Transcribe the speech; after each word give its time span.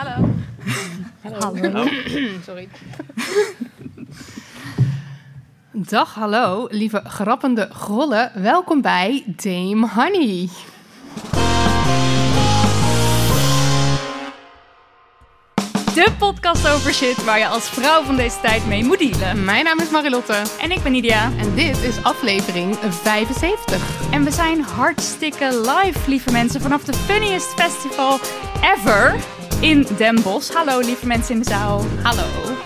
Hallo. 0.00 0.28
Hallo. 1.22 1.84
Sorry. 2.46 2.68
Dag, 5.72 6.14
hallo, 6.14 6.66
lieve 6.70 7.02
grappende 7.04 7.68
grollen. 7.72 8.30
Welkom 8.34 8.80
bij 8.80 9.24
Dame 9.26 9.88
Honey. 9.88 10.48
De 15.94 16.12
podcast 16.18 16.68
over 16.68 16.92
shit 16.94 17.24
waar 17.24 17.38
je 17.38 17.46
als 17.46 17.68
vrouw 17.70 18.02
van 18.02 18.16
deze 18.16 18.40
tijd 18.40 18.66
mee 18.66 18.84
moet 18.84 18.98
dealen. 18.98 19.44
Mijn 19.44 19.64
naam 19.64 19.78
is 19.78 19.90
Marilotte 19.90 20.42
En 20.60 20.70
ik 20.70 20.82
ben 20.82 20.92
Nidia. 20.92 21.30
en 21.38 21.54
dit 21.54 21.82
is 21.82 22.02
aflevering 22.02 22.76
75. 22.76 24.10
En 24.12 24.24
we 24.24 24.30
zijn 24.30 24.62
hartstikke 24.62 25.60
live, 25.60 26.10
lieve 26.10 26.32
mensen, 26.32 26.60
vanaf 26.60 26.84
de 26.84 26.92
funniest 26.92 27.54
festival 27.54 28.18
ever 28.62 29.38
in 29.60 29.86
Den 29.96 30.22
Bosch. 30.22 30.54
Hallo, 30.54 30.78
lieve 30.78 31.06
mensen 31.06 31.34
in 31.34 31.42
de 31.42 31.48
zaal. 31.48 31.84
Hallo. 32.02 32.22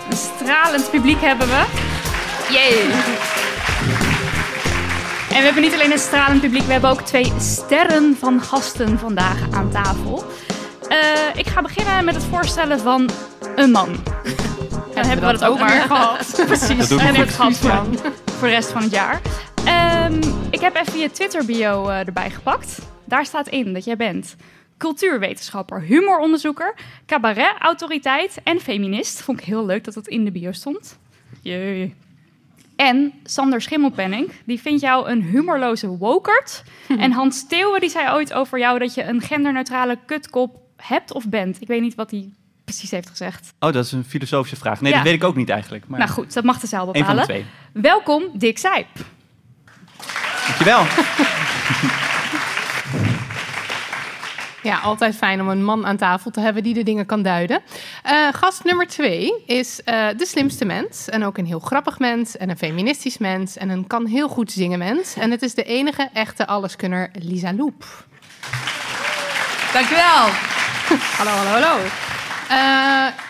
Een 0.09 0.17
stralend 0.17 0.89
publiek 0.89 1.21
hebben 1.21 1.47
we. 1.47 1.65
Yay. 2.51 2.81
En 5.29 5.37
we 5.37 5.45
hebben 5.45 5.61
niet 5.61 5.73
alleen 5.73 5.91
een 5.91 5.97
stralend 5.97 6.41
publiek, 6.41 6.63
we 6.63 6.71
hebben 6.71 6.89
ook 6.89 7.01
twee 7.01 7.33
sterren 7.39 8.15
van 8.19 8.41
gasten 8.41 8.99
vandaag 8.99 9.51
aan 9.51 9.71
tafel. 9.71 10.25
Eh, 10.87 10.97
ik 11.35 11.47
ga 11.47 11.61
beginnen 11.61 12.05
met 12.05 12.15
het 12.15 12.23
voorstellen 12.23 12.79
van 12.79 13.09
een 13.55 13.71
man. 13.71 13.89
En 14.95 15.01
dan 15.01 15.09
hebben 15.09 15.31
we 15.31 15.39
dat 15.39 15.49
ook 15.49 15.59
maar 15.59 15.81
gehad. 15.87 16.43
Precies. 16.45 16.91
En 16.91 17.15
goed. 17.15 17.25
ik 17.25 17.29
gehad 17.29 17.57
van 17.57 17.97
voor 18.37 18.47
de 18.47 18.53
rest 18.53 18.71
van 18.71 18.81
het 18.81 18.91
jaar. 18.91 19.21
Ehm, 19.65 20.21
ik 20.49 20.59
heb 20.59 20.75
even 20.75 20.99
je 20.99 21.11
Twitter 21.11 21.45
bio 21.45 21.87
eh, 21.89 22.07
erbij 22.07 22.29
gepakt. 22.29 22.79
Daar 23.05 23.25
staat 23.25 23.47
in 23.47 23.73
dat 23.73 23.85
jij 23.85 23.95
bent 23.95 24.35
cultuurwetenschapper, 24.77 25.81
humoronderzoeker, 25.81 26.73
cabaretautoriteit 27.05 28.37
en 28.43 28.59
feminist. 28.59 29.21
Vond 29.21 29.39
ik 29.39 29.45
heel 29.45 29.65
leuk 29.65 29.83
dat 29.83 29.93
dat 29.93 30.07
in 30.07 30.23
de 30.25 30.31
bio 30.31 30.51
stond. 30.51 30.97
Jee. 31.41 31.95
En 32.75 33.13
Sander 33.23 33.61
Schimmelpenning, 33.61 34.31
die 34.45 34.61
vindt 34.61 34.81
jou 34.81 35.09
een 35.09 35.21
humorloze 35.21 35.87
wokert. 35.87 36.63
En 36.99 37.11
Hans 37.11 37.37
Steeuwen, 37.37 37.79
die 37.79 37.89
zei 37.89 38.11
ooit 38.13 38.33
over 38.33 38.59
jou 38.59 38.79
dat 38.79 38.93
je 38.93 39.03
een 39.03 39.21
genderneutrale 39.21 39.97
kutkop 40.05 40.59
hebt 40.77 41.13
of 41.13 41.29
bent. 41.29 41.61
Ik 41.61 41.67
weet 41.67 41.81
niet 41.81 41.95
wat 41.95 42.11
hij 42.11 42.29
precies 42.65 42.91
heeft 42.91 43.09
gezegd. 43.09 43.53
Oh, 43.59 43.71
dat 43.71 43.85
is 43.85 43.91
een 43.91 44.03
filosofische 44.03 44.55
vraag. 44.55 44.81
Nee, 44.81 44.91
Ja. 44.91 44.97
dat 44.97 45.05
weet 45.07 45.15
ik 45.15 45.23
ook 45.23 45.35
niet 45.35 45.49
eigenlijk. 45.49 45.87
Maar 45.87 45.99
Nou 45.99 46.11
goed, 46.11 46.33
dat 46.33 46.43
mag 46.43 46.59
de 46.59 46.67
zaal 46.67 46.87
een 46.87 47.05
van 47.05 47.15
de 47.15 47.21
bepalen. 47.21 47.23
twee. 47.25 47.45
Welkom, 47.83 48.23
Dick 48.33 48.57
Zijp. 48.57 48.87
Dankjewel. 50.47 50.83
Ja, 54.65 54.79
altijd 54.79 55.15
fijn 55.15 55.41
om 55.41 55.49
een 55.49 55.63
man 55.63 55.85
aan 55.85 55.97
tafel 55.97 56.31
te 56.31 56.39
hebben 56.39 56.63
die 56.63 56.73
de 56.73 56.83
dingen 56.83 57.05
kan 57.05 57.21
duiden. 57.21 57.61
Eh, 58.03 58.27
gast 58.31 58.63
nummer 58.63 58.87
twee 58.87 59.43
is 59.45 59.83
eh, 59.83 60.07
de 60.17 60.25
slimste 60.25 60.65
mens. 60.65 61.09
En 61.09 61.25
ook 61.25 61.37
een 61.37 61.45
heel 61.45 61.59
grappig 61.59 61.99
mens 61.99 62.37
en 62.37 62.49
een 62.49 62.57
feministisch 62.57 63.17
mens. 63.17 63.57
En 63.57 63.69
een 63.69 63.87
kan 63.87 64.05
heel 64.05 64.27
goed 64.27 64.51
zingen 64.51 64.79
mens. 64.79 65.15
En 65.15 65.31
het 65.31 65.41
is 65.41 65.53
de 65.53 65.63
enige 65.63 66.09
echte 66.13 66.47
alleskunner 66.47 67.09
Lisa 67.13 67.53
Loep. 67.53 68.05
Dankjewel. 69.73 70.27
Hallo, 71.17 71.31
hallo, 71.31 71.49
hallo. 71.49 71.83
Eh, 72.49 72.57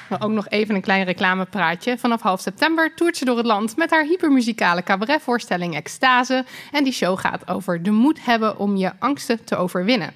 maar 0.10 0.22
ook 0.22 0.32
nog 0.32 0.50
even 0.50 0.76
een 0.76 0.82
klein 0.82 1.06
reclamepraatje. 1.06 1.98
Vanaf 1.98 2.22
half 2.22 2.40
september 2.40 2.96
toert 2.96 3.18
ze 3.18 3.26
door 3.26 3.38
het 3.38 3.46
land 3.46 3.78
met 3.78 3.92
haar 3.92 4.04
hypermuzikale 4.04 4.84
cabaretvoorstelling 4.84 5.76
Extase. 5.76 6.46
En 6.72 6.84
die 6.84 6.94
show 6.94 7.20
gaat 7.20 7.48
over 7.48 7.84
de 7.84 7.92
moed 7.92 8.26
hebben 8.26 8.58
om 8.58 8.76
je 8.76 8.92
angsten 9.00 9.44
te 9.44 9.56
overwinnen. 9.56 10.14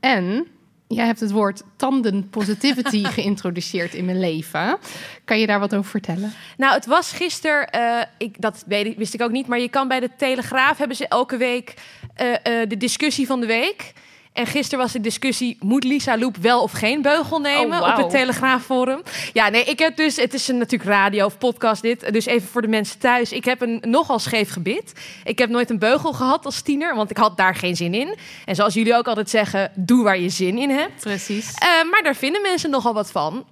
En 0.00 0.46
jij 0.86 1.06
hebt 1.06 1.20
het 1.20 1.30
woord 1.30 1.62
tandenpositivity 1.76 3.04
geïntroduceerd 3.16 3.94
in 3.94 4.04
mijn 4.04 4.20
leven. 4.20 4.78
Kan 5.24 5.38
je 5.38 5.46
daar 5.46 5.60
wat 5.60 5.74
over 5.74 5.90
vertellen? 5.90 6.32
Nou, 6.56 6.74
het 6.74 6.86
was 6.86 7.12
gisteren, 7.12 7.70
eh, 7.70 8.02
ik, 8.18 8.40
dat 8.40 8.64
wist 8.96 9.14
ik 9.14 9.22
ook 9.22 9.30
niet, 9.30 9.46
maar 9.46 9.60
je 9.60 9.68
kan 9.68 9.88
bij 9.88 10.00
de 10.00 10.10
Telegraaf 10.16 10.78
hebben 10.78 10.96
ze 10.96 11.08
elke 11.08 11.36
week 11.36 11.74
eh, 12.14 12.32
eh, 12.32 12.68
de 12.68 12.76
discussie 12.76 13.26
van 13.26 13.40
de 13.40 13.46
week. 13.46 13.92
En 14.36 14.46
gisteren 14.46 14.78
was 14.78 14.92
de 14.92 15.00
discussie, 15.00 15.56
moet 15.60 15.84
Lisa 15.84 16.18
Loep 16.18 16.36
wel 16.36 16.62
of 16.62 16.72
geen 16.72 17.02
beugel 17.02 17.38
nemen 17.38 17.82
Oh, 17.82 17.88
op 17.88 17.96
het 17.96 18.10
Telegraafforum? 18.10 19.02
Ja, 19.32 19.48
nee, 19.48 19.64
ik 19.64 19.78
heb 19.78 19.96
dus, 19.96 20.16
het 20.16 20.34
is 20.34 20.48
een, 20.48 20.58
natuurlijk 20.58 20.90
radio 20.90 21.24
of 21.24 21.38
podcast 21.38 21.82
dit, 21.82 22.12
dus 22.12 22.26
even 22.26 22.48
voor 22.48 22.62
de 22.62 22.68
mensen 22.68 22.98
thuis. 22.98 23.32
Ik 23.32 23.44
heb 23.44 23.60
een 23.60 23.82
nogal 23.82 24.18
scheef 24.18 24.50
gebit. 24.50 24.92
Ik 25.24 25.38
heb 25.38 25.50
nooit 25.50 25.70
een 25.70 25.78
beugel 25.78 26.12
gehad 26.12 26.44
als 26.44 26.60
tiener, 26.60 26.94
want 26.94 27.10
ik 27.10 27.16
had 27.16 27.36
daar 27.36 27.54
geen 27.54 27.76
zin 27.76 27.94
in. 27.94 28.16
En 28.44 28.54
zoals 28.54 28.74
jullie 28.74 28.96
ook 28.96 29.06
altijd 29.06 29.30
zeggen, 29.30 29.72
doe 29.74 30.04
waar 30.04 30.18
je 30.18 30.28
zin 30.28 30.58
in 30.58 30.70
hebt. 30.70 31.00
Precies. 31.00 31.54
Eh, 31.54 31.68
maar 31.90 32.02
daar 32.02 32.16
vinden 32.16 32.42
mensen 32.42 32.70
nogal 32.70 32.94
wat 32.94 33.10
van. 33.10 33.44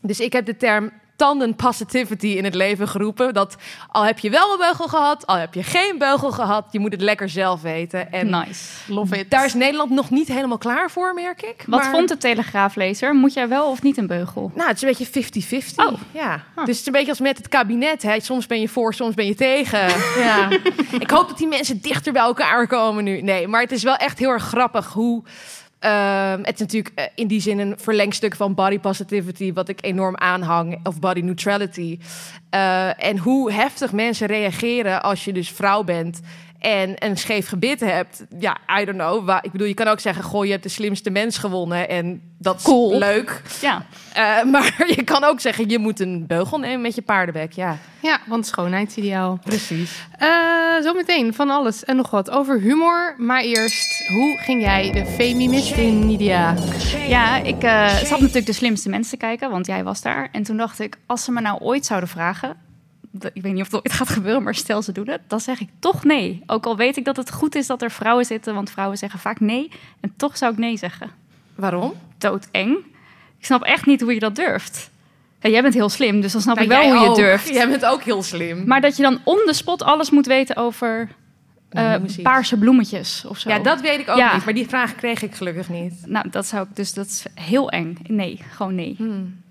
Dus 0.00 0.20
ik 0.20 0.32
heb 0.32 0.46
de 0.46 0.56
term 0.56 0.92
tanden 1.24 1.54
positivity 1.54 2.26
in 2.26 2.44
het 2.44 2.54
leven 2.54 2.88
geroepen. 2.88 3.34
Dat 3.34 3.56
al 3.90 4.04
heb 4.04 4.18
je 4.18 4.30
wel 4.30 4.52
een 4.52 4.58
beugel 4.58 4.88
gehad, 4.88 5.26
al 5.26 5.36
heb 5.36 5.54
je 5.54 5.62
geen 5.62 5.98
beugel 5.98 6.30
gehad, 6.30 6.66
je 6.70 6.78
moet 6.78 6.92
het 6.92 7.00
lekker 7.00 7.28
zelf 7.28 7.62
weten. 7.62 8.12
En 8.12 8.30
Nice. 8.30 8.92
Love 8.92 9.18
it. 9.18 9.30
daar 9.30 9.44
is 9.44 9.54
Nederland 9.54 9.90
nog 9.90 10.10
niet 10.10 10.28
helemaal 10.28 10.58
klaar 10.58 10.90
voor, 10.90 11.14
merk 11.14 11.42
ik. 11.42 11.64
Wat 11.66 11.80
Maar- 11.80 11.90
vond 11.90 12.08
de 12.08 12.16
Telegraaflezer? 12.16 13.14
Moet 13.14 13.32
jij 13.32 13.48
wel 13.48 13.70
of 13.70 13.82
niet 13.82 13.96
een 13.96 14.06
beugel? 14.06 14.52
Nou, 14.54 14.68
het 14.68 14.76
is 14.76 14.82
een 14.82 14.88
beetje 14.88 15.06
50-50. 15.06 15.86
Oh. 15.86 15.92
Ja. 16.10 16.34
Dus 16.54 16.66
het 16.66 16.68
is 16.68 16.86
een 16.86 16.92
beetje 16.92 17.08
als 17.10 17.20
met 17.20 17.36
het 17.36 17.48
kabinet. 17.48 18.02
Hè. 18.02 18.20
Soms 18.20 18.46
ben 18.46 18.60
je 18.60 18.68
voor, 18.68 18.94
soms 18.94 19.14
ben 19.14 19.26
je 19.26 19.34
tegen. 19.34 19.86
ja. 20.26 20.48
Ik 20.98 21.10
hoop 21.10 21.28
dat 21.28 21.38
die 21.38 21.48
mensen 21.48 21.80
dichter 21.80 22.12
bij 22.12 22.22
elkaar 22.22 22.66
komen 22.66 23.04
nu. 23.04 23.20
Nee, 23.22 23.48
maar 23.48 23.60
het 23.60 23.72
is 23.72 23.82
wel 23.82 23.96
echt 23.96 24.18
heel 24.18 24.30
erg 24.30 24.44
grappig 24.44 24.92
hoe... 24.92 25.22
ehm, 25.84 26.38
het 26.38 26.54
is 26.54 26.60
natuurlijk 26.60 26.94
eh, 26.94 27.04
in 27.14 27.26
die 27.26 27.40
zin 27.40 27.58
een 27.58 27.74
verlengstuk 27.78 28.36
van 28.36 28.54
body 28.54 28.78
positivity, 28.78 29.52
wat 29.52 29.68
ik 29.68 29.84
enorm 29.84 30.16
aanhang, 30.16 30.86
of 30.86 30.98
body 30.98 31.20
neutrality. 31.20 31.98
Eh, 32.50 33.04
en 33.04 33.18
hoe 33.18 33.52
heftig 33.52 33.92
mensen 33.92 34.26
reageren 34.26 35.02
als 35.02 35.24
je 35.24 35.32
dus 35.32 35.50
vrouw 35.50 35.82
bent 35.82 36.20
en 36.64 36.94
een 36.98 37.16
scheef 37.16 37.48
gebit 37.48 37.80
hebt. 37.80 38.24
Ja, 38.38 38.56
I 38.80 38.84
don't 38.84 38.98
know. 38.98 39.24
Wa- 39.26 39.42
Ik 39.42 39.52
bedoel, 39.52 39.66
je 39.66 39.74
kan 39.74 39.88
ook 39.88 40.00
zeggen, 40.00 40.24
goh, 40.24 40.44
je 40.44 40.50
hebt 40.50 40.62
de 40.62 40.68
slimste 40.68 41.10
mens 41.10 41.38
gewonnen 41.38 41.88
en 41.88 42.22
dat 42.38 42.56
is 42.56 42.62
Cool. 42.62 42.98
leuk. 42.98 43.42
Ja. 43.60 43.86
Eh, 44.12 44.44
maar 44.52 44.84
je 44.96 45.02
kan 45.04 45.24
ook 45.24 45.40
zeggen, 45.40 45.68
je 45.68 45.78
moet 45.78 46.00
een 46.00 46.26
beugel 46.26 46.58
nemen 46.58 46.80
met 46.80 46.94
je 46.94 47.02
paardenbek. 47.02 47.52
Ja, 47.52 47.76
Ja, 48.02 48.18
want 48.26 48.46
schoonheidsideaal. 48.46 49.38
precies. 49.44 50.06
Eh, 50.18 50.28
zometeen 50.82 51.34
van 51.34 51.50
alles 51.50 51.84
en 51.84 51.96
nog 51.96 52.10
wat 52.10 52.30
over 52.30 52.60
humor. 52.60 53.14
Maar 53.18 53.40
eerst, 53.42 54.06
hoe 54.08 54.38
ging 54.38 54.62
jij 54.62 54.92
de 54.92 55.06
feminist 55.06 55.76
in, 55.76 56.06
Nidia? 56.06 56.54
Ja, 57.08 57.36
ik 57.36 57.62
eh, 57.62 57.88
zat 57.94 58.18
natuurlijk 58.20 58.46
de 58.46 58.52
slimste 58.52 58.88
mensen 58.88 59.18
te 59.18 59.24
kijken, 59.26 59.50
want 59.50 59.66
jij 59.66 59.84
was 59.84 60.00
daar. 60.02 60.28
En 60.32 60.42
toen 60.42 60.56
dacht 60.56 60.80
ik, 60.80 60.96
als 61.06 61.24
ze 61.24 61.32
me 61.32 61.40
nou 61.40 61.60
ooit 61.60 61.86
zouden 61.86 62.08
vragen... 62.08 62.56
Ik 63.32 63.42
weet 63.42 63.52
niet 63.52 63.60
of 63.62 63.66
het 63.70 63.74
ooit 63.74 63.92
gaat 63.92 64.08
gebeuren, 64.08 64.42
maar 64.42 64.54
stel 64.54 64.82
ze 64.82 64.92
doen 64.92 65.08
het. 65.08 65.20
Dan 65.28 65.40
zeg 65.40 65.60
ik 65.60 65.68
toch 65.78 66.04
nee. 66.04 66.42
Ook 66.46 66.66
al 66.66 66.76
weet 66.76 66.96
ik 66.96 67.04
dat 67.04 67.16
het 67.16 67.32
goed 67.32 67.54
is 67.54 67.66
dat 67.66 67.82
er 67.82 67.90
vrouwen 67.90 68.24
zitten, 68.24 68.54
want 68.54 68.70
vrouwen 68.70 68.98
zeggen 68.98 69.18
vaak 69.18 69.40
nee. 69.40 69.70
En 70.00 70.12
toch 70.16 70.36
zou 70.36 70.52
ik 70.52 70.58
nee 70.58 70.76
zeggen. 70.76 71.10
Waarom? 71.54 71.92
Doodeng. 72.18 72.76
Ik 73.38 73.44
snap 73.44 73.62
echt 73.62 73.86
niet 73.86 74.00
hoe 74.00 74.14
je 74.14 74.20
dat 74.20 74.36
durft. 74.36 74.90
Ja, 75.40 75.50
jij 75.50 75.62
bent 75.62 75.74
heel 75.74 75.88
slim, 75.88 76.20
dus 76.20 76.32
dan 76.32 76.40
snap 76.40 76.54
Nou, 76.56 76.66
ik 76.70 76.74
wel 76.76 76.96
hoe 76.98 77.08
je 77.08 77.14
durft. 77.16 77.48
Jij 77.48 77.68
bent 77.68 77.84
ook 77.84 78.02
heel 78.02 78.22
slim. 78.22 78.66
Maar 78.66 78.80
dat 78.80 78.96
je 78.96 79.02
dan 79.02 79.20
on 79.24 79.42
the 79.46 79.52
spot 79.52 79.82
alles 79.82 80.10
moet 80.10 80.26
weten 80.26 80.56
over 80.56 81.08
Eh, 81.68 81.94
paarse 82.22 82.56
bloemetjes 82.58 83.24
of 83.28 83.38
zo. 83.38 83.48
Ja, 83.48 83.58
dat 83.58 83.80
weet 83.80 83.98
ik 84.00 84.08
ook 84.08 84.16
Ja. 84.16 84.34
niet. 84.34 84.44
Maar 84.44 84.54
die 84.54 84.68
vraag 84.68 84.94
kreeg 84.94 85.22
ik 85.22 85.34
gelukkig 85.34 85.68
niet. 85.68 85.92
Nou, 86.06 86.28
dat 86.30 86.46
zou 86.46 86.66
ik 86.68 86.76
dus, 86.76 86.94
dat 86.94 87.06
is 87.06 87.24
heel 87.34 87.70
eng. 87.70 87.96
Nee, 88.06 88.40
gewoon 88.50 88.74
nee. 88.74 88.94
Hmm. 88.98 89.42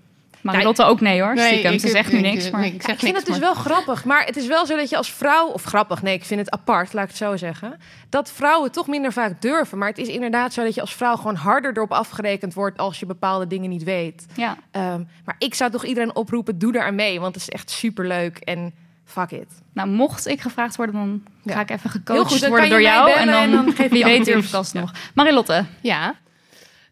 Marilotte 0.44 0.84
ook 0.84 1.00
nee 1.00 1.22
hoor, 1.22 1.34
Nee, 1.34 1.46
stiekem. 1.46 1.72
ik- 1.72 1.80
Ze 1.80 1.88
zegt 1.88 2.12
nu 2.12 2.18
ik- 2.18 2.24
niks, 2.24 2.44
ik- 2.46 2.52
maar... 2.52 2.60
nee, 2.60 2.72
ik 2.72 2.80
Ja, 2.80 2.86
zeg 2.86 2.94
ik 2.94 3.00
vind 3.00 3.12
niks, 3.12 3.24
het 3.24 3.34
dus 3.34 3.44
maar- 3.44 3.54
wel 3.54 3.62
grappig. 3.64 4.04
Maar 4.04 4.24
het 4.24 4.36
is 4.36 4.46
wel 4.46 4.66
zo 4.66 4.76
dat 4.76 4.88
je 4.90 4.96
als 4.96 5.12
vrouw... 5.12 5.46
Of 5.46 5.62
grappig, 5.62 6.02
nee, 6.02 6.14
ik 6.14 6.24
vind 6.24 6.40
het 6.40 6.50
apart, 6.50 6.92
laat 6.92 7.02
ik 7.04 7.08
het 7.08 7.18
zo 7.18 7.36
zeggen. 7.36 7.78
Dat 8.08 8.30
vrouwen 8.30 8.72
toch 8.72 8.86
minder 8.86 9.12
vaak 9.12 9.40
durven. 9.42 9.78
Maar 9.78 9.88
het 9.88 9.98
is 9.98 10.08
inderdaad 10.08 10.52
zo 10.52 10.62
dat 10.64 10.74
je 10.74 10.80
als 10.80 10.94
vrouw 10.94 11.16
gewoon 11.16 11.34
harder 11.34 11.76
erop 11.76 11.92
afgerekend 11.92 12.54
wordt... 12.54 12.78
als 12.78 13.00
je 13.00 13.06
bepaalde 13.06 13.46
dingen 13.46 13.70
niet 13.70 13.82
weet. 13.82 14.26
Ja. 14.34 14.56
Ehm, 14.70 15.02
maar 15.24 15.34
ik 15.38 15.54
zou 15.54 15.70
toch 15.70 15.84
iedereen 15.84 16.16
oproepen, 16.16 16.58
doe 16.58 16.72
daar 16.72 16.86
aan 16.86 16.94
mee. 16.94 17.20
Want 17.20 17.34
het 17.34 17.42
is 17.42 17.50
echt 17.50 17.70
superleuk 17.70 18.38
en 18.38 18.74
fuck 19.04 19.30
it. 19.30 19.48
Nou, 19.74 19.88
mocht 19.88 20.26
ik 20.28 20.40
gevraagd 20.40 20.76
worden, 20.76 20.94
dan 20.94 21.22
Ja. 21.42 21.52
ga 21.52 21.60
ik 21.60 21.70
even 21.70 21.90
Heel 21.90 22.00
gecoacht 22.00 22.30
goed, 22.32 22.40
dan 22.40 22.50
worden 22.50 22.68
door 22.70 22.82
jou. 22.82 23.10
En 23.10 23.26
dan, 23.26 23.34
en 23.42 23.50
dan 23.50 23.72
geef 23.72 23.92
je 23.92 24.04
weet 24.04 24.24
durf 24.24 24.48
ik 24.48 24.54
alsnog. 24.54 24.92
Marilotte, 25.14 25.64
Ja. 25.80 26.14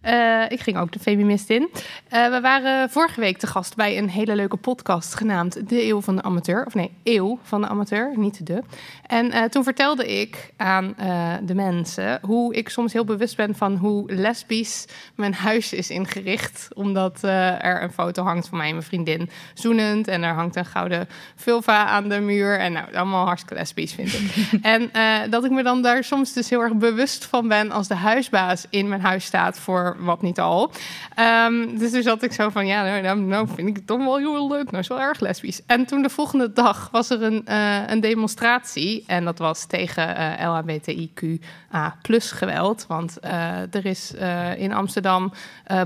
Eh, 0.03 0.43
ik 0.49 0.61
ging 0.61 0.79
ook 0.79 0.93
de 0.93 0.99
feminist 0.99 1.51
in. 1.51 1.71
Eh, 2.09 2.31
we 2.31 2.41
waren 2.41 2.91
vorige 2.91 3.21
week 3.21 3.39
te 3.39 3.47
gast 3.47 3.77
bij 3.77 3.99
een 3.99 4.09
hele 4.09 4.37
leuke 4.37 4.57
podcast 4.57 5.15
genaamd 5.15 5.69
De 5.69 5.85
Eeuw 5.85 6.01
van 6.01 6.17
de 6.17 6.23
Amateur. 6.23 6.67
Of 6.67 6.75
nee, 6.75 6.91
Eeuw 7.03 7.39
van 7.43 7.61
de 7.61 7.67
Amateur, 7.67 8.13
niet 8.17 8.47
de. 8.47 8.63
En 9.07 9.31
eh, 9.31 9.45
toen 9.45 9.65
vertelde 9.65 10.21
ik 10.21 10.53
aan 10.57 10.95
de 11.43 11.55
mensen 11.55 12.19
hoe 12.23 12.55
ik 12.55 12.69
soms 12.69 12.93
heel 12.93 13.05
bewust 13.05 13.37
ben 13.37 13.55
van 13.55 13.77
hoe 13.77 14.13
lesbisch 14.13 14.87
mijn 15.15 15.35
huis 15.35 15.73
is 15.73 15.91
ingericht. 15.91 16.69
Omdat 16.75 17.23
er 17.23 17.83
een 17.83 17.93
foto 17.93 18.23
hangt 18.23 18.49
van 18.49 18.59
mij 18.59 18.67
en 18.67 18.75
mijn 18.75 18.87
vriendin 18.87 19.31
zoenend. 19.55 20.09
En 20.09 20.23
er 20.23 20.35
hangt 20.35 20.57
een 20.57 20.65
gouden 20.65 21.09
vulva 21.37 21.87
aan 21.87 22.09
de 22.09 22.21
muur. 22.21 22.59
En 22.59 22.73
nou, 22.73 22.95
allemaal 22.95 23.27
hartstikke 23.27 23.55
lesbisch 23.55 23.93
vind 23.93 24.13
ik. 24.13 24.49
en 24.63 24.91
dat 25.31 25.45
ik 25.45 25.51
me 25.51 25.63
dan 25.63 25.83
daar 25.83 26.05
soms 26.05 26.33
dus 26.33 26.51
heel 26.51 26.61
erg 26.61 26.75
bewust 26.75 27.25
van 27.25 27.49
ben 27.49 27.71
als 27.71 27.89
de 27.89 27.95
huisbaas 27.95 28.67
in 28.71 28.89
mijn 28.89 29.01
huis 29.01 29.25
staat 29.25 29.59
voor 29.59 29.92
wat 29.99 30.23
niet 30.23 30.41
al. 30.41 30.71
Ehm, 31.15 31.79
dus 31.79 31.91
toen 31.91 32.03
zat 32.03 32.23
ik 32.23 32.33
zo 32.33 32.49
van, 32.49 32.67
ja, 32.67 32.83
nou, 32.83 33.03
nou, 33.03 33.21
nou 33.21 33.49
vind 33.55 33.69
ik 33.69 33.77
het 33.77 33.87
toch 33.87 33.99
wel 33.99 34.17
heel 34.17 34.49
leuk. 34.49 34.65
Nou, 34.65 34.79
is 34.79 34.89
wel 34.89 35.01
erg 35.01 35.21
lesbisch. 35.21 35.61
En 35.67 35.87
toen 35.87 36.03
de 36.03 36.09
volgende 36.09 36.53
dag 36.53 36.89
was 36.93 37.11
er 37.11 37.23
een, 37.23 37.47
eh, 37.47 37.89
een 37.89 38.01
demonstratie. 38.01 39.05
En 39.07 39.25
dat 39.25 39.39
was 39.39 39.67
tegen 39.67 40.17
eh 40.17 40.49
LHBTIQA 40.49 41.97
plus 42.03 42.31
geweld. 42.31 42.85
Want 42.89 43.21
eh, 43.21 43.75
er 43.75 43.87
is 43.87 44.13
in 44.57 44.73
Amsterdam 44.73 45.33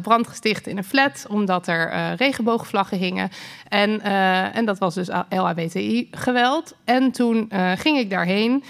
brand 0.03 0.29
gesticht 0.29 0.67
in 0.67 0.77
een 0.77 0.85
flat... 0.85 1.27
omdat 1.29 1.67
er 1.67 2.15
regenboogvlaggen 2.15 2.99
hingen. 2.99 3.31
En, 3.69 4.01
en 4.53 4.65
dat 4.65 4.79
was 4.79 4.95
dus 4.95 5.09
LHBTI-geweld. 5.29 6.75
En 6.85 7.13
toen 7.13 7.51
ging 7.77 7.99
ik 7.99 8.11
daarheen... 8.11 8.65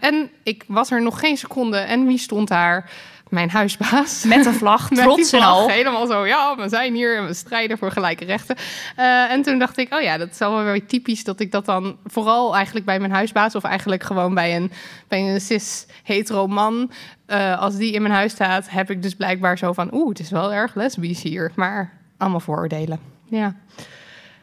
En 0.00 0.30
ik 0.42 0.64
was 0.66 0.90
er 0.90 1.02
nog 1.02 1.20
geen 1.20 1.36
seconde. 1.36 1.76
En 1.76 2.06
wie 2.06 2.18
stond 2.18 2.48
daar? 2.48 2.90
Mijn 3.32 3.50
huisbaas. 3.50 4.24
met 4.24 4.46
een 4.46 4.54
vlag, 4.54 4.88
trots 4.94 5.32
en 5.32 5.40
al. 5.40 5.68
Helemaal 5.68 6.06
zo, 6.06 6.26
ja, 6.26 6.56
we 6.56 6.68
zijn 6.68 6.94
hier 6.94 7.16
en 7.16 7.26
we 7.26 7.34
strijden 7.34 7.78
voor 7.78 7.90
gelijke 7.90 8.24
rechten. 8.24 8.56
Eh, 8.96 9.30
en 9.30 9.42
toen 9.42 9.58
dacht 9.58 9.78
ik, 9.78 9.94
oh 9.94 10.00
ja, 10.00 10.18
dat 10.18 10.30
is 10.30 10.38
wel 10.38 10.62
weer 10.62 10.86
typisch 10.86 11.24
dat 11.24 11.40
ik 11.40 11.50
dat 11.52 11.64
dan 11.64 11.96
vooral 12.04 12.54
eigenlijk 12.54 12.86
bij 12.86 12.98
mijn 12.98 13.12
huisbaas... 13.12 13.54
of 13.54 13.64
eigenlijk 13.64 14.02
gewoon 14.02 14.34
bij 14.34 14.56
een, 14.56 14.70
bij 15.08 15.32
een 15.32 15.40
cis-hetero 15.40 16.46
man... 16.46 16.90
eh, 17.26 17.58
als 17.58 17.76
die 17.76 17.92
in 17.92 18.02
mijn 18.02 18.14
huis 18.14 18.32
staat, 18.32 18.70
heb 18.70 18.90
ik 18.90 19.02
dus 19.02 19.14
blijkbaar 19.14 19.58
zo 19.58 19.72
van... 19.72 19.94
oeh, 19.94 20.08
het 20.08 20.18
is 20.18 20.30
wel 20.30 20.52
erg 20.52 20.74
lesbisch 20.74 21.22
hier. 21.22 21.52
Maar 21.54 21.92
allemaal 22.16 22.40
vooroordelen. 22.40 23.00
Ja. 23.28 23.56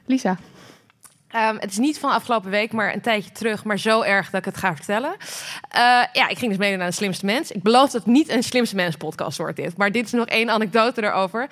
Lisa. 0.05 0.37
Ehm, 1.29 1.55
het 1.59 1.71
is 1.71 1.77
niet 1.77 1.99
van 1.99 2.11
afgelopen 2.11 2.49
week, 2.49 2.71
maar 2.71 2.93
een 2.93 3.01
tijdje 3.01 3.31
terug. 3.31 3.63
Maar 3.63 3.79
zo 3.79 4.01
erg 4.01 4.29
dat 4.29 4.39
ik 4.39 4.45
het 4.45 4.57
ga 4.57 4.75
vertellen. 4.75 5.15
Eh, 5.69 5.79
ja, 6.13 6.27
ik 6.27 6.37
ging 6.37 6.49
dus 6.51 6.57
meedoen 6.57 6.81
aan 6.81 6.87
de 6.87 6.93
Slimste 6.93 7.25
Mens. 7.25 7.51
Ik 7.51 7.63
beloof 7.63 7.89
dat 7.89 8.03
het 8.03 8.05
niet 8.05 8.29
een 8.29 8.43
Slimste 8.43 8.75
Mens 8.75 8.95
podcast 8.95 9.37
wordt 9.37 9.55
dit. 9.55 9.77
Maar 9.77 9.91
dit 9.91 10.05
is 10.05 10.11
nog 10.11 10.25
één 10.25 10.49
anekdote 10.49 11.01
daarover. 11.01 11.49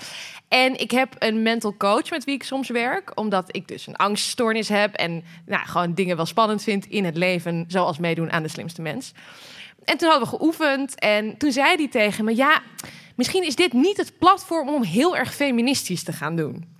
En 0.47 0.79
ik 0.79 0.91
heb 0.91 1.15
een 1.19 1.41
mental 1.41 1.77
coach 1.77 2.09
met 2.09 2.23
wie 2.23 2.35
ik 2.35 2.43
soms 2.43 2.69
werk. 2.69 3.11
Omdat 3.15 3.55
ik 3.55 3.67
dus 3.67 3.87
een 3.87 3.95
angststoornis 3.95 4.69
heb. 4.69 4.93
En 4.93 5.23
nou, 5.45 5.65
gewoon 5.65 5.93
dingen 5.93 6.15
wel 6.15 6.25
spannend 6.25 6.63
vind 6.63 6.85
in 6.85 7.05
het 7.05 7.17
leven. 7.17 7.65
Zoals 7.67 7.97
meedoen 7.97 8.31
aan 8.31 8.43
de 8.43 8.49
Slimste 8.49 8.81
Mens. 8.81 9.11
En 9.83 9.97
toen 9.97 10.09
hadden 10.09 10.29
we 10.29 10.35
geoefend. 10.37 10.99
En 10.99 11.37
toen 11.37 11.51
zei 11.51 11.75
hij 11.75 11.87
tegen 11.87 12.25
me... 12.25 12.35
Ja, 12.35 12.61
misschien 13.15 13.43
is 13.43 13.55
dit 13.55 13.73
niet 13.73 13.97
het 13.97 14.17
platform 14.17 14.69
om 14.69 14.83
heel 14.83 15.17
erg 15.17 15.33
feministisch 15.33 16.03
te 16.03 16.13
gaan 16.13 16.35
doen. 16.35 16.76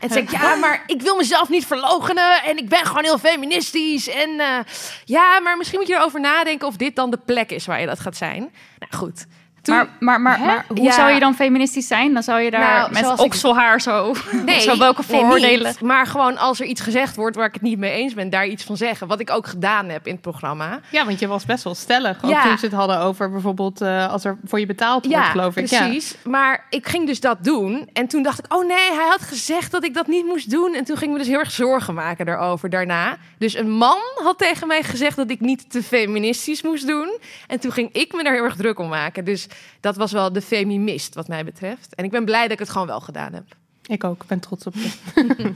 En 0.00 0.08
zei 0.08 0.22
ik, 0.22 0.30
ja, 0.30 0.54
maar 0.54 0.82
ik 0.86 1.02
wil 1.02 1.16
mezelf 1.16 1.48
niet 1.48 1.66
verlogenen 1.66 2.42
en 2.42 2.56
ik 2.56 2.68
ben 2.68 2.86
gewoon 2.86 3.04
heel 3.04 3.18
feministisch. 3.18 4.08
En 4.08 4.40
eh, 4.40 4.58
ja, 5.04 5.40
maar 5.40 5.56
misschien 5.56 5.78
moet 5.78 5.88
je 5.88 5.94
erover 5.94 6.20
nadenken 6.20 6.66
of 6.66 6.76
dit 6.76 6.96
dan 6.96 7.10
de 7.10 7.18
plek 7.18 7.50
is 7.50 7.66
waar 7.66 7.80
je 7.80 7.86
dat 7.86 8.00
gaat 8.00 8.16
zijn. 8.16 8.52
Nou 8.78 8.96
goed. 8.96 9.26
Toen, 9.62 9.74
Maar, 9.74 9.86
maar, 9.98 10.20
maar, 10.20 10.40
maar 10.40 10.64
hoe 10.68 10.80
Ja. 10.82 10.92
zou 10.92 11.10
je 11.10 11.20
dan 11.20 11.34
feministisch 11.34 11.86
zijn? 11.86 12.12
Dan 12.14 12.22
zou 12.22 12.40
je 12.40 12.50
daar 12.50 12.60
Nou, 12.78 12.90
met 12.92 12.98
zoals 13.02 13.18
ik- 13.20 13.24
okselhaar 13.26 13.80
zo... 13.80 14.14
nee, 14.46 14.60
zo 14.60 14.78
welke 14.78 15.02
nee, 15.08 15.20
vooroordelen... 15.20 15.74
maar 15.80 16.06
gewoon 16.06 16.38
als 16.38 16.60
er 16.60 16.66
iets 16.66 16.80
gezegd 16.80 17.16
wordt 17.16 17.36
waar 17.36 17.46
ik 17.46 17.52
het 17.52 17.62
niet 17.62 17.78
mee 17.78 17.92
eens 17.92 18.14
ben, 18.14 18.30
daar 18.30 18.46
iets 18.46 18.64
van 18.64 18.76
zeggen. 18.76 19.06
Wat 19.06 19.20
ik 19.20 19.30
ook 19.30 19.46
gedaan 19.46 19.88
heb 19.88 20.06
in 20.06 20.12
het 20.12 20.20
programma. 20.22 20.80
Ja, 20.90 21.04
want 21.04 21.18
je 21.18 21.26
was 21.26 21.44
best 21.44 21.64
wel 21.64 21.74
stellig. 21.74 22.24
Ook 22.24 22.30
Ja. 22.30 22.42
toen 22.42 22.58
ze 22.58 22.64
het 22.64 22.74
hadden 22.74 22.98
over 23.00 23.30
bijvoorbeeld 23.30 23.80
eh, 23.80 24.10
als 24.12 24.24
er 24.24 24.36
voor 24.44 24.58
je 24.60 24.66
betaald 24.66 25.06
wordt, 25.06 25.26
geloof 25.26 25.56
ik. 25.56 25.66
Ja. 25.66 25.78
precies. 25.86 26.14
Maar 26.24 26.66
ik 26.70 26.88
ging 26.88 27.06
dus 27.06 27.20
dat 27.20 27.44
doen. 27.44 27.88
En 27.92 28.06
toen 28.06 28.22
dacht 28.22 28.38
ik, 28.38 28.54
oh 28.54 28.66
nee, 28.66 28.90
hij 28.94 29.06
had 29.08 29.22
gezegd 29.22 29.70
dat 29.70 29.84
ik 29.84 29.94
dat 29.94 30.06
niet 30.06 30.24
moest 30.26 30.50
doen. 30.50 30.74
En 30.74 30.84
toen 30.84 30.96
ging 30.96 31.10
ik 31.10 31.16
me 31.16 31.22
dus 31.22 31.32
heel 31.32 31.38
erg 31.40 31.50
zorgen 31.50 31.94
maken 31.94 32.26
daarover 32.26 32.70
daarna. 32.70 33.16
Dus 33.38 33.54
een 33.54 33.70
man 33.70 33.98
had 34.24 34.38
tegen 34.38 34.66
mij 34.66 34.82
gezegd 34.82 35.16
dat 35.16 35.30
ik 35.30 35.40
niet 35.40 35.70
te 35.70 35.82
feministisch 35.82 36.62
moest 36.62 36.86
doen. 36.86 37.18
En 37.46 37.60
toen 37.60 37.72
ging 37.72 37.92
ik 37.92 38.12
me 38.14 38.22
daar 38.22 38.32
heel 38.32 38.44
erg 38.44 38.56
druk 38.56 38.78
om 38.78 38.88
maken. 38.88 39.24
Dus 39.24 39.48
dat 39.80 39.96
was 39.96 40.12
wel 40.12 40.32
de 40.32 40.42
femimist 40.42 41.14
wat 41.14 41.28
mij 41.28 41.44
betreft. 41.44 41.94
En 41.94 42.04
ik 42.04 42.10
ben 42.10 42.24
blij 42.24 42.42
dat 42.42 42.52
ik 42.52 42.58
het 42.58 42.70
gewoon 42.70 42.86
wel 42.86 43.00
gedaan 43.00 43.32
heb. 43.32 43.44
Ik 43.86 44.04
ook, 44.04 44.22
ik 44.22 44.28
ben 44.28 44.40
trots 44.40 44.66
op 44.66 44.74
je. 44.74 44.90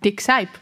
Dick 0.00 0.20
Sijp. 0.20 0.58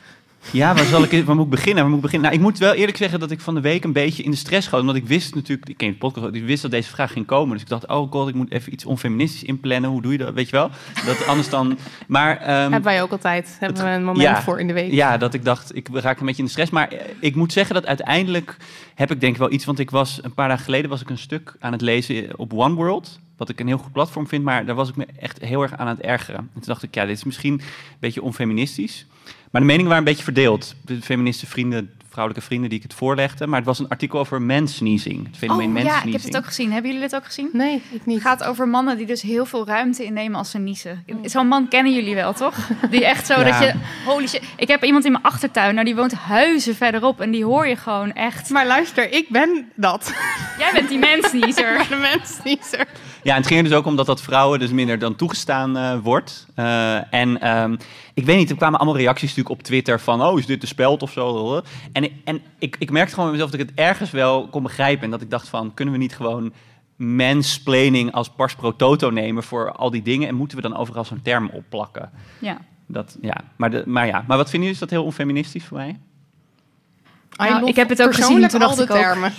Ja, 0.50 0.74
waar, 0.74 0.84
zal 0.84 1.02
ik, 1.02 1.24
waar 1.24 1.34
moet 1.36 1.44
ik 1.44 1.50
beginnen? 1.50 1.76
Waar 1.82 1.86
moet 1.88 1.96
ik, 1.96 2.02
beginnen? 2.04 2.28
Nou, 2.30 2.40
ik 2.42 2.48
moet 2.48 2.58
wel 2.58 2.72
eerlijk 2.72 2.96
zeggen 2.96 3.20
dat 3.20 3.30
ik 3.30 3.40
van 3.40 3.54
de 3.54 3.60
week 3.60 3.84
een 3.84 3.92
beetje 3.92 4.22
in 4.22 4.30
de 4.30 4.36
stress 4.36 4.66
schoot. 4.66 4.80
Omdat 4.80 4.94
ik 4.96 5.06
wist 5.06 5.34
natuurlijk, 5.34 5.68
ik 5.68 5.76
ken 5.76 5.88
de 5.88 5.96
podcast, 5.96 6.34
ik 6.34 6.44
wist 6.44 6.62
dat 6.62 6.70
deze 6.70 6.90
vraag 6.90 7.12
ging 7.12 7.26
komen. 7.26 7.52
Dus 7.52 7.62
ik 7.62 7.68
dacht, 7.68 7.86
oh 7.86 8.10
god, 8.12 8.28
ik 8.28 8.34
moet 8.34 8.52
even 8.52 8.72
iets 8.72 8.84
onfeministisch 8.84 9.42
inplannen. 9.42 9.90
Hoe 9.90 10.02
doe 10.02 10.12
je 10.12 10.18
dat? 10.18 10.34
Weet 10.34 10.48
je 10.48 10.56
wel? 10.56 10.70
Dat 11.06 11.26
anders 11.26 11.48
dan. 11.48 11.78
Maar. 12.06 12.36
ehm, 12.36 12.48
Hebben 12.48 12.82
wij 12.82 13.02
ook 13.02 13.10
altijd. 13.10 13.56
Hebben 13.60 13.84
we 13.84 13.90
een 13.90 14.04
moment 14.04 14.22
ja, 14.22 14.42
voor 14.42 14.60
in 14.60 14.66
de 14.66 14.72
week. 14.72 14.92
Ja, 14.92 15.16
dat 15.16 15.34
ik 15.34 15.44
dacht, 15.44 15.76
ik 15.76 15.88
raak 15.92 16.20
een 16.20 16.26
beetje 16.26 16.40
in 16.40 16.44
de 16.44 16.50
stress. 16.50 16.70
Maar 16.70 16.88
eh, 16.88 16.98
ik 17.20 17.34
moet 17.34 17.52
zeggen 17.52 17.74
dat 17.74 17.86
uiteindelijk 17.86 18.56
heb 18.94 19.10
ik 19.10 19.20
denk 19.20 19.32
ik 19.32 19.38
wel 19.38 19.52
iets. 19.52 19.64
Want 19.64 19.78
ik 19.78 19.90
was 19.90 20.18
een 20.22 20.34
paar 20.34 20.48
dagen 20.48 20.64
geleden 20.64 20.90
was 20.90 21.00
ik 21.00 21.10
een 21.10 21.18
stuk 21.18 21.56
aan 21.60 21.72
het 21.72 21.80
lezen 21.80 22.38
op 22.38 22.52
One 22.52 22.74
World. 22.74 23.18
Wat 23.36 23.48
ik 23.48 23.60
een 23.60 23.66
heel 23.66 23.78
goed 23.78 23.92
platform 23.92 24.28
vind. 24.28 24.44
Maar 24.44 24.66
daar 24.66 24.74
was 24.74 24.88
ik 24.88 24.96
me 24.96 25.06
echt 25.18 25.38
heel 25.40 25.62
erg 25.62 25.76
aan 25.76 25.86
het 25.86 26.00
ergeren. 26.00 26.38
En 26.40 26.50
toen 26.52 26.62
dacht 26.64 26.82
ik, 26.82 26.94
ja, 26.94 27.04
dit 27.06 27.16
is 27.16 27.24
misschien 27.24 27.52
een 27.52 27.60
beetje 28.00 28.22
onfeministisch. 28.22 29.06
Maar 29.54 29.62
de 29.62 29.68
meningen 29.68 29.90
waren 29.90 30.06
een 30.06 30.12
beetje 30.12 30.32
verdeeld. 30.32 30.74
De 30.84 31.02
feministe 31.02 31.46
vrienden, 31.46 31.90
vrouwelijke 32.14 32.46
vrienden 32.46 32.68
die 32.68 32.78
ik 32.78 32.84
het 32.84 32.94
voorlegde. 32.94 33.46
Maar 33.46 33.58
het 33.58 33.66
was 33.66 33.78
een 33.78 33.88
artikel 33.88 34.18
over 34.18 34.42
mansneezing. 34.42 35.26
Het 35.26 35.36
fenomeen 35.36 35.76
Oh 35.76 35.82
ja, 35.82 36.02
ik 36.02 36.12
heb 36.12 36.22
het 36.22 36.36
ook 36.36 36.44
gezien. 36.44 36.72
Hebben 36.72 36.90
jullie 36.90 37.06
dit 37.06 37.16
ook 37.16 37.24
gezien? 37.24 37.48
Nee, 37.52 37.82
ik 37.90 38.06
niet. 38.06 38.14
Het 38.14 38.26
gaat 38.26 38.44
over 38.44 38.68
mannen 38.68 38.96
die 38.96 39.06
dus 39.06 39.22
heel 39.22 39.46
veel 39.46 39.66
ruimte 39.66 40.04
innemen 40.04 40.38
als 40.38 40.50
ze 40.50 40.58
niezen. 40.58 41.04
Zo'n 41.22 41.46
man 41.46 41.68
kennen 41.68 41.94
jullie 41.94 42.14
wel, 42.14 42.32
toch? 42.32 42.54
Die 42.90 43.04
echt 43.04 43.26
zo 43.26 43.34
Ja. 43.44 43.44
dat 43.44 43.58
je... 43.58 43.74
Holy 44.06 44.26
shit. 44.26 44.42
Ik 44.56 44.68
heb 44.68 44.84
iemand 44.84 45.04
in 45.04 45.12
mijn 45.12 45.24
achtertuin, 45.24 45.74
nou 45.74 45.86
die 45.86 45.96
woont 45.96 46.12
huizen 46.14 46.74
verderop. 46.74 47.20
En 47.20 47.30
die 47.30 47.44
hoor 47.44 47.66
je 47.66 47.76
gewoon 47.76 48.12
echt... 48.12 48.50
Maar 48.50 48.66
luister, 48.66 49.12
ik 49.12 49.28
ben 49.28 49.70
dat. 49.74 50.14
Jij 50.58 50.70
bent 50.72 50.88
die 50.88 50.98
mensniezer. 50.98 51.78
de 51.88 51.96
mens 51.96 52.38
niet 52.44 52.64
zo. 52.64 52.76
Ja, 53.22 53.30
en 53.30 53.36
het 53.36 53.46
ging 53.46 53.60
er 53.60 53.68
dus 53.68 53.78
ook 53.78 53.86
om 53.86 53.96
dat 53.96 54.06
dat 54.06 54.22
vrouwen 54.22 54.58
dus 54.58 54.70
minder 54.70 54.98
dan 54.98 55.16
toegestaan 55.16 55.76
eh, 55.76 55.98
wordt. 56.02 56.46
Eh, 56.54 57.14
en 57.14 57.40
ehm, 57.40 57.76
ik 58.14 58.24
weet 58.24 58.36
niet, 58.36 58.50
er 58.50 58.56
kwamen 58.56 58.78
allemaal 58.78 58.98
reacties 58.98 59.28
natuurlijk 59.28 59.54
op 59.60 59.62
Twitter 59.62 60.00
van... 60.00 60.22
oh, 60.22 60.38
is 60.38 60.46
dit 60.46 60.60
de 60.60 60.66
speld 60.66 61.02
of 61.02 61.12
zo? 61.12 61.62
En, 61.92 62.03
en 62.24 62.40
ik, 62.58 62.76
ik 62.78 62.90
merkte 62.90 63.14
gewoon 63.14 63.30
bij 63.30 63.38
mezelf 63.38 63.50
dat 63.50 63.60
ik 63.60 63.68
het 63.68 63.78
ergens 63.78 64.10
wel 64.10 64.48
kon 64.48 64.62
begrijpen. 64.62 65.04
En 65.04 65.10
dat 65.10 65.22
ik 65.22 65.30
dacht 65.30 65.48
van, 65.48 65.74
kunnen 65.74 65.94
we 65.94 66.00
niet 66.00 66.16
gewoon 66.16 66.52
mansplaining 66.96 68.12
als 68.12 68.28
pars 68.28 68.54
pro 68.54 68.76
toto 68.76 69.10
nemen... 69.10 69.42
voor 69.42 69.72
al 69.72 69.90
die 69.90 70.02
dingen? 70.02 70.28
En 70.28 70.34
moeten 70.34 70.56
we 70.56 70.62
dan 70.62 70.76
overal 70.76 71.04
zo'n 71.04 71.22
term 71.22 71.48
opplakken? 71.52 72.10
Ja. 72.38 72.58
Dat, 72.86 73.16
ja. 73.20 73.36
Maar, 73.56 73.70
de, 73.70 73.82
maar 73.86 74.06
ja, 74.06 74.24
maar 74.26 74.36
wat 74.36 74.50
vinden 74.50 74.68
jullie? 74.68 74.72
Is 74.72 74.78
dat 74.78 74.90
heel 74.90 75.04
onfeministisch 75.04 75.64
voor 75.64 75.76
mij? 75.76 75.98
Nou, 77.36 77.66
ik 77.66 77.76
heb 77.76 77.88
het 77.88 78.02
ook 78.02 78.06
gezien, 78.06 78.24
Persoonlijk 78.24 78.50
toen 78.50 78.60
dacht 78.60 78.70
al 78.70 78.76
de 78.76 78.82
ik 78.82 78.90
ook, 78.90 78.96
termen. 78.96 79.32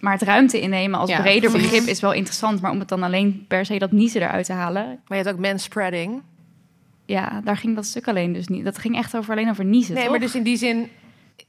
Maar 0.00 0.12
het 0.12 0.22
ruimte 0.22 0.60
innemen 0.60 0.98
als 0.98 1.10
Ja, 1.10 1.20
breder 1.20 1.50
precies. 1.50 1.70
begrip 1.70 1.88
is 1.88 2.00
wel 2.00 2.12
interessant. 2.12 2.60
Maar 2.60 2.70
om 2.70 2.78
het 2.78 2.88
dan 2.88 3.02
alleen 3.02 3.44
per 3.48 3.66
se 3.66 3.78
dat 3.78 3.92
niezen 3.92 4.22
eruit 4.22 4.46
te 4.46 4.52
halen... 4.52 4.84
Maar 4.84 5.18
je 5.18 5.24
hebt 5.24 5.28
ook 5.28 5.38
manspreading. 5.38 6.22
Ja, 7.06 7.40
daar 7.44 7.56
ging 7.56 7.74
dat 7.74 7.86
stuk 7.86 8.08
alleen 8.08 8.32
dus 8.32 8.48
niet. 8.48 8.64
Dat 8.64 8.78
ging 8.78 8.96
echt 8.96 9.16
over, 9.16 9.32
alleen 9.32 9.50
over 9.50 9.64
niezen, 9.64 9.94
Nee, 9.94 10.02
toch? 10.02 10.10
maar 10.12 10.20
dus 10.20 10.34
in 10.34 10.42
die 10.42 10.56
zin 10.56 10.90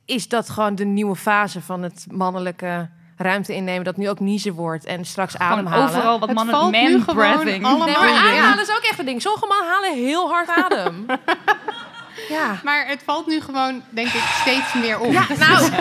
is 0.05 0.27
dat 0.27 0.49
gewoon 0.49 0.75
de 0.75 0.85
nieuwe 0.85 1.15
fase 1.15 1.61
van 1.61 1.83
het 1.83 2.05
mannelijke 2.11 2.89
ruimte 3.17 3.55
innemen. 3.55 3.83
Dat 3.83 3.97
nu 3.97 4.09
ook 4.09 4.19
niezen 4.19 4.53
wordt 4.53 4.85
en 4.85 5.05
straks 5.05 5.33
Gewoon 5.33 5.51
ademhalen. 5.51 5.87
overal 5.87 6.19
wat 6.19 6.33
mannen 6.33 6.55
man 6.55 6.71
breathing. 7.05 7.65
allemaal 7.65 7.87
Nee, 7.87 7.95
maar 7.97 8.07
Ja. 8.09 8.19
ademhalen 8.29 8.61
is 8.63 8.69
ook 8.71 8.83
echt 8.89 8.99
een 8.99 9.05
ding. 9.05 9.21
Sommige 9.21 9.45
mannen 9.47 9.67
halen 9.73 9.93
heel 9.93 10.29
hard 10.29 10.49
adem. 10.63 11.05
Ja. 12.29 12.59
Maar 12.63 12.87
het 12.87 13.01
valt 13.05 13.27
nu 13.27 13.41
gewoon, 13.41 13.81
denk 13.89 14.07
ik, 14.07 14.21
steeds 14.41 14.73
meer 14.73 14.99
op. 14.99 15.11
Ja, 15.11 15.25
nou, 15.39 15.69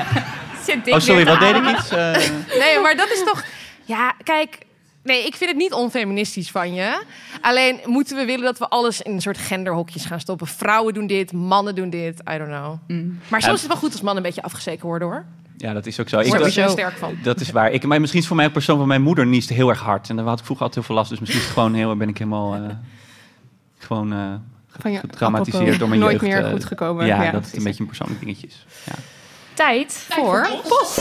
Oh, 0.87 0.99
sorry, 0.99 1.25
wat 1.25 1.41
deed 1.41 1.55
ik 1.55 1.69
iets? 1.79 1.89
eh? 1.91 2.13
Nee, 2.59 2.81
maar 2.83 2.97
dat 2.97 3.11
is 3.11 3.25
toch... 3.25 3.45
Ja, 3.85 4.15
kijk... 4.25 4.59
Nee, 5.07 5.27
ik 5.27 5.35
vind 5.37 5.51
het 5.51 5.59
niet 5.59 5.73
onfeministisch 5.73 6.51
van 6.51 6.75
je. 6.75 7.03
Alleen 7.41 7.81
moeten 7.85 8.17
we 8.17 8.25
willen 8.25 8.45
dat 8.45 8.59
we 8.59 8.69
alles 8.69 9.03
in 9.03 9.13
een 9.13 9.21
soort 9.21 9.39
genderhokjes 9.39 10.05
gaan 10.05 10.21
stoppen. 10.21 10.47
Vrouwen 10.47 10.95
doen 10.95 11.07
dit, 11.07 11.33
mannen 11.33 11.75
doen 11.75 11.91
dit, 11.91 12.21
I 12.33 12.39
don't 12.39 12.49
know. 12.51 12.79
Maar 13.29 13.41
soms 13.43 13.45
Ja. 13.45 13.53
is 13.53 13.59
het 13.61 13.67
wel 13.67 13.77
goed 13.77 13.93
als 13.93 14.01
mannen 14.01 14.17
een 14.17 14.29
beetje 14.29 14.43
afgezeken 14.43 14.87
worden, 14.87 15.09
hoor. 15.09 15.25
Ja, 15.57 15.73
dat 15.73 15.87
is 15.87 16.01
ook 16.01 16.09
zo. 16.09 16.17
Daar 16.17 16.27
word 16.27 16.41
dat, 16.43 16.53
zo 16.53 16.69
sterk 16.69 16.97
van. 16.97 17.19
dat 17.23 17.41
is 17.41 17.51
waar. 17.51 17.71
Ik, 17.73 17.85
maar 17.87 18.01
misschien 18.01 18.21
is 18.21 18.27
voor 18.27 18.37
mij 18.37 18.47
ook 18.47 18.53
persoon 18.53 18.79
van 18.79 18.89
mijn 18.89 19.03
moeder 19.03 19.27
niest 19.27 19.49
heel 19.49 19.69
erg 19.69 19.81
hard. 19.81 20.09
En 20.09 20.17
daar 20.17 20.25
had 20.25 20.39
ik 20.39 20.45
vroeger 20.45 20.67
altijd 20.67 20.75
heel 20.87 20.95
veel 20.95 20.95
last. 21.03 21.11
Dus 21.11 21.19
misschien 21.21 21.41
is 21.41 21.47
het 21.47 21.57
gewoon 21.57 21.75
heel, 21.75 21.97
ben 21.97 22.09
ik 22.09 22.19
helemaal 22.19 22.55
eh, 22.55 22.61
gewoon 23.79 24.13
eh, 24.13 24.19
getraumatiseerd 25.01 25.55
apropos, 25.63 25.79
door 25.79 25.89
mijn 25.89 26.01
nooit 26.01 26.21
jeugd. 26.21 26.33
meer 26.35 26.45
eh, 26.45 26.51
goed 26.51 26.65
gekomen. 26.65 27.07
Ja, 27.07 27.17
Ja, 27.17 27.23
dat 27.25 27.33
het 27.33 27.41
precies. 27.41 27.59
een 27.59 27.65
beetje 27.65 27.81
een 27.81 27.87
persoonlijk 27.87 28.21
dingetje 28.21 28.47
is. 28.47 28.67
Ja. 28.85 28.93
Tijd 29.55 30.07
Voor 30.11 30.49
post. 30.69 31.01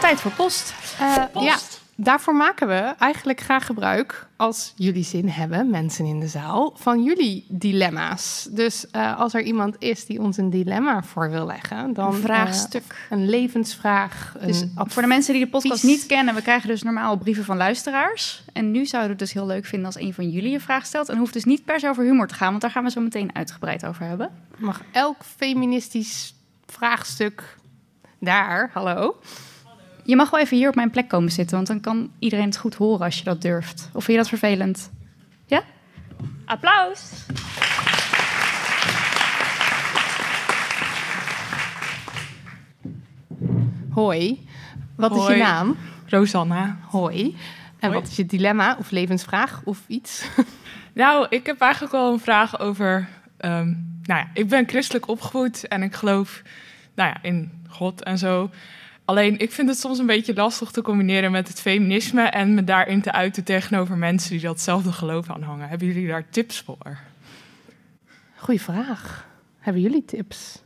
Tijd 0.00 0.20
voor 0.20 0.30
post. 0.30 0.74
Eh, 1.00 1.42
ja, 1.42 1.56
daarvoor 1.96 2.34
maken 2.34 2.68
we 2.68 2.94
eigenlijk 2.98 3.40
graag 3.40 3.66
gebruik, 3.66 4.26
als 4.36 4.72
jullie 4.76 5.04
zin 5.04 5.28
hebben, 5.28 5.70
mensen 5.70 6.04
in 6.04 6.20
de 6.20 6.26
zaal, 6.26 6.72
van 6.76 7.02
jullie 7.02 7.44
dilemma's. 7.48 8.48
Dus 8.50 8.90
eh, 8.90 9.18
als 9.18 9.34
er 9.34 9.42
iemand 9.42 9.76
is 9.78 10.04
die 10.06 10.20
ons 10.20 10.36
een 10.36 10.50
dilemma 10.50 11.02
voor 11.02 11.30
wil 11.30 11.46
leggen, 11.46 11.92
dan 11.92 12.14
Een 12.14 12.20
vraagstuk. 12.20 12.82
eh, 12.88 13.18
een 13.18 13.28
levensvraag. 13.28 14.36
Dus 14.44 14.64
voor 14.76 15.02
de 15.02 15.08
mensen 15.08 15.32
die 15.34 15.44
de 15.44 15.50
podcast 15.50 15.84
niet 15.84 16.06
kennen, 16.06 16.34
we 16.34 16.42
krijgen 16.42 16.68
dus 16.68 16.82
normaal 16.82 17.16
brieven 17.16 17.44
van 17.44 17.56
luisteraars. 17.56 18.44
En 18.52 18.70
nu 18.70 18.86
zouden 18.86 19.16
we 19.16 19.16
het 19.22 19.32
dus 19.32 19.32
heel 19.32 19.46
leuk 19.46 19.64
vinden 19.64 19.86
als 19.86 19.96
een 20.00 20.14
van 20.14 20.30
jullie 20.30 20.54
een 20.54 20.60
vraag 20.60 20.86
stelt. 20.86 21.08
En 21.08 21.18
hoeft 21.18 21.32
dus 21.32 21.44
niet 21.44 21.64
per 21.64 21.80
se 21.80 21.88
over 21.88 22.04
humor 22.04 22.26
te 22.26 22.34
gaan, 22.34 22.48
want 22.50 22.60
daar 22.60 22.70
gaan 22.70 22.84
we 22.84 22.90
zo 22.90 23.00
meteen 23.00 23.34
uitgebreid 23.34 23.86
over 23.86 24.04
hebben. 24.06 24.30
mag 24.58 24.80
elk 24.92 25.16
feministisch 25.36 26.34
vraagstuk 26.66 27.56
daar, 28.20 28.70
hallo. 28.72 29.16
Je 30.06 30.16
mag 30.16 30.30
wel 30.30 30.40
even 30.40 30.56
hier 30.56 30.68
op 30.68 30.74
mijn 30.74 30.90
plek 30.90 31.08
komen 31.08 31.30
zitten, 31.32 31.56
want 31.56 31.68
dan 31.68 31.80
kan 31.80 32.10
iedereen 32.18 32.44
het 32.44 32.56
goed 32.56 32.74
horen 32.74 33.04
als 33.04 33.18
je 33.18 33.24
dat 33.24 33.42
durft. 33.42 33.90
Of 33.92 34.04
vind 34.04 34.06
je 34.06 34.16
dat 34.16 34.28
vervelend? 34.28 34.90
Ja? 35.46 35.62
Applaus! 36.44 37.26
Hoi, 43.90 44.46
wat 44.96 45.16
is 45.16 45.26
je 45.26 45.36
naam? 45.36 45.76
Rosanna. 46.06 46.76
Hoi. 46.90 47.36
En 47.78 47.92
wat 47.92 48.08
is 48.08 48.16
je 48.16 48.26
dilemma 48.26 48.76
of 48.78 48.90
levensvraag 48.90 49.60
of 49.64 49.78
iets? 49.86 50.24
Nou, 50.92 51.26
ik 51.28 51.46
heb 51.46 51.60
eigenlijk 51.60 51.92
wel 51.92 52.12
een 52.12 52.18
vraag 52.20 52.60
over. 52.60 53.08
ehm, 53.36 53.66
nou 54.02 54.20
ja, 54.20 54.28
ik 54.34 54.48
ben 54.48 54.68
christelijk 54.68 55.08
opgevoed 55.08 55.68
en 55.68 55.82
ik 55.82 55.94
geloof 55.94 56.42
nou 56.94 57.08
ja, 57.08 57.22
in 57.22 57.50
God 57.68 58.02
en 58.02 58.18
zo. 58.18 58.50
Alleen 59.06 59.38
ik 59.38 59.52
vind 59.52 59.68
het 59.68 59.78
soms 59.78 59.98
een 59.98 60.06
beetje 60.06 60.34
lastig 60.34 60.70
te 60.70 60.82
combineren 60.82 61.30
met 61.30 61.48
het 61.48 61.60
feminisme 61.60 62.22
en 62.22 62.54
me 62.54 62.64
daarin 62.64 63.02
te 63.02 63.12
uiten 63.12 63.44
tegenover 63.44 63.96
mensen 63.96 64.30
die 64.30 64.40
datzelfde 64.40 64.92
geloof 64.92 65.30
aanhangen. 65.30 65.68
Hebben 65.68 65.86
jullie 65.86 66.08
daar 66.08 66.28
tips 66.30 66.60
voor? 66.60 66.98
Goeie 68.36 68.60
vraag. 68.60 69.26
Hebben 69.58 69.82
jullie 69.82 70.04
tips? 70.04 70.62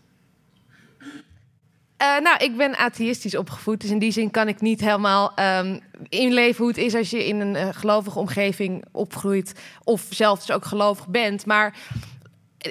Eh, 1.96 2.18
nou, 2.20 2.36
ik 2.44 2.56
ben 2.56 2.76
atheïstisch 2.76 3.36
opgevoed. 3.36 3.80
Dus 3.80 3.90
in 3.90 3.98
die 3.98 4.12
zin 4.12 4.30
kan 4.30 4.48
ik 4.48 4.60
niet 4.60 4.80
helemaal 4.80 5.34
ehm, 5.34 5.78
inleven 6.08 6.58
hoe 6.58 6.68
het 6.68 6.84
is 6.84 6.94
als 6.94 7.10
je 7.10 7.26
in 7.26 7.40
een 7.40 7.56
eh, 7.56 7.68
gelovige 7.72 8.18
omgeving 8.18 8.84
opgroeit. 8.92 9.54
Of 9.84 10.06
zelf 10.10 10.38
dus 10.38 10.54
ook 10.56 10.64
gelovig 10.64 11.08
bent. 11.08 11.46
Maar 11.46 11.76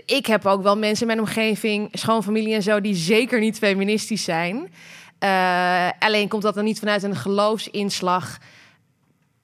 ik 0.05 0.25
heb 0.25 0.45
ook 0.45 0.63
wel 0.63 0.77
mensen 0.77 1.01
in 1.01 1.15
mijn 1.15 1.27
omgeving, 1.27 1.89
schoonfamilie 1.91 2.53
en 2.53 2.63
zo, 2.63 2.81
die 2.81 2.95
zeker 2.95 3.39
niet 3.39 3.57
feministisch 3.57 4.23
zijn. 4.23 4.71
Eh, 5.19 5.89
alleen 5.99 6.27
komt 6.27 6.41
dat 6.41 6.55
dan 6.55 6.63
niet 6.63 6.79
vanuit 6.79 7.03
een 7.03 7.15
geloofsinslag. 7.15 8.37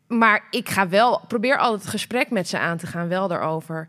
Maar 0.08 0.48
ik 0.50 0.70
ga 0.70 0.90
wel, 0.90 1.22
probeer 1.28 1.58
altijd 1.58 1.82
het 1.82 1.90
gesprek 1.90 2.30
met 2.30 2.48
ze 2.48 2.60
aan 2.60 2.78
te 2.78 2.88
gaan, 2.88 3.08
wel 3.08 3.28
daarover. 3.28 3.88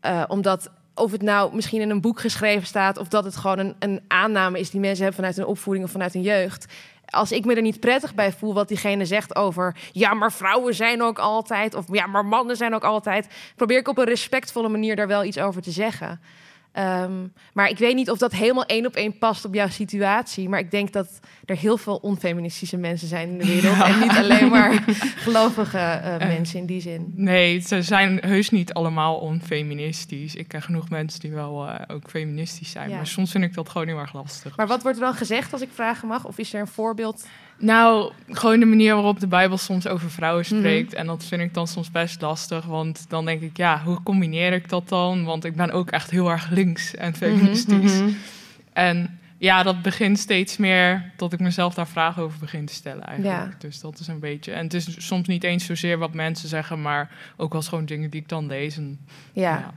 Eh, 0.00 0.22
omdat 0.28 0.70
of 0.94 1.12
het 1.12 1.22
nou 1.22 1.54
misschien 1.54 1.80
in 1.80 1.90
een 1.90 2.00
boek 2.00 2.20
geschreven 2.20 2.66
staat, 2.66 2.98
of 2.98 3.08
dat 3.08 3.24
het 3.24 3.36
gewoon 3.36 3.58
een, 3.58 3.76
een 3.78 4.00
aanname 4.08 4.58
is 4.58 4.70
die 4.70 4.80
mensen 4.80 5.04
hebben 5.04 5.16
vanuit 5.16 5.36
hun 5.36 5.46
opvoeding 5.46 5.84
of 5.84 5.90
vanuit 5.90 6.12
hun 6.12 6.22
jeugd. 6.22 6.66
Als 7.04 7.32
ik 7.32 7.44
me 7.44 7.54
er 7.54 7.62
niet 7.62 7.80
prettig 7.80 8.14
bij 8.14 8.32
voel 8.32 8.54
wat 8.54 8.68
diegene 8.68 9.04
zegt 9.04 9.36
over. 9.36 9.76
Ja, 9.92 10.14
maar 10.14 10.32
vrouwen 10.32 10.74
zijn 10.74 11.02
ook 11.02 11.18
altijd. 11.18 11.74
Of 11.74 11.84
ja, 11.92 12.06
maar 12.06 12.24
mannen 12.24 12.56
zijn 12.56 12.74
ook 12.74 12.84
altijd. 12.84 13.26
Probeer 13.56 13.78
ik 13.78 13.88
op 13.88 13.98
een 13.98 14.04
respectvolle 14.04 14.68
manier 14.68 14.96
daar 14.96 15.06
wel 15.06 15.24
iets 15.24 15.38
over 15.38 15.62
te 15.62 15.70
zeggen. 15.70 16.20
Ehm, 16.78 17.26
maar 17.52 17.68
ik 17.68 17.78
weet 17.78 17.94
niet 17.94 18.10
of 18.10 18.18
dat 18.18 18.32
helemaal 18.32 18.64
één 18.64 18.86
op 18.86 18.94
één 18.94 19.18
past 19.18 19.44
op 19.44 19.54
jouw 19.54 19.68
situatie. 19.68 20.48
Maar 20.48 20.58
ik 20.58 20.70
denk 20.70 20.92
dat 20.92 21.20
er 21.44 21.56
heel 21.56 21.76
veel 21.76 21.96
onfeministische 21.96 22.76
mensen 22.76 23.08
zijn 23.08 23.28
in 23.28 23.38
de 23.38 23.46
wereld. 23.46 23.82
En 23.82 23.98
niet 24.00 24.16
alleen 24.16 24.48
maar 24.48 24.84
gelovige 25.26 25.78
eh, 25.78 26.14
Eh. 26.14 26.18
mensen 26.28 26.58
in 26.58 26.66
die 26.66 26.80
zin. 26.80 27.12
Nee, 27.14 27.60
ze 27.60 27.82
zijn 27.82 28.18
heus 28.20 28.50
niet 28.50 28.72
allemaal 28.72 29.16
onfeministisch. 29.16 30.34
Ik 30.34 30.48
ken 30.48 30.62
genoeg 30.62 30.88
mensen 30.88 31.20
die 31.20 31.32
wel 31.32 31.68
eh, 31.68 31.94
ook 31.96 32.10
feministisch 32.10 32.70
zijn. 32.70 32.88
Ja. 32.90 32.96
Maar 32.96 33.06
soms 33.06 33.30
vind 33.30 33.44
ik 33.44 33.54
dat 33.54 33.68
gewoon 33.68 33.86
heel 33.86 33.98
erg 33.98 34.12
lastig. 34.12 34.56
Maar 34.56 34.66
wat 34.66 34.82
wordt 34.82 34.98
er 34.98 35.04
dan 35.04 35.14
gezegd 35.14 35.52
als 35.52 35.62
ik 35.62 35.68
vragen 35.74 36.08
mag? 36.08 36.24
Of 36.24 36.38
is 36.38 36.54
er 36.54 36.60
een 36.60 36.66
voorbeeld? 36.66 37.26
Nou, 37.60 38.12
gewoon 38.28 38.60
de 38.60 38.66
manier 38.66 38.94
waarop 38.94 39.20
de 39.20 39.26
Bijbel 39.26 39.56
soms 39.58 39.86
over 39.86 40.10
vrouwen 40.10 40.44
Mhm. 40.48 40.56
spreekt. 40.58 40.94
En 40.94 41.06
dat 41.06 41.24
vind 41.24 41.42
ik 41.42 41.54
dan 41.54 41.66
soms 41.66 41.90
best 41.90 42.20
lastig. 42.20 42.64
Want 42.64 43.04
dan 43.08 43.24
denk 43.24 43.40
ik, 43.42 43.56
ja, 43.56 43.82
hoe 43.84 44.02
combineer 44.02 44.52
ik 44.52 44.68
dat 44.68 44.88
dan? 44.88 45.24
Want 45.24 45.44
ik 45.44 45.56
ben 45.56 45.70
ook 45.70 45.90
echt 45.90 46.10
heel 46.10 46.30
erg 46.30 46.50
links 46.50 46.94
en 46.94 47.14
feministisch. 47.14 47.92
Mhm, 47.94 48.04
mhm. 48.04 48.12
En 48.72 49.18
ja, 49.38 49.62
dat 49.62 49.82
begint 49.82 50.18
steeds 50.18 50.56
meer 50.56 51.12
dat 51.16 51.32
ik 51.32 51.40
mezelf 51.40 51.74
daar 51.74 51.88
vragen 51.88 52.22
over 52.22 52.38
begin 52.38 52.66
te 52.66 52.74
stellen 52.74 53.04
eigenlijk. 53.04 53.36
Ja. 53.52 53.56
Dus 53.58 53.80
dat 53.80 53.98
is 53.98 54.06
een 54.06 54.20
beetje... 54.20 54.52
En 54.52 54.64
het 54.64 54.74
is 54.74 55.06
soms 55.06 55.28
niet 55.28 55.44
eens 55.44 55.64
zozeer 55.66 55.98
wat 55.98 56.14
mensen 56.14 56.48
zeggen... 56.48 56.82
maar 56.82 57.10
ook 57.36 57.52
wel 57.52 57.62
gewoon 57.62 57.84
dingen 57.86 58.10
die 58.10 58.20
ik 58.20 58.28
dan 58.28 58.46
lees. 58.46 58.76
En, 58.76 58.98
Ja. 59.32 59.74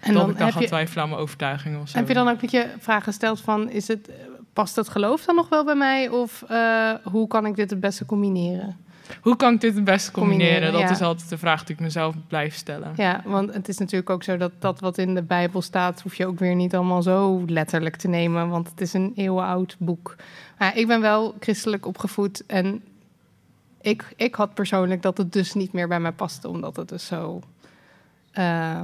En 0.00 0.12
dat 0.12 0.22
dan 0.22 0.30
ik 0.30 0.36
dan 0.36 0.44
heb 0.46 0.54
ga 0.54 0.60
je- 0.60 0.66
twijfelen 0.66 1.02
aan 1.02 1.08
mijn 1.08 1.20
overtuigingen 1.20 1.80
of 1.80 1.88
zo. 1.88 1.98
Heb 1.98 2.08
je 2.08 2.14
dan 2.14 2.28
ook 2.28 2.40
dat 2.40 2.50
je 2.50 2.68
vragen 2.78 3.02
gesteld 3.02 3.40
van, 3.40 3.70
is 3.70 3.88
het, 3.88 4.10
past 4.58 4.76
het 4.76 4.88
geloof 4.88 5.24
dan 5.24 5.34
nog 5.34 5.48
wel 5.48 5.64
bij 5.64 5.74
mij? 5.74 6.08
Of 6.08 6.42
eh, 6.42 6.92
hoe 7.04 7.26
kan 7.26 7.46
ik 7.46 7.56
dit 7.56 7.70
het 7.70 7.80
beste 7.80 8.06
combineren? 8.06 8.76
Hoe 9.20 9.36
kan 9.36 9.54
ik 9.54 9.60
dit 9.60 9.74
het 9.74 9.84
beste 9.84 10.10
combineren? 10.10 10.46
Combineren, 10.46 10.80
dat 10.80 10.88
ja. 10.88 10.94
is 10.96 11.02
altijd 11.02 11.28
de 11.28 11.38
vraag 11.38 11.64
die 11.64 11.74
ik 11.74 11.80
mezelf 11.80 12.14
blijf 12.28 12.54
stellen. 12.54 12.92
Ja, 12.96 13.22
want 13.24 13.54
het 13.54 13.68
is 13.68 13.78
natuurlijk 13.78 14.10
ook 14.10 14.22
zo 14.22 14.36
dat 14.36 14.52
dat 14.58 14.80
wat 14.80 14.98
in 14.98 15.14
de 15.14 15.22
Bijbel 15.22 15.62
staat, 15.62 16.00
hoef 16.00 16.14
je 16.14 16.26
ook 16.26 16.38
weer 16.38 16.54
niet 16.54 16.74
allemaal 16.74 17.02
zo 17.02 17.44
letterlijk 17.46 17.96
te 17.96 18.08
nemen, 18.08 18.48
want 18.48 18.70
het 18.70 18.80
is 18.80 18.92
een 18.92 19.12
eeuwenoud 19.14 19.76
boek. 19.78 20.16
Maar 20.58 20.76
ik 20.76 20.86
ben 20.86 21.00
wel 21.00 21.34
christelijk 21.40 21.86
opgevoed 21.86 22.46
en 22.46 22.82
ik, 23.80 24.12
ik 24.16 24.34
had 24.34 24.54
persoonlijk 24.54 25.02
dat 25.02 25.18
het 25.18 25.32
dus 25.32 25.54
niet 25.54 25.72
meer 25.72 25.88
bij 25.88 26.00
mij 26.00 26.12
paste, 26.12 26.48
omdat 26.48 26.76
het 26.76 26.88
dus 26.88 27.06
zo. 27.06 27.40
eh, 28.32 28.82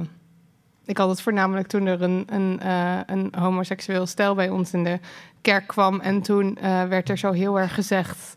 ik 0.85 0.97
had 0.97 1.09
het 1.09 1.21
voornamelijk 1.21 1.67
toen 1.67 1.85
er 1.85 2.01
een, 2.01 2.23
een, 2.29 2.59
eh, 2.59 2.99
een 3.05 3.33
homoseksueel 3.37 4.05
stel 4.05 4.35
bij 4.35 4.49
ons 4.49 4.73
in 4.73 4.83
de 4.83 4.99
kerk 5.45 5.67
kwam. 5.67 5.99
En 5.99 6.21
toen 6.21 6.57
eh, 6.57 6.83
werd 6.83 7.09
er 7.09 7.17
zo 7.17 7.31
heel 7.31 7.59
erg 7.59 7.73
gezegd. 7.73 8.35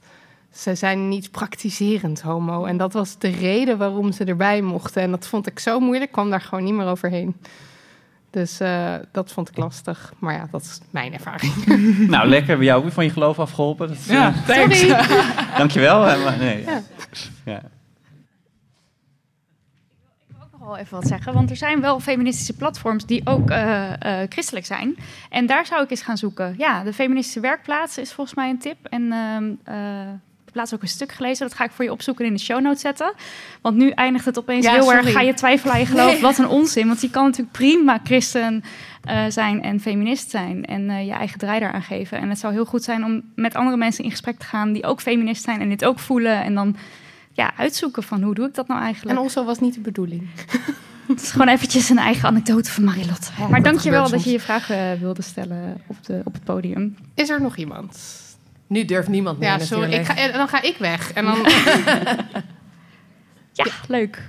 Ze 0.53 0.75
zijn 0.75 1.09
niet 1.09 1.31
praktiserend 1.31 2.21
homo. 2.21 2.65
En 2.65 2.77
dat 2.77 2.93
was 2.93 3.19
de 3.19 3.29
reden 3.29 3.79
waarom 3.79 4.13
ze 4.13 4.25
erbij 4.25 4.61
mochten. 4.61 5.03
En 5.03 5.11
dat 5.11 5.27
vond 5.29 5.47
ik 5.47 5.59
zo 5.59 5.81
moeilijk, 5.81 6.13
kwam 6.13 6.31
daar 6.31 6.41
gewoon 6.41 6.65
niet 6.65 6.75
meer 6.75 6.87
overheen. 6.87 7.37
Dus 8.31 8.61
eh, 8.61 8.95
dat 9.13 9.33
vond 9.33 9.49
ik 9.49 9.57
lastig. 9.57 10.13
Maar 10.19 10.35
ja, 10.35 10.49
dat 10.51 10.63
is 10.63 10.81
mijn 10.91 11.13
ervaring. 11.13 11.55
nou, 12.15 12.29
lekker. 12.29 12.49
Hebben 12.49 12.67
jou 12.67 12.79
ook 12.79 12.85
weer 12.85 12.95
van 12.95 13.05
je 13.05 13.11
geloof 13.11 13.39
afgeholpen. 13.39 13.89
Dat, 13.89 13.97
is, 13.97 14.07
Ja, 14.07 14.29
eh, 14.29 14.47
thanks. 14.47 14.79
Sorry. 14.79 15.05
Dankjewel. 15.59 16.01
maar 16.01 16.39
nee. 16.39 16.65
Ja. 16.65 16.83
Ja. 17.45 17.63
Wel 20.69 20.77
even 20.77 20.97
wat 20.97 21.07
zeggen. 21.07 21.33
Want 21.33 21.51
er 21.51 21.57
zijn 21.57 21.81
wel 21.81 22.01
feministische 22.01 22.53
platforms 22.53 23.07
die 23.07 23.21
ook 23.25 23.51
eh, 23.51 24.23
eh, 24.23 24.29
christelijk 24.31 24.67
zijn. 24.67 24.97
En 25.31 25.47
daar 25.47 25.67
zou 25.67 25.83
ik 25.83 25.91
eens 25.91 26.03
gaan 26.03 26.17
zoeken. 26.17 26.55
Ja, 26.59 26.83
de 26.83 26.93
feministische 26.93 27.41
werkplaats 27.41 27.99
is 27.99 28.13
volgens 28.13 28.37
mij 28.37 28.51
een 28.51 28.59
tip. 28.59 28.77
En 28.83 29.13
ehm 29.13 29.45
eh, 29.65 30.01
ik 30.41 30.55
heb 30.55 30.63
laatst 30.63 30.75
ook 30.75 30.83
een 30.83 30.97
stuk 30.99 31.13
gelezen. 31.13 31.47
Dat 31.47 31.57
ga 31.57 31.65
ik 31.65 31.71
voor 31.71 31.85
je 31.85 31.93
opzoeken 31.93 32.25
en 32.25 32.31
in 32.31 32.37
de 32.37 32.43
show 32.43 32.61
notes 32.61 32.81
zetten. 32.81 33.13
Want 33.61 33.77
nu 33.77 33.91
eindigt 33.91 34.25
het 34.25 34.39
opeens 34.39 34.65
Ja, 34.65 34.73
heel 34.73 34.83
sorry. 34.83 34.99
erg. 34.99 35.13
Ga 35.13 35.21
je 35.21 35.35
twijfelen 35.35 35.75
aan 35.75 35.81
je 35.81 35.87
geloof? 35.87 36.13
Nee. 36.13 36.21
Wat 36.21 36.39
een 36.39 36.49
onzin. 36.49 36.87
Want 36.87 37.01
je 37.01 37.11
kan 37.11 37.25
natuurlijk 37.25 37.53
prima 37.53 38.01
christen 38.05 38.65
zijn 39.29 39.63
en 39.63 39.81
feminist 39.81 40.31
zijn. 40.31 40.65
En 40.65 41.07
je 41.07 41.13
eigen 41.13 41.39
draai 41.39 41.61
daaraan 41.61 41.83
geven. 41.83 42.19
En 42.19 42.29
het 42.29 42.39
zou 42.39 42.53
heel 42.53 42.65
goed 42.65 42.83
zijn 42.83 43.05
om 43.05 43.23
met 43.35 43.55
andere 43.55 43.77
mensen 43.77 44.05
in 44.05 44.11
gesprek 44.11 44.39
te 44.39 44.47
gaan... 44.47 44.73
die 44.73 44.85
ook 44.85 45.01
feminist 45.01 45.45
zijn 45.45 45.61
en 45.61 45.69
dit 45.69 45.85
ook 45.85 45.99
voelen. 45.99 46.43
En 46.43 46.55
dan 46.55 46.77
ja, 47.39 47.53
uitzoeken 47.57 48.03
van 48.03 48.23
hoe 48.23 48.35
doe 48.35 48.47
ik 48.47 48.55
dat 48.55 48.69
nou 48.69 48.81
eigenlijk. 48.81 49.19
En 49.19 49.23
also 49.23 49.45
was 49.45 49.59
niet 49.59 49.75
de 49.75 49.81
bedoeling. 49.81 50.29
Het 51.09 51.23
is 51.23 51.31
gewoon 51.31 51.49
eventjes 51.49 51.89
een 51.89 51.99
eigen 51.99 52.29
anekdote 52.29 52.71
van 52.71 52.85
Marilotte. 52.85 53.31
maar 53.39 53.51
dat 53.51 53.65
dankjewel 53.65 54.05
gebeurt 54.05 54.23
dat 54.23 54.25
je 54.25 54.31
je 54.31 54.41
vragen 54.41 55.01
wilde 55.01 55.23
stellen 55.23 55.81
op, 55.87 55.97
de, 56.05 56.21
op 56.25 56.33
het 56.33 56.45
podium. 56.45 56.97
Is 57.15 57.29
er 57.29 57.41
nog 57.41 57.57
iemand? 57.57 57.99
Nu 58.67 58.85
durft 58.85 59.09
niemand 59.09 59.39
meer 59.39 59.49
Ja, 59.49 59.59
sorry. 59.59 59.93
Ik 59.93 60.05
ga, 60.05 60.17
en 60.17 60.33
dan 60.33 60.49
ga 60.49 60.63
ik 60.63 60.77
weg. 60.79 61.13
En 61.13 61.25
dan... 61.25 61.39
Ja, 63.53 63.65
leuk. 63.89 64.23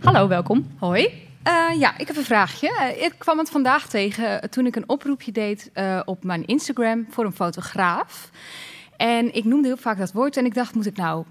Hallo, 0.00 0.28
welkom. 0.28 0.66
Hoi. 0.78 1.23
Eh, 1.44 1.78
ja, 1.78 1.98
ik 1.98 2.06
heb 2.06 2.16
een 2.16 2.24
vraagje. 2.24 2.76
Eh, 2.76 3.02
ik 3.02 3.14
kwam 3.18 3.38
het 3.38 3.50
vandaag 3.50 3.88
tegen 3.88 4.50
toen 4.50 4.66
ik 4.66 4.76
een 4.76 4.88
oproepje 4.88 5.32
deed 5.32 5.70
eh, 5.72 6.00
op 6.04 6.24
mijn 6.24 6.46
Instagram 6.46 7.06
voor 7.10 7.24
een 7.24 7.32
fotograaf. 7.32 8.30
En 8.96 9.34
ik 9.34 9.44
noemde 9.44 9.66
heel 9.66 9.76
vaak 9.76 9.98
dat 9.98 10.12
woord 10.12 10.36
en 10.36 10.44
ik 10.44 10.54
dacht, 10.54 10.74
moet 10.74 10.86
ik 10.86 10.96
nou... 10.96 11.24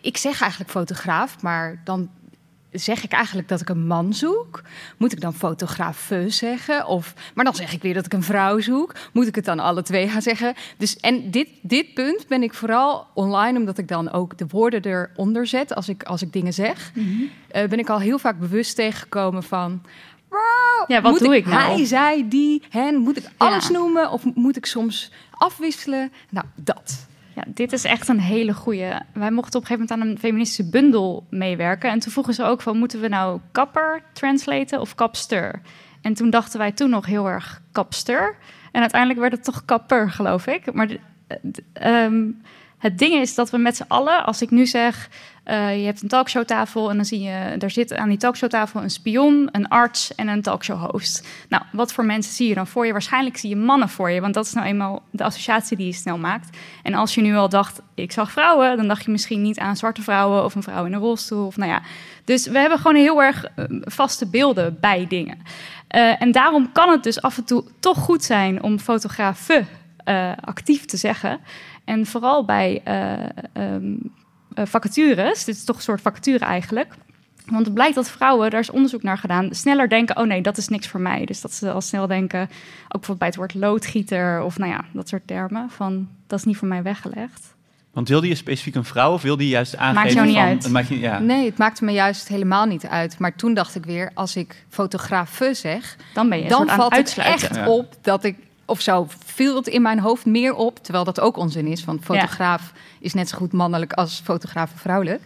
Ik 0.00 0.16
zeg 0.16 0.40
eigenlijk 0.40 0.70
fotograaf, 0.70 1.42
maar 1.42 1.80
dan 1.84 2.10
zeg 2.74 3.04
ik 3.04 3.12
eigenlijk 3.12 3.48
dat 3.48 3.60
ik 3.60 3.68
een 3.68 3.86
man 3.86 4.14
zoek? 4.14 4.62
Moet 4.96 5.12
ik 5.12 5.20
dan 5.20 5.34
fotograaf 5.34 6.12
zeggen? 6.26 6.86
Of, 6.86 7.14
maar 7.34 7.44
dan 7.44 7.54
zeg 7.54 7.72
ik 7.72 7.82
weer 7.82 7.94
dat 7.94 8.06
ik 8.06 8.12
een 8.12 8.22
vrouw 8.22 8.60
zoek. 8.60 8.92
Moet 9.12 9.26
ik 9.26 9.34
het 9.34 9.44
dan 9.44 9.58
alle 9.60 9.82
twee 9.82 10.08
gaan 10.08 10.22
zeggen? 10.22 10.54
Dus, 10.76 10.96
en 10.96 11.30
dit, 11.30 11.48
dit 11.62 11.94
punt 11.94 12.26
ben 12.28 12.42
ik 12.42 12.54
vooral 12.54 13.06
online, 13.14 13.58
omdat 13.58 13.78
ik 13.78 13.88
dan 13.88 14.10
ook 14.12 14.38
de 14.38 14.46
woorden 14.48 14.84
eronder 14.84 15.46
zet 15.46 15.74
als 15.74 15.88
ik, 15.88 16.02
als 16.02 16.22
ik 16.22 16.32
dingen 16.32 16.52
zeg. 16.52 16.92
Eh, 17.48 17.68
ben 17.68 17.78
ik 17.78 17.88
al 17.90 17.98
heel 18.00 18.18
vaak 18.18 18.38
bewust 18.38 18.76
tegengekomen 18.76 19.42
van. 19.42 19.82
"Wow, 20.28 20.40
Ja, 20.86 21.00
wat 21.00 21.10
moet 21.12 21.20
doe 21.20 21.36
ik 21.36 21.46
nou?" 21.46 21.74
Hij, 21.76 21.84
zij, 21.84 22.26
die, 22.28 22.62
hen. 22.70 22.96
Moet 22.96 23.16
ik 23.16 23.28
alles 23.36 23.68
noemen 23.68 24.10
of 24.10 24.22
moet 24.34 24.56
ik 24.56 24.66
soms 24.66 25.10
afwisselen? 25.30 26.12
Nou, 26.30 26.46
dat. 26.54 27.06
Ja, 27.34 27.42
dit 27.46 27.72
is 27.72 27.84
echt 27.84 28.08
een 28.08 28.20
hele 28.20 28.54
goede. 28.54 29.02
Wij 29.12 29.30
mochten 29.30 29.60
op 29.60 29.62
een 29.62 29.76
gegeven 29.76 29.78
moment 29.88 29.90
aan 29.90 30.00
een 30.08 30.18
feministische 30.18 30.70
bundel 30.70 31.26
meewerken. 31.30 31.90
En 31.90 31.98
toen 31.98 32.12
vroegen 32.12 32.34
ze 32.34 32.44
ook 32.44 32.62
van, 32.62 32.78
moeten 32.78 33.00
we 33.00 33.08
nou 33.08 33.40
kapper 33.52 34.02
translaten 34.12 34.80
of 34.80 34.94
kapster? 34.94 35.60
En 36.02 36.14
toen 36.14 36.30
dachten 36.30 36.58
wij 36.58 36.72
toen 36.72 36.90
nog 36.90 37.06
heel 37.06 37.28
erg 37.28 37.62
kapster. 37.72 38.36
En 38.72 38.80
uiteindelijk 38.80 39.20
werd 39.20 39.32
het 39.32 39.44
toch 39.44 39.64
kapper, 39.64 40.10
geloof 40.10 40.46
ik. 40.46 40.72
Maar 40.72 40.86
d- 40.86 40.98
ehm, 41.72 42.30
het 42.78 42.98
ding 42.98 43.14
is 43.14 43.34
dat 43.34 43.50
we 43.50 43.58
met 43.58 43.76
z'n 43.76 43.84
allen, 43.88 44.24
als 44.24 44.42
ik 44.42 44.50
nu 44.50 44.66
zeg... 44.66 45.08
eh, 45.44 45.78
je 45.78 45.84
hebt 45.84 46.02
een 46.02 46.08
talkshowtafel 46.08 46.90
en 46.90 46.96
dan 46.96 47.04
zie 47.04 47.20
je... 47.20 47.54
daar 47.58 47.70
zit 47.70 47.94
aan 47.94 48.08
die 48.08 48.18
talkshowtafel 48.18 48.82
een 48.82 48.90
spion, 48.90 49.48
een 49.52 49.68
arts 49.68 50.14
en 50.14 50.28
een 50.28 50.42
talkshow-host. 50.42 51.26
Nou, 51.48 51.62
wat 51.72 51.92
voor 51.92 52.04
mensen 52.04 52.32
zie 52.32 52.48
je 52.48 52.54
dan 52.54 52.66
voor 52.66 52.86
je? 52.86 52.92
Waarschijnlijk 52.92 53.36
zie 53.36 53.48
je 53.48 53.56
mannen 53.56 53.88
voor 53.88 54.10
je, 54.10 54.20
want 54.20 54.34
dat 54.34 54.46
is 54.46 54.52
nou 54.52 54.66
eenmaal 54.66 55.02
de 55.10 55.24
associatie 55.24 55.76
die 55.76 55.86
je 55.86 55.92
snel 55.92 56.18
maakt. 56.18 56.56
En 56.82 56.94
als 56.94 57.14
je 57.14 57.20
nu 57.20 57.36
al 57.36 57.48
dacht, 57.48 57.80
ik 57.94 58.12
zag 58.12 58.32
vrouwen, 58.32 58.76
dan 58.76 58.88
dacht 58.88 59.04
je 59.04 59.10
misschien 59.10 59.42
niet 59.42 59.58
aan 59.58 59.76
zwarte 59.76 60.02
vrouwen 60.02 60.44
of 60.44 60.54
een 60.54 60.62
vrouw 60.62 60.84
in 60.84 60.92
een 60.92 61.00
rolstoel. 61.00 61.46
Of 61.46 61.56
nou 61.56 61.70
ja. 61.70 61.82
Dus 62.24 62.46
we 62.46 62.58
hebben 62.58 62.78
gewoon 62.78 62.96
heel 62.96 63.22
erg 63.22 63.44
eh, 63.44 63.64
vaste 63.80 64.26
beelden 64.26 64.76
bij 64.80 65.06
dingen. 65.08 65.38
Eh, 65.88 66.22
en 66.22 66.32
daarom 66.32 66.72
kan 66.72 66.90
het 66.90 67.02
dus 67.02 67.22
af 67.22 67.36
en 67.36 67.44
toe 67.44 67.64
toch 67.80 67.98
goed 67.98 68.24
zijn 68.24 68.62
om 68.62 68.78
fotografen 68.78 69.66
actief 70.40 70.84
te 70.84 70.96
zeggen. 70.96 71.40
En 71.84 72.06
vooral 72.06 72.44
bij 72.44 72.80
eh, 72.84 73.12
ehm, 73.12 73.28
eh, 73.52 74.10
vacatures, 74.54 75.44
dit 75.44 75.54
is 75.56 75.64
toch 75.64 75.76
een 75.76 75.82
soort 75.82 76.00
vacature 76.00 76.44
eigenlijk. 76.44 76.94
Want 77.46 77.64
het 77.64 77.74
blijkt 77.74 77.94
dat 77.94 78.10
vrouwen, 78.10 78.50
daar 78.50 78.60
is 78.60 78.70
onderzoek 78.70 79.02
naar 79.02 79.18
gedaan, 79.18 79.54
sneller 79.54 79.88
denken: 79.88 80.16
oh 80.16 80.26
nee, 80.26 80.42
dat 80.42 80.56
is 80.56 80.68
niks 80.68 80.86
voor 80.88 81.00
mij. 81.00 81.24
Dus 81.24 81.40
dat 81.40 81.52
ze 81.52 81.72
al 81.72 81.80
snel 81.80 82.06
denken, 82.06 82.40
ook 82.40 82.50
bijvoorbeeld 82.88 83.18
bij 83.18 83.28
het 83.28 83.36
woord 83.36 83.54
loodgieter 83.54 84.42
of 84.42 84.58
nou 84.58 84.70
ja, 84.70 84.84
dat 84.92 85.08
soort 85.08 85.26
termen, 85.26 85.70
van 85.70 86.08
dat 86.26 86.38
is 86.38 86.44
niet 86.44 86.56
voor 86.56 86.68
mij 86.68 86.82
weggelegd. 86.82 87.54
Want 87.92 88.08
wilde 88.08 88.28
je 88.28 88.34
specifiek 88.34 88.74
een 88.74 88.84
vrouw 88.84 89.12
of 89.12 89.22
wilde 89.22 89.42
je 89.42 89.48
juist 89.48 89.76
aangeven 89.76 90.14
jou 90.14 90.26
niet 90.26 90.36
van... 90.36 90.44
uit. 90.44 90.62
Het 90.62 90.72
maakt 90.72 90.88
je, 90.88 90.98
ja. 90.98 91.18
Nee, 91.18 91.46
het 91.46 91.58
maakte 91.58 91.84
me 91.84 91.92
juist 91.92 92.28
helemaal 92.28 92.64
niet 92.64 92.86
uit. 92.86 93.18
Maar 93.18 93.34
toen 93.36 93.54
dacht 93.54 93.74
ik 93.74 93.84
weer, 93.84 94.10
als 94.14 94.36
ik 94.36 94.64
fotografe 94.68 95.54
zeg, 95.54 95.96
Dan 96.14 96.28
ben 96.28 96.42
je 96.42 96.48
dan 96.48 96.68
valt 96.68 96.96
het 96.96 97.18
echt 97.18 97.54
Ja. 97.54 97.68
op 97.68 97.94
dat 98.00 98.24
ik, 98.24 98.36
of 98.64 98.80
zo 98.80 99.06
viel 99.24 99.56
het 99.56 99.66
in 99.66 99.82
mijn 99.82 99.98
hoofd 99.98 100.24
meer 100.26 100.54
op, 100.54 100.78
terwijl 100.82 101.04
dat 101.04 101.20
ook 101.20 101.36
onzin 101.36 101.66
is. 101.66 101.84
Want 101.84 102.04
fotograaf 102.04 102.72
is 103.00 103.14
net 103.14 103.28
zo 103.28 103.36
goed 103.36 103.52
mannelijk 103.52 103.92
als 103.92 104.20
fotograaf 104.24 104.70
vrouwelijk. 104.74 105.22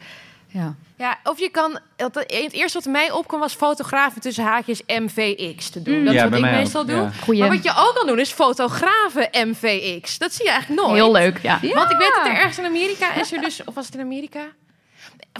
Ja. 0.46 0.74
Ja, 0.96 1.18
of 1.24 1.38
je 1.38 1.48
kan... 1.48 1.78
Het 1.96 2.14
het 2.14 2.52
eerste 2.52 2.78
wat 2.78 2.92
mij 2.92 3.10
opkwam 3.10 3.40
was 3.40 3.54
fotografen 3.54 4.20
tussen 4.20 4.44
haakjes 4.44 4.82
MVX 4.86 5.70
te 5.70 5.82
doen. 5.82 5.98
Mm. 5.98 6.04
Dat 6.04 6.14
is 6.14 6.20
Ja, 6.20 6.28
wat 6.28 6.38
ik 6.38 6.44
mij 6.44 6.52
ook, 6.52 6.58
meestal 6.58 6.84
doe. 6.84 6.96
ja. 6.96 7.10
Goeie. 7.22 7.40
Maar 7.40 7.48
wat 7.50 7.64
je 7.64 7.72
ook 7.76 7.94
kan 7.94 8.06
doen 8.06 8.18
is 8.18 8.30
fotografen 8.30 9.28
MVX. 9.32 10.18
Dat 10.18 10.32
zie 10.32 10.44
je 10.44 10.50
eigenlijk 10.50 10.80
nooit. 10.82 10.94
Heel 10.94 11.12
leuk, 11.12 11.38
ja. 11.42 11.58
Want 11.74 11.90
ik 11.90 11.96
weet 11.96 12.12
dat 12.16 12.26
er 12.26 12.32
ergens 12.34 12.58
in 12.58 12.64
Amerika 12.64 13.14
is 13.14 13.32
er 13.32 13.40
dus... 13.40 13.64
Of 13.64 13.74
was 13.74 13.86
het 13.86 13.94
in 13.94 14.00
Amerika? 14.00 14.40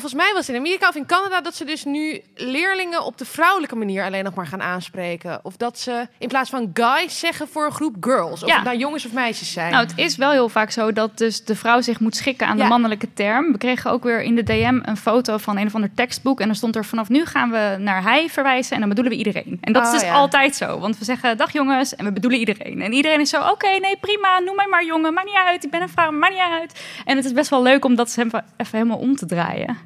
Volgens 0.00 0.22
mij 0.22 0.30
was 0.34 0.46
het 0.46 0.56
in 0.56 0.62
Amerika 0.62 0.88
of 0.88 0.94
in 0.94 1.06
Canada 1.06 1.40
dat 1.40 1.54
ze 1.54 1.64
dus 1.64 1.84
nu 1.84 2.20
leerlingen 2.34 3.04
op 3.04 3.18
de 3.18 3.24
vrouwelijke 3.24 3.76
manier 3.76 4.04
alleen 4.04 4.24
nog 4.24 4.34
maar 4.34 4.46
gaan 4.46 4.62
aanspreken. 4.62 5.40
Of 5.42 5.56
dat 5.56 5.78
ze 5.78 6.08
in 6.18 6.28
plaats 6.28 6.50
van 6.50 6.70
guys 6.74 7.18
zeggen 7.18 7.48
voor 7.48 7.64
een 7.64 7.72
groep 7.72 7.94
girls. 8.00 8.42
Of 8.42 8.48
Ja. 8.48 8.54
het 8.54 8.64
nou 8.64 8.76
jongens 8.76 9.06
of 9.06 9.12
meisjes 9.12 9.52
zijn. 9.52 9.70
Nou, 9.72 9.86
het 9.86 9.92
is 9.98 10.16
wel 10.16 10.30
heel 10.30 10.48
vaak 10.48 10.70
zo 10.70 10.92
dat 10.92 11.18
dus 11.18 11.44
de 11.44 11.54
vrouw 11.54 11.80
zich 11.80 12.00
moet 12.00 12.16
schikken 12.16 12.46
aan 12.46 12.56
de 12.56 12.64
mannelijke 12.64 13.12
term. 13.14 13.52
We 13.52 13.58
kregen 13.58 13.90
ook 13.90 14.02
weer 14.02 14.22
in 14.22 14.34
de 14.34 14.42
DM 14.42 14.78
een 14.82 14.96
foto 14.96 15.36
van 15.36 15.56
een 15.56 15.66
of 15.66 15.74
ander 15.74 15.94
tekstboek. 15.94 16.40
En 16.40 16.46
dan 16.46 16.54
stond 16.56 16.76
er 16.76 16.84
vanaf 16.84 17.08
nu 17.08 17.24
gaan 17.26 17.50
we 17.50 17.76
naar 17.78 18.02
hij 18.02 18.28
verwijzen. 18.28 18.72
En 18.74 18.78
dan 18.80 18.88
bedoelen 18.88 19.12
we 19.12 19.18
iedereen. 19.18 19.58
En 19.60 19.72
dat 19.72 19.82
Oh, 19.86 19.94
is 19.94 20.00
dus 20.00 20.08
ja. 20.08 20.14
altijd 20.14 20.56
zo. 20.56 20.78
Want 20.78 20.98
we 20.98 21.04
zeggen 21.04 21.36
dag 21.36 21.52
jongens 21.52 21.94
en 21.96 22.04
we 22.04 22.12
bedoelen 22.12 22.38
iedereen. 22.38 22.82
En 22.82 22.92
iedereen 22.92 23.20
is 23.20 23.30
zo, 23.30 23.40
oké, 23.48 23.68
nee, 23.78 23.96
prima. 24.00 24.38
Noem 24.38 24.56
mij 24.56 24.66
maar 24.66 24.84
jongen. 24.84 25.14
Maakt 25.14 25.26
niet 25.26 25.36
uit. 25.46 25.64
Ik 25.64 25.70
ben 25.70 25.82
een 25.82 25.88
vrouw. 25.88 26.10
Maakt 26.10 26.32
niet 26.32 26.42
uit. 26.60 26.80
En 27.04 27.16
het 27.16 27.24
is 27.24 27.32
best 27.32 27.50
wel 27.50 27.62
leuk 27.62 27.84
om 27.84 27.94
dat 27.94 28.16
even 28.18 28.42
helemaal 28.56 28.98
om 28.98 29.16
te 29.16 29.26
draaien. 29.26 29.78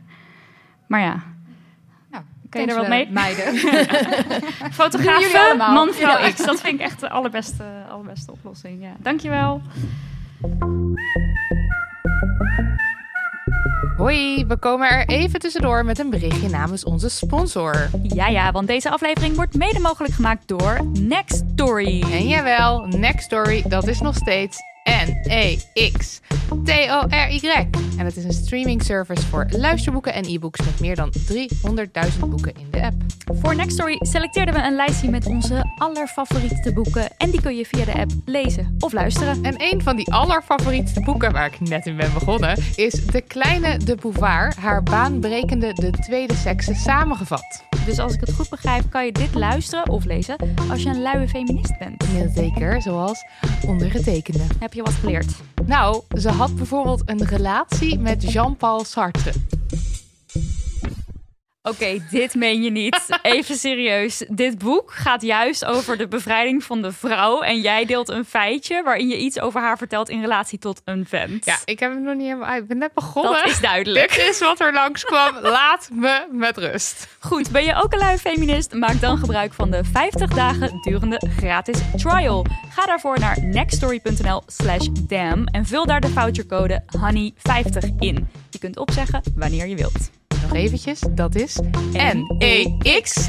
Maar 0.93 1.01
ja, 1.01 1.23
Nou, 2.11 2.25
Kan 2.51 2.61
je 2.61 2.67
er 2.67 2.77
wat 2.77 2.89
mee? 2.89 3.05
eh, 3.07 3.11
Meiden. 3.13 3.55
jullie 3.55 3.87
fotografen, 4.83 5.41
allemaal. 5.41 5.73
man, 5.73 5.93
vrouw, 5.93 6.19
Ja. 6.19 6.31
X. 6.31 6.45
Dat 6.45 6.61
vind 6.61 6.75
ik 6.81 6.87
echt 6.87 7.01
de 7.01 7.11
allerbeste, 7.11 7.65
allerbeste 7.91 8.31
oplossing. 8.33 8.83
Ja. 8.83 8.93
Dankjewel. 8.99 9.63
Hoi, 13.97 14.45
we 14.47 14.57
komen 14.57 14.91
er 14.91 15.09
even 15.09 15.41
tussendoor 15.41 15.85
met 15.85 15.99
een 15.99 16.11
berichtje 16.11 16.49
namens 16.49 16.85
onze 16.85 17.09
sponsor. 17.09 17.89
Ja, 18.03 18.27
ja, 18.29 18.53
want 18.53 18.67
deze 18.67 18.91
aflevering 18.91 19.37
wordt 19.37 19.55
mede 19.57 19.81
mogelijk 19.81 20.15
gemaakt 20.15 20.49
door 20.49 20.81
Next 21.01 21.45
Story. 21.53 22.03
En 22.03 22.29
jawel, 22.29 22.87
Next 22.87 23.25
Story, 23.25 23.63
dat 23.69 23.87
is 23.87 24.01
nog 24.01 24.15
steeds 24.15 24.59
N-E-X. 24.85 25.12
T-O-R-Y. 26.65 27.69
En 27.99 28.05
het 28.05 28.17
is 28.17 28.25
een 28.25 28.33
streaming 28.33 28.83
service 28.83 29.27
voor 29.27 29.47
luisterboeken 29.51 30.15
en 30.15 30.25
e-books 30.25 30.61
met 30.61 30.81
meer 30.81 30.97
dan 30.97 31.13
300.000 31.33 32.19
boeken 32.29 32.53
in 32.55 32.67
de 32.71 32.83
app. 32.83 32.95
Voor 33.41 33.57
Next 33.57 33.73
Story 33.73 33.97
selecteerden 33.99 34.55
we 34.55 34.61
een 34.61 34.77
lijstje 34.77 35.11
met 35.11 35.27
onze 35.27 35.73
allerfavoriete 35.79 36.73
boeken. 36.73 37.17
En 37.19 37.31
die 37.31 37.41
kun 37.41 37.57
je 37.57 37.67
via 37.67 37.85
de 37.85 37.95
app 37.95 38.11
lezen 38.25 38.77
of 38.79 38.93
luisteren. 38.93 39.45
En 39.45 39.55
een 39.59 39.83
van 39.83 39.97
die 39.97 40.13
allerfavorietste 40.13 41.01
boeken 41.01 41.33
waar 41.33 41.47
ik 41.47 41.61
net 41.61 41.87
in 41.87 41.97
ben 41.97 42.13
begonnen 42.13 42.57
is 42.77 43.07
De 43.07 43.21
Kleine 43.21 43.77
de 43.77 43.95
Beauvoir, 43.95 44.55
haar 44.61 44.83
baanbrekende 44.83 45.73
De 45.73 45.91
Tweede 45.91 46.35
Sekse 46.35 46.75
samengevat. 46.75 47.65
Dus 47.87 47.99
als 47.99 48.15
ik 48.15 48.21
het 48.21 48.33
goed 48.33 48.49
begrijp, 48.49 48.91
kan 48.91 49.05
je 49.05 49.13
dit 49.13 49.35
luisteren 49.35 49.89
of 49.89 50.05
lezen 50.05 50.37
als 50.71 50.83
je 50.83 50.89
een 50.89 51.03
luie 51.03 51.29
feminist 51.29 51.79
bent. 51.79 52.05
Jazeker, 52.17 52.83
zoals 52.83 53.25
ondergetekende. 53.67 54.45
Heb 54.59 54.73
je 54.73 54.83
wat 54.83 54.93
geleerd? 54.93 55.12
Nou, 55.67 56.03
ze 56.19 56.31
had 56.31 56.57
bijvoorbeeld 56.57 57.03
een 57.05 57.25
relatie 57.25 57.99
met 57.99 58.33
Jean-Paul 58.33 58.85
Sartre. 58.85 59.33
Oké, 61.63 61.99
dit 62.11 62.35
meen 62.35 62.63
je 62.63 62.71
niet. 62.71 63.19
Even 63.23 63.57
serieus. 63.57 64.25
Dit 64.29 64.59
boek 64.59 64.93
gaat 64.93 65.23
juist 65.23 65.65
over 65.65 65.97
de 65.97 66.09
bevrijding 66.09 66.65
van 66.65 66.83
de 66.83 66.93
vrouw. 66.93 67.41
En 67.41 67.61
jij 67.61 67.85
deelt 67.85 68.09
een 68.09 68.25
feitje 68.25 68.83
waarin 68.83 69.09
je 69.09 69.19
iets 69.19 69.41
over 69.41 69.61
haar 69.61 69.79
vertelt 69.79 70.09
in 70.09 70.21
relatie 70.21 70.59
tot 70.59 70.81
een 70.85 71.07
vent. 71.07 71.45
Ja, 71.45 71.59
ik 71.65 71.79
heb 71.79 71.93
hem 71.93 72.03
nog 72.03 72.15
niet 72.15 72.27
helemaal 72.27 72.49
uit. 72.49 72.63
Ik 72.63 72.69
ben 72.69 72.79
net 72.79 72.95
begonnen. 72.95 73.33
Dat 73.33 73.47
is 73.47 73.61
duidelijk. 73.61 74.15
Dit 74.15 74.29
is 74.29 74.39
wat 74.39 74.61
er 74.61 74.73
langskwam. 74.73 75.39
Laat 75.41 75.89
me 75.93 76.27
met 76.31 76.57
rust. 76.57 77.09
Goed, 77.21 77.51
ben 77.51 77.65
je 77.65 77.75
ook 77.75 77.93
een 77.93 77.99
lui 77.99 78.19
feminist? 78.19 78.73
Maak 78.73 79.01
dan 79.01 79.19
gebruik 79.19 79.53
van 79.53 79.71
de 79.71 79.85
50 79.85 80.31
dagen 80.31 80.81
durende 80.81 81.23
gratis 81.39 81.79
trial. 81.97 82.47
Ga 82.71 82.87
daarvoor 82.87 83.19
naar 83.19 83.45
nextstory.nl 83.45 84.43
slash 84.47 84.89
damn 85.03 85.47
en 85.47 85.67
vul 85.67 85.87
daar 85.87 86.01
de 86.01 86.09
vouchercode 86.09 86.85
HONEY50 86.97 87.97
in. 87.99 88.29
Je 88.51 88.59
kunt 88.59 88.77
opzeggen 88.77 89.23
wanneer 89.37 89.67
je 89.67 89.77
wilt. 89.77 90.22
Eventjes, 90.53 91.01
dat 91.11 91.35
is 91.35 91.59
N-E-X-T-O-R-Y. 91.93 93.23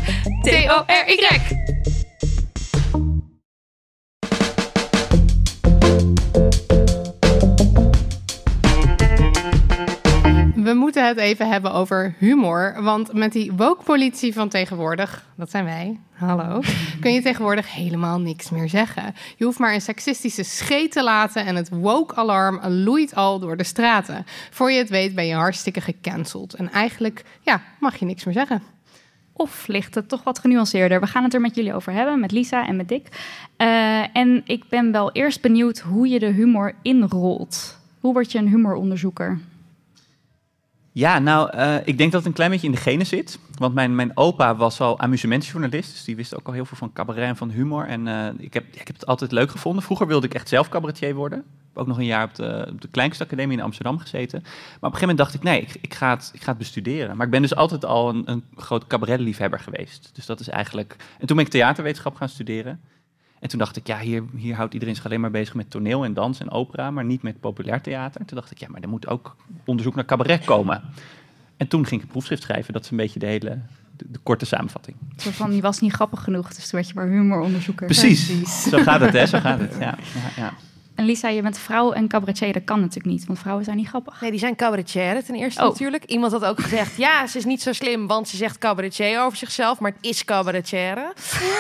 We 10.63 10.73
moeten 10.73 11.07
het 11.07 11.17
even 11.17 11.49
hebben 11.49 11.73
over 11.73 12.15
humor. 12.17 12.75
Want 12.79 13.13
met 13.13 13.31
die 13.31 13.51
woke-politie 13.51 14.33
van 14.33 14.49
tegenwoordig, 14.49 15.25
dat 15.35 15.51
zijn 15.51 15.65
wij, 15.65 15.99
hallo, 16.13 16.61
kun 17.01 17.13
je 17.13 17.21
tegenwoordig 17.21 17.73
helemaal 17.73 18.19
niks 18.19 18.49
meer 18.49 18.69
zeggen. 18.69 19.13
Je 19.35 19.45
hoeft 19.45 19.59
maar 19.59 19.73
een 19.73 19.81
seksistische 19.81 20.43
scheet 20.43 20.91
te 20.91 21.03
laten 21.03 21.45
en 21.45 21.55
het 21.55 21.69
woke-alarm 21.69 22.59
loeit 22.67 23.15
al 23.15 23.39
door 23.39 23.57
de 23.57 23.63
straten. 23.63 24.25
Voor 24.49 24.71
je 24.71 24.77
het 24.77 24.89
weet 24.89 25.15
ben 25.15 25.25
je 25.25 25.33
hartstikke 25.33 25.81
gecanceld. 25.81 26.53
En 26.53 26.71
eigenlijk, 26.71 27.23
ja, 27.41 27.61
mag 27.79 27.95
je 27.95 28.05
niks 28.05 28.23
meer 28.23 28.33
zeggen. 28.33 28.61
Of 29.33 29.67
ligt 29.67 29.95
het 29.95 30.09
toch 30.09 30.23
wat 30.23 30.39
genuanceerder? 30.39 30.99
We 30.99 31.07
gaan 31.07 31.23
het 31.23 31.33
er 31.33 31.41
met 31.41 31.55
jullie 31.55 31.73
over 31.73 31.93
hebben, 31.93 32.19
met 32.19 32.31
Lisa 32.31 32.67
en 32.67 32.75
met 32.75 32.87
Dick. 32.87 33.07
Eh, 33.57 34.17
en 34.17 34.41
ik 34.45 34.63
ben 34.69 34.91
wel 34.91 35.11
eerst 35.11 35.41
benieuwd 35.41 35.79
hoe 35.79 36.07
je 36.07 36.19
de 36.19 36.31
humor 36.31 36.73
inrolt. 36.81 37.79
Hoe 37.99 38.13
word 38.13 38.31
je 38.31 38.37
een 38.37 38.47
humoronderzoeker? 38.47 39.39
Ja, 40.95 41.19
nou, 41.19 41.49
eh, 41.49 41.75
ik 41.83 41.97
denk 41.97 42.11
dat 42.11 42.19
het 42.19 42.29
een 42.29 42.35
klein 42.35 42.51
beetje 42.51 42.67
in 42.67 42.73
de 42.73 42.79
genen 42.79 43.05
zit. 43.05 43.39
Want 43.57 43.73
mijn, 43.73 43.95
mijn 43.95 44.17
opa 44.17 44.55
was 44.55 44.81
al 44.81 44.99
amusementsjournalist. 44.99 45.91
Dus 45.91 46.03
die 46.03 46.15
wist 46.15 46.35
ook 46.35 46.47
al 46.47 46.53
heel 46.53 46.65
veel 46.65 46.77
van 46.77 46.93
cabaret 46.93 47.27
en 47.27 47.35
van 47.35 47.49
humor. 47.49 47.85
En 47.85 48.07
eh, 48.07 48.27
ik, 48.37 48.53
heb, 48.53 48.63
ik 48.71 48.87
heb 48.87 48.95
het 48.95 49.05
altijd 49.05 49.31
leuk 49.31 49.51
gevonden. 49.51 49.83
Vroeger 49.83 50.07
wilde 50.07 50.25
ik 50.25 50.33
echt 50.33 50.49
zelf 50.49 50.69
cabaretier 50.69 51.15
worden. 51.15 51.39
Ik 51.39 51.45
heb 51.67 51.77
ook 51.77 51.87
nog 51.87 51.97
een 51.97 52.05
jaar 52.05 52.23
op 52.23 52.35
de, 52.35 52.67
op 52.71 52.81
de 52.81 52.87
Kleinkunstacademie 52.87 53.57
in 53.57 53.63
Amsterdam 53.63 53.97
gezeten. 53.97 54.39
Maar 54.41 54.49
op 54.49 54.93
een 54.93 54.99
gegeven 54.99 54.99
moment 54.99 55.17
dacht 55.17 55.33
ik, 55.33 55.43
nee, 55.43 55.61
ik, 55.61 55.75
ik, 55.81 55.93
ga, 55.93 56.09
het, 56.09 56.31
ik 56.33 56.41
ga 56.41 56.49
het 56.49 56.57
bestuderen. 56.57 57.17
Maar 57.17 57.25
ik 57.25 57.31
ben 57.31 57.41
dus 57.41 57.55
altijd 57.55 57.85
al 57.85 58.09
een, 58.09 58.23
een 58.25 58.43
groot 58.55 58.87
cabaretliefhebber 58.87 59.59
geweest. 59.59 60.09
Dus 60.13 60.25
dat 60.25 60.39
is 60.39 60.49
eigenlijk... 60.49 60.95
En 61.19 61.27
toen 61.27 61.35
ben 61.35 61.45
ik 61.45 61.51
theaterwetenschap 61.51 62.15
gaan 62.15 62.29
studeren. 62.29 62.79
En 63.43 63.49
toen 63.49 63.59
dacht 63.59 63.75
ik, 63.75 63.87
ja, 63.87 63.99
hier, 63.99 64.23
hier 64.35 64.55
houdt 64.55 64.73
iedereen 64.73 64.95
zich 64.95 65.05
alleen 65.05 65.21
maar 65.21 65.31
bezig 65.31 65.53
met 65.53 65.69
toneel 65.69 66.03
en 66.03 66.13
dans 66.13 66.39
en 66.39 66.51
opera, 66.51 66.91
maar 66.91 67.05
niet 67.05 67.21
met 67.21 67.39
populair 67.39 67.81
theater. 67.81 68.21
En 68.21 68.27
toen 68.27 68.37
dacht 68.37 68.51
ik, 68.51 68.57
ja, 68.57 68.67
maar 68.69 68.81
er 68.81 68.89
moet 68.89 69.07
ook 69.07 69.35
onderzoek 69.65 69.95
naar 69.95 70.05
cabaret 70.05 70.45
komen. 70.45 70.81
En 71.57 71.67
toen 71.67 71.85
ging 71.85 71.99
ik 71.99 72.05
een 72.05 72.11
proefschrift 72.11 72.41
schrijven. 72.41 72.73
Dat 72.73 72.83
is 72.83 72.91
een 72.91 72.97
beetje 72.97 73.19
de 73.19 73.25
hele 73.25 73.59
de, 73.97 74.05
de 74.11 74.19
korte 74.23 74.45
samenvatting. 74.45 74.97
Zo 75.17 75.31
van, 75.31 75.55
je 75.55 75.61
was 75.61 75.79
niet 75.79 75.93
grappig 75.93 76.23
genoeg, 76.23 76.47
dus 76.47 76.69
toen 76.69 76.79
werd 76.79 76.87
je 76.87 76.93
maar 76.95 77.07
humoronderzoeker. 77.07 77.85
Precies. 77.85 78.63
Zo 78.69 78.83
gaat 78.83 79.01
het, 79.01 79.13
hè? 79.13 79.25
Zo 79.25 79.39
gaat 79.39 79.59
het, 79.59 79.75
ja. 79.79 79.97
ja, 80.13 80.43
ja. 80.43 80.53
En 81.03 81.09
Lisa, 81.09 81.27
je 81.27 81.41
bent 81.41 81.57
vrouw 81.59 81.91
en 81.91 82.07
cabaretier, 82.07 82.53
dat 82.53 82.63
kan 82.63 82.79
natuurlijk 82.79 83.15
niet, 83.15 83.25
want 83.25 83.39
vrouwen 83.39 83.65
zijn 83.65 83.77
niet 83.77 83.87
grappig. 83.87 84.21
Nee, 84.21 84.29
die 84.31 84.39
zijn 84.39 84.55
cabaretier 84.55 85.23
ten 85.23 85.35
eerste 85.35 85.61
Oh. 85.61 85.67
natuurlijk. 85.69 86.03
Iemand 86.05 86.31
had 86.31 86.45
ook 86.45 86.59
gezegd, 86.61 86.95
ja, 86.97 87.27
ze 87.27 87.37
is 87.37 87.45
niet 87.45 87.61
zo 87.61 87.73
slim, 87.73 88.07
want 88.07 88.27
ze 88.27 88.37
zegt 88.37 88.57
cabaretier 88.57 89.21
over 89.21 89.37
zichzelf, 89.37 89.79
maar 89.79 89.91
het 89.91 90.05
is 90.11 90.25
cabaretier. 90.25 90.97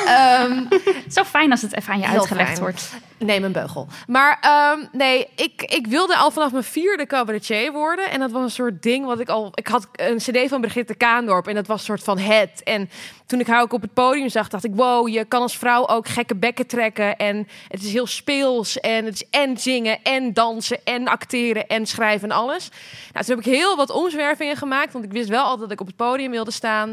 Ehm, 0.05 0.63
Zo 1.09 1.23
fijn 1.23 1.51
als 1.51 1.61
het 1.61 1.75
even 1.75 1.93
aan 1.93 1.99
je 1.99 2.07
uitgelegd 2.07 2.47
fijn. 2.49 2.59
wordt. 2.59 2.93
Neem 3.17 3.43
een 3.43 3.51
beugel. 3.51 3.87
Maar 4.07 4.37
ehm, 4.41 4.85
nee, 4.91 5.27
ik, 5.35 5.61
ik 5.61 5.87
wilde 5.87 6.15
al 6.15 6.31
vanaf 6.31 6.51
mijn 6.51 6.63
vierde 6.63 7.05
cabaretier 7.05 7.71
worden. 7.71 8.11
En 8.11 8.19
dat 8.19 8.31
was 8.31 8.43
een 8.43 8.51
soort 8.51 8.81
ding 8.83 9.05
wat 9.05 9.19
ik 9.19 9.29
al... 9.29 9.51
Ik 9.53 9.67
had 9.67 9.87
een 9.91 10.17
cd 10.17 10.49
van 10.49 10.61
Brigitte 10.61 10.95
Kaandorp 10.95 11.47
en 11.47 11.55
dat 11.55 11.67
was 11.67 11.79
een 11.79 11.85
soort 11.85 12.03
van 12.03 12.17
het. 12.17 12.61
En 12.63 12.89
toen 13.33 13.41
ik 13.41 13.47
haar 13.47 13.61
ook 13.61 13.73
op 13.73 13.81
het 13.81 13.93
podium 13.93 14.29
zag, 14.29 14.47
dacht 14.47 14.63
ik... 14.63 14.71
wow, 14.75 15.07
je 15.07 15.25
kan 15.25 15.41
als 15.41 15.57
vrouw 15.57 15.87
ook 15.87 16.07
gekke 16.07 16.35
bekken 16.35 16.67
trekken. 16.67 17.17
En 17.17 17.47
het 17.67 17.83
is 17.83 17.93
heel 17.93 18.07
speels. 18.07 18.79
En 18.79 19.05
het 19.05 19.13
is 19.13 19.29
en 19.29 19.57
zingen 19.57 20.03
en 20.03 20.33
dansen 20.33 20.83
en 20.83 21.07
acteren 21.07 21.67
en 21.67 21.85
schrijven 21.85 22.29
en 22.29 22.35
alles. 22.35 22.69
Nou, 23.13 23.25
toen 23.25 23.35
heb 23.35 23.45
ik 23.45 23.51
heel 23.51 23.75
wat 23.75 23.89
omzwervingen 23.89 24.57
gemaakt. 24.57 24.93
Want 24.93 25.05
ik 25.05 25.11
wist 25.11 25.29
wel 25.29 25.43
altijd 25.43 25.59
dat 25.59 25.71
ik 25.71 25.79
op 25.79 25.87
het 25.87 25.95
podium 25.95 26.31
wilde 26.31 26.51
staan. 26.51 26.87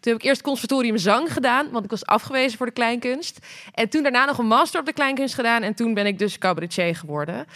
Toen 0.00 0.12
heb 0.12 0.22
ik 0.22 0.22
eerst 0.22 0.42
conservatorium 0.42 0.98
zang 0.98 1.32
gedaan, 1.32 1.70
want 1.70 1.84
ik 1.84 1.90
was 1.90 2.06
afgewezen 2.06 2.58
voor 2.58 2.66
de 2.66 2.72
kleinkunst. 2.72 3.38
En 3.74 3.88
toen 3.88 4.02
daarna 4.02 4.24
nog 4.24 4.38
een 4.38 4.46
master 4.46 4.80
op 4.80 4.86
de 4.86 4.92
kleinkunst 4.92 5.34
gedaan. 5.34 5.62
En 5.62 5.74
toen 5.74 5.94
ben 5.94 6.06
ik 6.06 6.18
dus 6.18 6.38
cabaretier 6.38 6.96
geworden. 6.96 7.46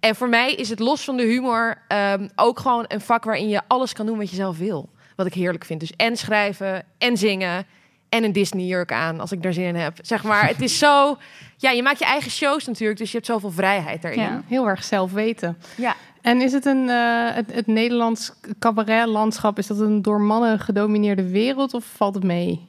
En 0.00 0.16
voor 0.16 0.28
mij 0.28 0.54
is 0.54 0.68
het 0.68 0.78
los 0.78 1.04
van 1.04 1.16
de 1.16 1.24
humor 1.24 1.82
ehm, 1.88 2.28
ook 2.36 2.58
gewoon 2.58 2.84
een 2.88 3.00
vak 3.00 3.24
waarin 3.24 3.48
je 3.48 3.60
alles 3.66 3.92
kan 3.92 4.06
doen 4.06 4.18
wat 4.18 4.30
je 4.30 4.36
zelf 4.36 4.58
wil. 4.58 4.88
Wat 5.16 5.26
ik 5.26 5.34
heerlijk 5.34 5.64
vind. 5.64 5.80
Dus 5.80 5.92
en 5.96 6.16
schrijven 6.16 6.84
en 6.98 7.16
zingen 7.16 7.66
en 8.10 8.24
een 8.24 8.32
Disney 8.32 8.64
jurk 8.64 8.92
aan 8.92 9.20
als 9.20 9.32
ik 9.32 9.42
daar 9.42 9.52
zin 9.52 9.64
in 9.64 9.74
heb. 9.74 9.98
Zeg 10.02 10.22
maar, 10.22 10.46
het 10.46 10.60
is 10.60 10.78
zo... 10.84 11.16
Ja, 11.56 11.70
je 11.70 11.82
maakt 11.82 11.98
je 11.98 12.04
eigen 12.04 12.30
shows 12.30 12.66
natuurlijk, 12.66 12.98
dus 12.98 13.10
je 13.10 13.16
hebt 13.16 13.28
zoveel 13.28 13.50
vrijheid 13.50 14.02
daarin. 14.02 14.20
Ja, 14.20 14.42
heel 14.46 14.68
erg 14.68 14.84
zelf 14.84 15.12
weten. 15.12 15.58
Ja. 15.76 15.96
En 16.20 16.40
is 16.40 16.52
het 16.52 16.66
een, 16.66 16.88
eh, 16.88 17.34
het, 17.34 17.52
het 17.52 17.66
Nederlands 17.66 18.32
cabaretlandschap, 18.58 19.58
is 19.58 19.66
dat 19.66 19.78
een 19.78 20.02
door 20.02 20.20
mannen 20.20 20.58
gedomineerde 20.58 21.30
wereld 21.30 21.74
of 21.74 21.84
valt 21.96 22.14
het 22.14 22.24
mee? 22.24 22.68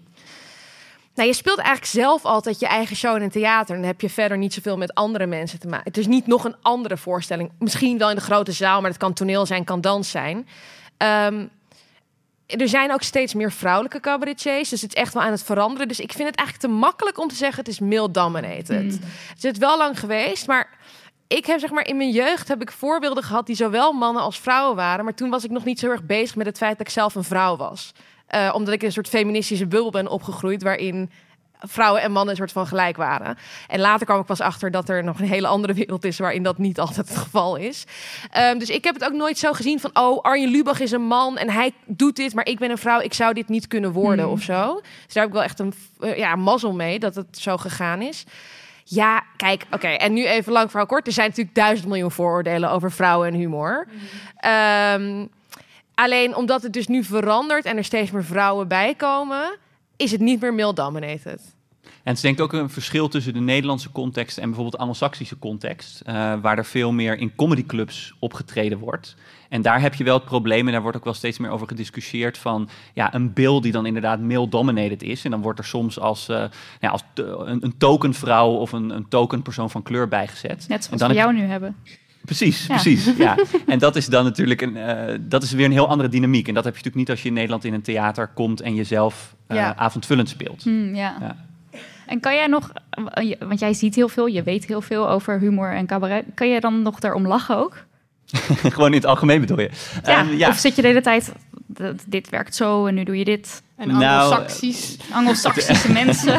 Nou, 1.15 1.27
je 1.27 1.35
speelt 1.35 1.57
eigenlijk 1.57 1.91
zelf 1.91 2.25
altijd 2.25 2.59
je 2.59 2.67
eigen 2.67 2.95
show 2.95 3.15
in 3.15 3.21
een 3.21 3.29
theater. 3.29 3.75
En 3.75 3.81
dan 3.81 3.89
heb 3.89 4.01
je 4.01 4.09
verder 4.09 4.37
niet 4.37 4.53
zoveel 4.53 4.77
met 4.77 4.93
andere 4.93 5.25
mensen 5.25 5.59
te 5.59 5.67
maken. 5.67 5.87
Het 5.87 5.97
is 5.97 6.07
niet 6.07 6.27
nog 6.27 6.43
een 6.43 6.55
andere 6.61 6.97
voorstelling. 6.97 7.51
Misschien 7.59 7.97
wel 7.97 8.09
in 8.09 8.15
de 8.15 8.21
grote 8.21 8.51
zaal, 8.51 8.81
maar 8.81 8.89
het 8.89 8.99
kan 8.99 9.13
toneel 9.13 9.45
zijn, 9.45 9.63
kan 9.63 9.81
dans 9.81 10.09
zijn. 10.09 10.47
Ehm, 10.97 11.45
er 12.57 12.69
zijn 12.69 12.91
ook 12.91 13.01
steeds 13.01 13.33
meer 13.33 13.51
vrouwelijke 13.51 13.99
cabaretiers. 13.99 14.69
Dus 14.69 14.81
het 14.81 14.95
is 14.95 15.01
echt 15.01 15.13
wel 15.13 15.23
aan 15.23 15.31
het 15.31 15.43
veranderen. 15.43 15.87
Dus 15.87 15.99
ik 15.99 16.11
vind 16.11 16.27
het 16.27 16.37
eigenlijk 16.37 16.67
te 16.67 16.79
makkelijk 16.79 17.19
om 17.19 17.27
te 17.27 17.35
zeggen... 17.35 17.59
het 17.59 17.67
is 17.67 17.79
male 17.79 18.11
dominated. 18.11 18.93
Het 18.93 19.37
is 19.37 19.43
het 19.43 19.57
wel 19.57 19.77
lang 19.77 19.99
geweest, 19.99 20.47
maar... 20.47 20.79
Ik 21.27 21.45
heb 21.45 21.59
zeg 21.59 21.69
maar 21.69 21.87
in 21.87 21.97
mijn 21.97 22.11
jeugd 22.11 22.47
heb 22.47 22.61
ik 22.61 22.71
voorbeelden 22.71 23.23
gehad 23.23 23.45
die 23.45 23.55
zowel 23.55 23.91
mannen 23.93 24.23
als 24.23 24.39
vrouwen 24.39 24.75
waren. 24.75 25.03
Maar 25.03 25.13
toen 25.13 25.29
was 25.29 25.43
ik 25.43 25.51
nog 25.51 25.65
niet 25.65 25.79
zo 25.79 25.89
erg 25.89 26.03
bezig 26.03 26.35
met 26.35 26.45
het 26.45 26.57
feit 26.57 26.77
dat 26.77 26.87
ik 26.87 26.93
zelf 26.93 27.15
een 27.15 27.23
vrouw 27.23 27.55
was. 27.55 27.91
Eh, 28.27 28.51
omdat 28.55 28.73
ik 28.73 28.79
in 28.79 28.87
een 28.87 28.93
soort 28.93 29.07
feministische 29.07 29.67
bubbel 29.67 29.91
ben 29.91 30.07
opgegroeid 30.07 30.63
waarin 30.63 31.09
vrouwen 31.67 32.01
en 32.01 32.11
mannen 32.11 32.29
een 32.31 32.37
soort 32.37 32.51
van 32.51 32.67
gelijk 32.67 32.97
waren. 32.97 33.37
En 33.67 33.79
later 33.79 34.05
kwam 34.05 34.19
ik 34.19 34.25
pas 34.25 34.41
achter 34.41 34.71
dat 34.71 34.89
er 34.89 35.03
nog 35.03 35.19
een 35.19 35.27
hele 35.27 35.47
andere 35.47 35.73
wereld 35.73 36.03
is 36.03 36.17
waarin 36.19 36.43
dat 36.43 36.57
niet 36.57 36.79
altijd 36.79 37.09
het 37.09 37.17
geval 37.17 37.55
is. 37.55 37.83
Ehm, 38.31 38.57
dus 38.57 38.69
ik 38.69 38.83
heb 38.83 38.93
het 38.93 39.05
ook 39.05 39.13
nooit 39.13 39.37
zo 39.37 39.53
gezien 39.53 39.79
van, 39.79 39.89
oh, 39.93 40.21
Arjen 40.21 40.49
Lubach 40.49 40.79
is 40.79 40.91
een 40.91 41.07
man 41.07 41.37
en 41.37 41.49
hij 41.49 41.73
doet 41.85 42.15
dit, 42.15 42.33
maar 42.33 42.45
ik 42.45 42.59
ben 42.59 42.71
een 42.71 42.77
vrouw, 42.77 42.99
ik 42.99 43.13
zou 43.13 43.33
dit 43.33 43.47
niet 43.49 43.67
kunnen 43.67 43.91
worden 43.91 44.25
Hmm. 44.25 44.33
of 44.33 44.41
zo. 44.41 44.81
Dus 45.05 45.13
daar 45.13 45.23
heb 45.23 45.31
ik 45.31 45.33
wel 45.37 45.43
echt 45.43 45.59
een 45.59 45.73
eh, 45.99 46.17
ja, 46.17 46.35
mazzel 46.35 46.73
mee 46.73 46.99
dat 46.99 47.15
het 47.15 47.37
zo 47.37 47.57
gegaan 47.57 48.01
is. 48.01 48.23
Ja, 48.83 49.23
kijk, 49.37 49.65
oké. 49.71 49.87
En 49.87 50.13
nu 50.13 50.25
even 50.25 50.51
lang 50.53 50.69
verhaal 50.69 50.87
kort. 50.87 51.07
Er 51.07 51.13
zijn 51.13 51.27
natuurlijk 51.27 51.55
duizend 51.55 51.87
miljoen 51.87 52.11
vooroordelen 52.11 52.71
over 52.71 52.91
vrouwen 52.91 53.27
en 53.27 53.33
humor. 53.33 53.87
Ehm, 54.37 55.25
alleen 55.95 56.35
omdat 56.35 56.63
het 56.63 56.73
dus 56.73 56.87
nu 56.87 57.03
verandert 57.03 57.65
en 57.65 57.77
er 57.77 57.83
steeds 57.83 58.11
meer 58.11 58.23
vrouwen 58.23 58.67
bij 58.67 58.93
komen, 58.95 59.57
is 60.01 60.11
het 60.11 60.21
niet 60.21 60.41
meer 60.41 60.53
male 60.53 60.73
dominated. 60.73 61.41
En 61.83 61.89
het 62.07 62.15
is 62.15 62.21
denk 62.21 62.37
ik 62.37 62.43
ook 62.43 62.53
een 62.53 62.69
verschil 62.69 63.07
tussen 63.07 63.33
de 63.33 63.39
Nederlandse 63.39 63.91
context 63.91 64.37
en 64.37 64.43
bijvoorbeeld 64.43 64.73
de 64.73 64.79
Anglo-Saxische 64.79 65.39
context, 65.39 66.01
eh, 66.01 66.33
waar 66.41 66.57
er 66.57 66.65
veel 66.65 66.91
meer 66.91 67.17
in 67.17 67.35
comedyclubs 67.35 68.13
opgetreden 68.19 68.77
wordt. 68.77 69.15
En 69.49 69.61
daar 69.61 69.81
heb 69.81 69.93
je 69.93 70.03
wel 70.03 70.15
het 70.15 70.25
probleem, 70.25 70.65
en 70.65 70.71
daar 70.71 70.81
wordt 70.81 70.97
ook 70.97 71.03
wel 71.03 71.13
steeds 71.13 71.37
meer 71.37 71.49
over 71.49 71.67
gediscussieerd, 71.67 72.37
van 72.37 72.69
ja, 72.93 73.13
een 73.13 73.33
beeld 73.33 73.63
die 73.63 73.71
dan 73.71 73.85
inderdaad 73.85 74.19
male-dominated 74.19 75.03
is. 75.03 75.25
En 75.25 75.31
dan 75.31 75.41
wordt 75.41 75.59
er 75.59 75.65
soms 75.65 75.99
als, 75.99 76.29
eh, 76.29 76.43
ja, 76.79 76.89
als 76.89 77.03
een, 77.13 77.65
een 77.65 77.77
tokenvrouw 77.77 78.51
of 78.51 78.71
een, 78.71 78.89
een 78.89 79.07
tokenpersoon 79.07 79.69
van 79.69 79.83
kleur 79.83 80.07
bijgezet. 80.07 80.65
Net 80.67 80.77
En 80.77 80.83
zoals 80.83 80.99
dan 80.99 81.09
we 81.09 81.15
jou 81.15 81.33
nu 81.33 81.41
hebben. 81.41 81.75
Precies, 82.25 82.65
Ja. 82.67 82.73
precies. 82.73 83.09
Ja. 83.17 83.37
En 83.67 83.79
dat 83.79 83.95
is 83.95 84.05
dan 84.05 84.23
natuurlijk 84.23 84.61
een, 84.61 84.77
eh, 84.77 85.15
dat 85.21 85.43
is 85.43 85.51
weer 85.51 85.65
een 85.65 85.71
heel 85.71 85.87
andere 85.87 86.09
dynamiek. 86.09 86.47
En 86.47 86.53
dat 86.53 86.63
heb 86.63 86.73
je 86.77 86.79
natuurlijk 86.83 86.95
niet 87.07 87.09
als 87.09 87.21
je 87.21 87.27
in 87.27 87.33
Nederland 87.33 87.63
in 87.65 87.73
een 87.73 87.81
theater 87.81 88.27
komt 88.27 88.61
en 88.61 88.75
jezelf 88.75 89.35
eh, 89.47 89.57
Ja. 89.57 89.75
avondvullend 89.75 90.29
speelt. 90.29 90.63
Hmm, 90.63 90.95
ja. 90.95 91.15
Ja. 91.19 91.35
En 92.07 92.19
kan 92.19 92.33
jij 92.35 92.47
nog, 92.47 92.71
eh, 93.13 93.35
want 93.39 93.59
jij 93.59 93.73
ziet 93.73 93.95
heel 93.95 94.09
veel, 94.09 94.25
je 94.25 94.43
weet 94.43 94.65
heel 94.65 94.81
veel 94.81 95.09
over 95.09 95.39
humor 95.39 95.73
en 95.73 95.85
cabaret. 95.85 96.25
Kan 96.35 96.49
jij 96.49 96.59
dan 96.59 96.81
nog 96.81 96.99
daarom 96.99 97.27
lachen 97.27 97.57
ook? 97.57 97.85
Gewoon 98.73 98.87
in 98.89 98.93
het 98.95 99.05
algemeen 99.05 99.39
bedoel 99.39 99.59
je. 99.59 99.69
Ja. 100.03 100.19
Ehm, 100.19 100.35
ja. 100.37 100.49
Of 100.49 100.57
zit 100.57 100.75
je 100.75 100.81
de 100.81 100.87
hele 100.87 101.01
tijd, 101.01 101.31
"D- 101.73 101.81
dit 102.07 102.29
werkt 102.29 102.55
zo 102.55 102.85
en 102.85 102.93
nu 102.95 103.03
doe 103.03 103.17
je 103.17 103.25
dit? 103.25 103.61
En 103.77 103.87
Nou, 103.87 104.03
Anglo-Saxisch. 104.03 104.97
Anglo-Saxische 105.11 105.91
mensen. 106.03 106.37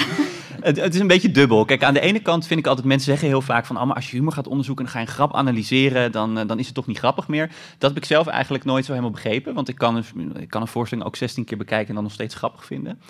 Het, 0.62 0.80
het 0.80 0.94
is 0.94 1.00
een 1.00 1.06
beetje 1.06 1.30
dubbel. 1.30 1.64
Kijk, 1.64 1.82
aan 1.84 1.94
de 1.94 2.00
ene 2.00 2.20
kant 2.20 2.46
vind 2.46 2.60
ik 2.60 2.66
altijd, 2.66 2.86
mensen 2.86 3.10
zeggen 3.10 3.28
heel 3.28 3.40
vaak 3.40 3.66
van, 3.66 3.86
maar 3.86 3.96
als 3.96 4.10
je 4.10 4.16
humor 4.16 4.32
gaat 4.32 4.46
onderzoeken 4.46 4.84
en 4.84 4.90
ga 4.90 4.98
je 5.00 5.06
een 5.06 5.12
grap 5.12 5.34
analyseren, 5.34 6.12
dan, 6.12 6.38
eh, 6.38 6.46
dan 6.46 6.58
is 6.58 6.66
het 6.66 6.74
toch 6.74 6.86
niet 6.86 6.98
grappig 6.98 7.28
meer. 7.28 7.46
Dat 7.78 7.90
heb 7.90 7.98
ik 8.02 8.04
zelf 8.04 8.26
eigenlijk 8.26 8.64
nooit 8.64 8.84
zo 8.84 8.90
helemaal 8.90 9.12
begrepen, 9.12 9.54
want 9.54 9.68
ik 9.68 9.74
kan, 9.76 9.96
een, 9.96 10.36
ik 10.40 10.48
kan 10.48 10.60
een 10.60 10.68
voorstelling 10.68 11.06
ook 11.06 11.16
16 11.16 11.44
keer 11.44 11.56
bekijken 11.58 11.88
en 11.88 11.94
dan 11.94 12.02
nog 12.02 12.12
steeds 12.12 12.34
grappig 12.34 12.64
vinden. 12.64 13.00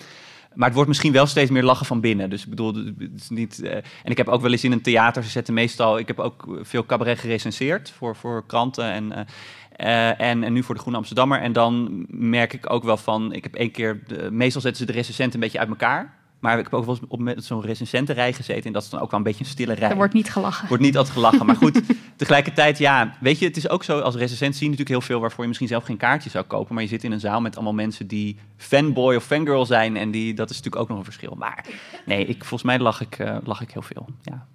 Maar 0.53 0.65
het 0.65 0.73
wordt 0.73 0.89
misschien 0.89 1.11
wel 1.11 1.25
steeds 1.25 1.51
meer 1.51 1.63
lachen 1.63 1.85
van 1.85 2.01
binnen. 2.01 2.29
Dus 2.29 2.43
ik 2.43 2.49
bedoel, 2.49 2.73
het 2.75 3.09
is 3.15 3.29
niet. 3.29 3.61
eh, 3.61 3.75
en 3.75 4.11
ik 4.11 4.17
heb 4.17 4.27
ook 4.27 4.41
wel 4.41 4.51
eens 4.51 4.63
in 4.63 4.71
een 4.71 4.81
theater, 4.81 5.23
ze 5.23 5.29
zetten 5.29 5.53
meestal. 5.53 5.97
Ik 5.99 6.07
heb 6.07 6.19
ook 6.19 6.57
veel 6.61 6.85
cabaret 6.85 7.19
gerecenseerd 7.19 7.89
voor, 7.89 8.15
voor 8.15 8.45
kranten 8.45 8.91
en. 8.91 9.11
eh, 9.13 10.19
en, 10.21 10.43
en 10.43 10.53
nu 10.53 10.63
voor 10.63 10.75
de 10.75 10.81
Groene 10.81 10.97
Amsterdammer. 10.97 11.39
En 11.41 11.53
dan 11.53 12.05
merk 12.09 12.53
ik 12.53 12.69
ook 12.69 12.83
wel 12.83 12.97
van. 12.97 13.33
Ik 13.33 13.43
heb 13.43 13.55
één 13.55 13.71
keer. 13.71 14.03
Meestal 14.31 14.61
zetten 14.61 14.85
ze 14.85 14.91
de 14.91 14.97
recensenten 14.97 15.33
een 15.33 15.39
beetje 15.39 15.59
uit 15.59 15.69
elkaar. 15.69 16.21
Maar 16.43 16.57
ik 16.57 16.63
heb 16.63 16.73
ook 16.73 16.85
wel 16.85 16.95
eens 16.95 17.03
op 17.07 17.19
met 17.19 17.45
zo'n 17.45 17.61
recensentenrij 17.61 18.33
gezeten. 18.33 18.63
En 18.63 18.73
dat 18.73 18.83
is 18.83 18.89
dan 18.89 18.99
ook 18.99 19.09
wel 19.11 19.19
een 19.19 19.25
beetje 19.25 19.43
een 19.43 19.49
stille 19.49 19.73
rij. 19.73 19.89
Er 19.89 19.95
wordt 19.95 20.13
niet 20.13 20.31
gelachen. 20.31 20.67
Wordt 20.67 20.83
niet 20.83 20.97
altijd 20.97 21.15
gelachen. 21.15 21.45
Maar 21.45 21.55
goed, 21.55 21.81
tegelijkertijd, 22.15 22.77
ja, 22.77 23.17
weet 23.19 23.39
je, 23.39 23.45
het 23.45 23.57
is 23.57 23.69
ook 23.69 23.83
zo, 23.83 23.99
als 23.99 24.15
recensent 24.15 24.55
zie 24.55 24.63
je 24.63 24.69
natuurlijk 24.69 24.99
heel 24.99 25.07
veel 25.07 25.19
waarvoor 25.19 25.41
je 25.41 25.47
misschien 25.47 25.67
zelf 25.67 25.83
geen 25.83 25.97
kaartje 25.97 26.29
zou 26.29 26.45
kopen. 26.45 26.73
Maar 26.73 26.83
je 26.83 26.89
zit 26.89 27.03
in 27.03 27.11
een 27.11 27.19
zaal 27.19 27.41
met 27.41 27.55
allemaal 27.55 27.73
mensen 27.73 28.07
die 28.07 28.37
fanboy 28.57 29.15
of 29.15 29.23
fangirl 29.23 29.65
zijn. 29.65 29.97
En 29.97 30.11
die, 30.11 30.33
dat 30.33 30.49
is 30.49 30.55
natuurlijk 30.55 30.81
ook 30.81 30.89
nog 30.89 30.97
een 30.97 31.03
verschil. 31.03 31.35
Maar 31.37 31.65
nee, 32.05 32.25
ik, 32.25 32.37
volgens 32.37 32.63
mij 32.63 32.79
lach 32.79 33.01
ik, 33.01 33.19
eh, 33.19 33.37
lach 33.43 33.61
ik 33.61 33.71
heel 33.71 33.81
veel. 33.81 34.05
Ja. 34.21 34.47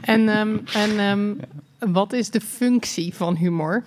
En, 0.00 0.28
ehm, 0.28 0.56
en 0.72 0.98
ehm, 0.98 1.34
wat 1.92 2.12
is 2.12 2.30
de 2.30 2.40
functie 2.40 3.14
van 3.14 3.36
humor? 3.36 3.84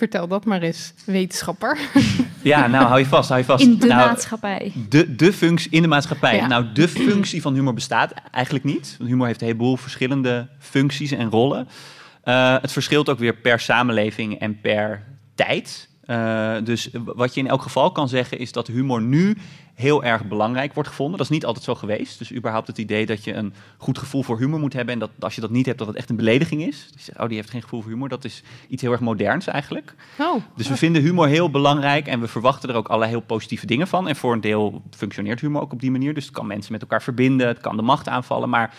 Vertel 0.00 0.28
dat 0.28 0.44
maar 0.44 0.62
eens, 0.62 0.92
wetenschapper. 1.04 1.78
ja, 2.42 2.66
nou 2.66 2.86
hou 2.86 2.98
je 2.98 3.06
vast, 3.06 3.28
hou 3.28 3.40
je 3.40 3.46
vast. 3.46 3.64
In 3.64 3.78
de 3.78 3.86
nou, 3.86 4.08
maatschappij. 4.08 4.72
De, 4.88 5.16
de 5.16 5.32
functie 5.32 5.70
in 5.70 5.82
de 5.82 5.88
maatschappij. 5.88 6.36
Ja. 6.36 6.46
Nou, 6.46 6.72
de 6.72 6.88
functie 6.88 7.42
van 7.42 7.54
humor 7.54 7.74
bestaat 7.74 8.12
eigenlijk 8.30 8.64
niet. 8.64 8.94
Want 8.98 9.10
humor 9.10 9.26
heeft 9.26 9.40
een 9.40 9.46
heleboel 9.46 9.76
verschillende 9.76 10.48
functies 10.58 11.10
en 11.10 11.30
rollen. 11.30 11.68
Eh, 12.22 12.56
het 12.60 12.72
verschilt 12.72 13.08
ook 13.08 13.18
weer 13.18 13.34
per 13.34 13.60
samenleving 13.60 14.38
en 14.38 14.60
per 14.60 15.06
tijd. 15.34 15.88
Eh, 16.10 16.56
dus 16.64 16.90
wat 17.04 17.34
je 17.34 17.40
in 17.40 17.48
elk 17.48 17.62
geval 17.62 17.92
kan 17.92 18.08
zeggen 18.08 18.38
is 18.38 18.52
dat 18.52 18.66
humor 18.66 19.02
nu 19.02 19.36
heel 19.74 20.04
erg 20.04 20.24
belangrijk 20.24 20.74
wordt 20.74 20.88
gevonden. 20.88 21.16
Dat 21.18 21.26
is 21.26 21.32
niet 21.32 21.44
altijd 21.44 21.64
zo 21.64 21.74
geweest. 21.74 22.18
Dus 22.18 22.32
überhaupt 22.32 22.66
het 22.66 22.78
idee 22.78 23.06
dat 23.06 23.24
je 23.24 23.34
een 23.34 23.54
goed 23.76 23.98
gevoel 23.98 24.22
voor 24.22 24.38
humor 24.38 24.60
moet 24.60 24.72
hebben 24.72 24.94
en 24.94 25.00
dat 25.00 25.10
als 25.18 25.34
je 25.34 25.40
dat 25.40 25.50
niet 25.50 25.66
hebt, 25.66 25.78
dat 25.78 25.86
het 25.86 25.96
echt 25.96 26.10
een 26.10 26.16
belediging 26.16 26.62
is. 26.62 26.88
Dus 26.92 27.10
oh, 27.16 27.26
die 27.26 27.36
heeft 27.36 27.50
geen 27.50 27.62
gevoel 27.62 27.80
voor 27.80 27.90
humor. 27.90 28.08
Dat 28.08 28.24
is 28.24 28.42
iets 28.68 28.82
heel 28.82 28.92
erg 28.92 29.00
moderns 29.00 29.46
eigenlijk. 29.46 29.94
Oh. 30.18 30.42
Dus 30.56 30.68
we 30.68 30.76
vinden 30.76 31.02
humor 31.02 31.26
heel 31.26 31.50
belangrijk 31.50 32.06
en 32.06 32.20
we 32.20 32.28
verwachten 32.28 32.68
er 32.68 32.76
ook 32.76 32.88
allerlei 32.88 33.10
heel 33.10 33.20
positieve 33.20 33.66
dingen 33.66 33.88
van. 33.88 34.08
En 34.08 34.16
voor 34.16 34.32
een 34.32 34.40
deel 34.40 34.82
functioneert 34.90 35.40
humor 35.40 35.62
ook 35.62 35.72
op 35.72 35.80
die 35.80 35.90
manier. 35.90 36.14
Dus 36.14 36.24
het 36.24 36.34
kan 36.34 36.46
mensen 36.46 36.72
met 36.72 36.80
elkaar 36.80 37.02
verbinden, 37.02 37.46
het 37.46 37.60
kan 37.60 37.76
de 37.76 37.82
macht 37.82 38.08
aanvallen, 38.08 38.48
maar 38.48 38.74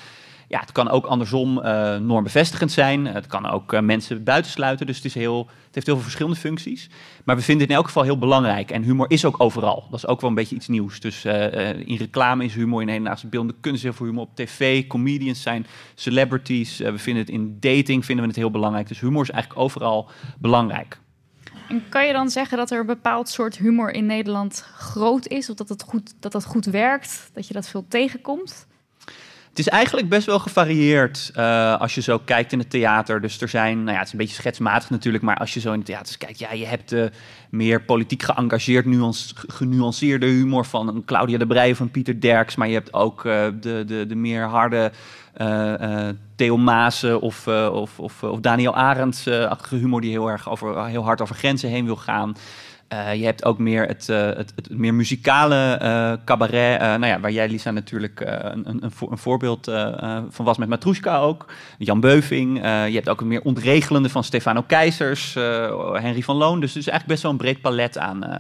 ja, 0.51 0.59
het 0.59 0.71
kan 0.71 0.89
ook 0.89 1.05
andersom 1.05 1.61
eh 1.61 1.97
normbevestigend 1.97 2.71
zijn. 2.71 3.05
Het 3.05 3.27
kan 3.27 3.49
ook 3.49 3.73
eh, 3.73 3.81
mensen 3.81 4.23
buitensluiten. 4.23 4.85
Dus 4.85 4.95
het, 4.95 5.05
is 5.05 5.13
heel, 5.13 5.37
het 5.39 5.75
heeft 5.75 5.85
heel 5.85 5.95
veel 5.95 6.03
verschillende 6.03 6.39
functies. 6.39 6.89
Maar 7.23 7.35
we 7.35 7.41
vinden 7.41 7.61
het 7.61 7.71
in 7.71 7.77
elk 7.77 7.85
geval 7.85 8.03
heel 8.03 8.17
belangrijk. 8.17 8.71
En 8.71 8.83
humor 8.83 9.05
is 9.09 9.25
ook 9.25 9.35
overal. 9.41 9.87
Dat 9.89 9.99
is 9.99 10.07
ook 10.07 10.21
wel 10.21 10.29
een 10.29 10.35
beetje 10.35 10.55
iets 10.55 10.67
nieuws. 10.67 10.99
Dus 10.99 11.25
eh, 11.25 11.79
in 11.79 11.95
reclame 11.95 12.43
is 12.45 12.53
humor, 12.53 12.81
in 12.81 12.87
hedendaagse 12.87 13.27
beeldende 13.27 13.55
kunst 13.61 13.83
heel 13.83 13.93
veel 13.93 14.05
humor. 14.05 14.23
Op 14.23 14.35
tv, 14.35 14.87
comedians 14.87 15.41
zijn 15.41 15.65
celebrities. 15.95 16.77
We 16.77 16.97
vinden 16.97 17.23
het 17.23 17.31
in 17.31 17.57
dating 17.59 18.05
vinden 18.05 18.23
we 18.23 18.31
het 18.31 18.39
heel 18.39 18.51
belangrijk. 18.51 18.87
Dus 18.87 18.99
humor 18.99 19.21
is 19.21 19.29
eigenlijk 19.29 19.61
overal 19.61 20.09
belangrijk. 20.39 20.99
En 21.67 21.83
kan 21.89 22.07
je 22.07 22.13
dan 22.13 22.29
zeggen 22.29 22.57
dat 22.57 22.71
er 22.71 22.79
een 22.79 22.85
bepaald 22.85 23.29
soort 23.29 23.57
humor 23.57 23.93
in 23.93 24.05
Nederland 24.05 24.65
groot 24.75 25.27
is? 25.27 25.49
Of 25.49 25.55
dat 25.55 25.69
het 25.69 25.83
goed, 25.83 26.13
dat 26.19 26.31
dat 26.31 26.45
goed 26.45 26.65
werkt? 26.65 27.29
Dat 27.33 27.47
je 27.47 27.53
dat 27.53 27.67
veel 27.67 27.85
tegenkomt? 27.87 28.69
Het 29.51 29.59
is 29.59 29.67
eigenlijk 29.67 30.09
best 30.09 30.25
wel 30.25 30.39
gevarieerd 30.39 31.31
eh, 31.35 31.79
als 31.79 31.95
je 31.95 32.01
zo 32.01 32.19
kijkt 32.25 32.51
in 32.51 32.59
het 32.59 32.69
theater. 32.69 33.21
Dus 33.21 33.41
er 33.41 33.47
zijn, 33.47 33.77
nou 33.77 33.91
ja, 33.91 33.97
het 33.97 34.05
is 34.05 34.11
een 34.11 34.19
beetje 34.19 34.35
schetsmatig 34.35 34.89
natuurlijk, 34.89 35.23
maar 35.23 35.37
als 35.37 35.53
je 35.53 35.59
zo 35.59 35.71
in 35.71 35.77
het 35.77 35.85
theater 35.85 36.17
kijkt, 36.17 36.39
ja, 36.39 36.51
je 36.51 36.65
hebt 36.65 36.89
de 36.89 37.11
meer 37.49 37.81
politiek 37.81 38.23
geëngageerd, 38.23 38.85
nuance, 38.85 39.35
genuanceerde 39.35 40.25
humor 40.25 40.65
van 40.65 40.87
een 40.87 41.05
Claudia 41.05 41.37
de 41.37 41.47
Breij 41.47 41.75
een 41.79 41.91
Pieter 41.91 42.21
Derks, 42.21 42.55
maar 42.55 42.67
je 42.67 42.73
hebt 42.73 42.93
ook 42.93 43.25
eh, 43.25 43.47
de, 43.61 43.83
de, 43.85 44.05
de 44.07 44.15
meer 44.15 44.43
harde 44.43 44.91
eh, 45.33 46.07
eh, 46.07 46.15
Theo 46.35 46.57
Maassen 46.57 47.21
of, 47.21 47.47
eh, 47.47 47.69
of, 47.73 47.99
of, 47.99 48.23
of 48.23 48.39
Daniel 48.39 48.75
Arendt-achtige 48.75 49.75
humor 49.75 50.01
die 50.01 50.11
heel 50.11 50.29
erg 50.29 50.49
over, 50.49 50.85
heel 50.85 51.03
hard 51.03 51.21
over 51.21 51.35
grenzen 51.35 51.69
heen 51.69 51.85
wil 51.85 51.95
gaan. 51.95 52.35
Eh, 52.91 53.15
je 53.15 53.25
hebt 53.25 53.45
ook 53.45 53.57
meer 53.57 53.85
het, 53.87 54.09
eh, 54.09 54.25
het, 54.25 54.53
het 54.55 54.69
meer 54.69 54.93
muzikale 54.93 55.73
eh, 55.73 56.13
cabaret, 56.25 56.79
eh, 56.81 56.87
nou 56.87 57.05
ja, 57.05 57.19
waar 57.19 57.31
jij 57.31 57.49
Lisa 57.49 57.71
natuurlijk 57.71 58.19
eh, 58.21 58.37
een, 58.51 58.69
een, 58.69 58.83
een, 58.83 58.91
voor- 58.91 59.11
een 59.11 59.17
voorbeeld 59.17 59.65
van 60.29 60.45
was 60.45 60.57
met 60.57 60.69
Matrushka 60.69 61.17
ook. 61.19 61.45
Jan 61.77 61.99
Beuving. 61.99 62.63
Eh, 62.63 62.87
je 62.87 62.93
hebt 62.95 63.09
ook 63.09 63.21
een 63.21 63.27
meer 63.27 63.41
ontregelende 63.41 64.09
van 64.09 64.23
Stefano 64.23 64.61
Keizers, 64.67 65.35
eh, 65.35 65.93
Henry 65.93 66.21
van 66.21 66.35
Loon. 66.35 66.59
Dus 66.59 66.69
het 66.73 66.81
is 66.83 66.87
eigenlijk 66.89 67.07
best 67.07 67.21
wel 67.21 67.31
een 67.31 67.37
breed 67.37 67.61
palet 67.61 67.97
aan, 67.97 68.23
eh, 68.23 68.35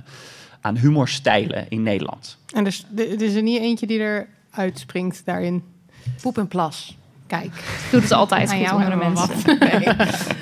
aan 0.61 0.77
humorstijlen 0.77 1.65
in 1.69 1.83
Nederland. 1.83 2.37
En 2.53 2.63
dus, 2.63 2.85
er 2.97 3.21
is 3.21 3.35
er 3.35 3.41
niet 3.43 3.61
eentje 3.61 3.87
die 3.87 3.99
er 3.99 4.27
uitspringt 4.51 5.25
daarin. 5.25 5.63
Poep 6.21 6.37
en 6.37 6.47
plas. 6.47 6.97
Kijk. 7.31 7.63
Doet 7.91 8.01
het 8.01 8.11
altijd 8.11 8.49
Aan 8.49 8.57
goed 8.57 8.65
jou 8.65 8.83
onder 8.83 8.97
mensen. 8.97 9.57
wat. 9.97 10.35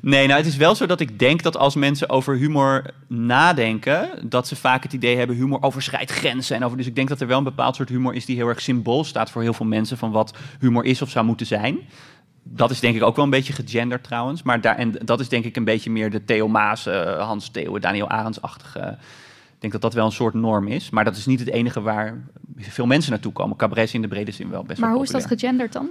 Nee, 0.00 0.26
nou 0.26 0.38
het 0.38 0.48
is 0.48 0.56
wel 0.56 0.74
zo 0.74 0.86
dat 0.86 1.00
ik 1.00 1.18
denk 1.18 1.42
dat 1.42 1.56
als 1.56 1.74
mensen 1.74 2.08
over 2.08 2.36
humor 2.36 2.84
nadenken, 3.08 4.28
dat 4.28 4.48
ze 4.48 4.56
vaak 4.56 4.82
het 4.82 4.92
idee 4.92 5.16
hebben 5.16 5.36
humor 5.36 5.62
overschrijdt 5.62 6.10
grenzen. 6.10 6.56
En 6.56 6.64
over, 6.64 6.76
dus 6.76 6.86
ik 6.86 6.94
denk 6.94 7.08
dat 7.08 7.20
er 7.20 7.26
wel 7.26 7.38
een 7.38 7.44
bepaald 7.44 7.76
soort 7.76 7.88
humor 7.88 8.14
is 8.14 8.24
die 8.24 8.36
heel 8.36 8.48
erg 8.48 8.60
symbool 8.60 9.04
staat 9.04 9.30
voor 9.30 9.42
heel 9.42 9.52
veel 9.52 9.66
mensen 9.66 9.98
van 9.98 10.10
wat 10.10 10.36
humor 10.60 10.84
is 10.84 11.02
of 11.02 11.10
zou 11.10 11.24
moeten 11.24 11.46
zijn. 11.46 11.78
Dat 12.42 12.70
is 12.70 12.80
denk 12.80 12.96
ik 12.96 13.02
ook 13.02 13.16
wel 13.16 13.24
een 13.24 13.30
beetje 13.30 13.52
gegenderd 13.52 14.04
trouwens. 14.04 14.42
Maar 14.42 14.60
daar, 14.60 14.76
en 14.76 14.92
dat 15.04 15.20
is 15.20 15.28
denk 15.28 15.44
ik 15.44 15.56
een 15.56 15.64
beetje 15.64 15.90
meer 15.90 16.10
de 16.10 16.24
Theo 16.24 16.48
Maas, 16.48 16.86
eh, 16.86 17.26
Hans 17.26 17.48
Theo, 17.48 17.78
Daniel 17.78 18.08
Arendsachtige. 18.08 18.80
Ik 18.80 18.98
denk 19.70 19.82
dat 19.82 19.92
dat 19.92 19.94
wel 19.94 20.06
een 20.06 20.12
soort 20.12 20.34
norm 20.34 20.68
is. 20.68 20.90
Maar 20.90 21.04
dat 21.04 21.16
is 21.16 21.26
niet 21.26 21.38
het 21.38 21.48
enige 21.48 21.80
waar 21.80 22.24
veel 22.56 22.86
mensen 22.86 23.10
naartoe 23.10 23.32
komen. 23.32 23.56
Cabaret 23.56 23.84
is 23.84 23.94
in 23.94 24.02
de 24.02 24.08
brede 24.08 24.30
zin 24.30 24.50
wel 24.50 24.62
best 24.62 24.80
Maar 24.80 24.88
wel 24.88 24.98
hoe 24.98 25.06
is 25.06 25.12
dat 25.12 25.26
gegenderd 25.26 25.72
dan? 25.72 25.88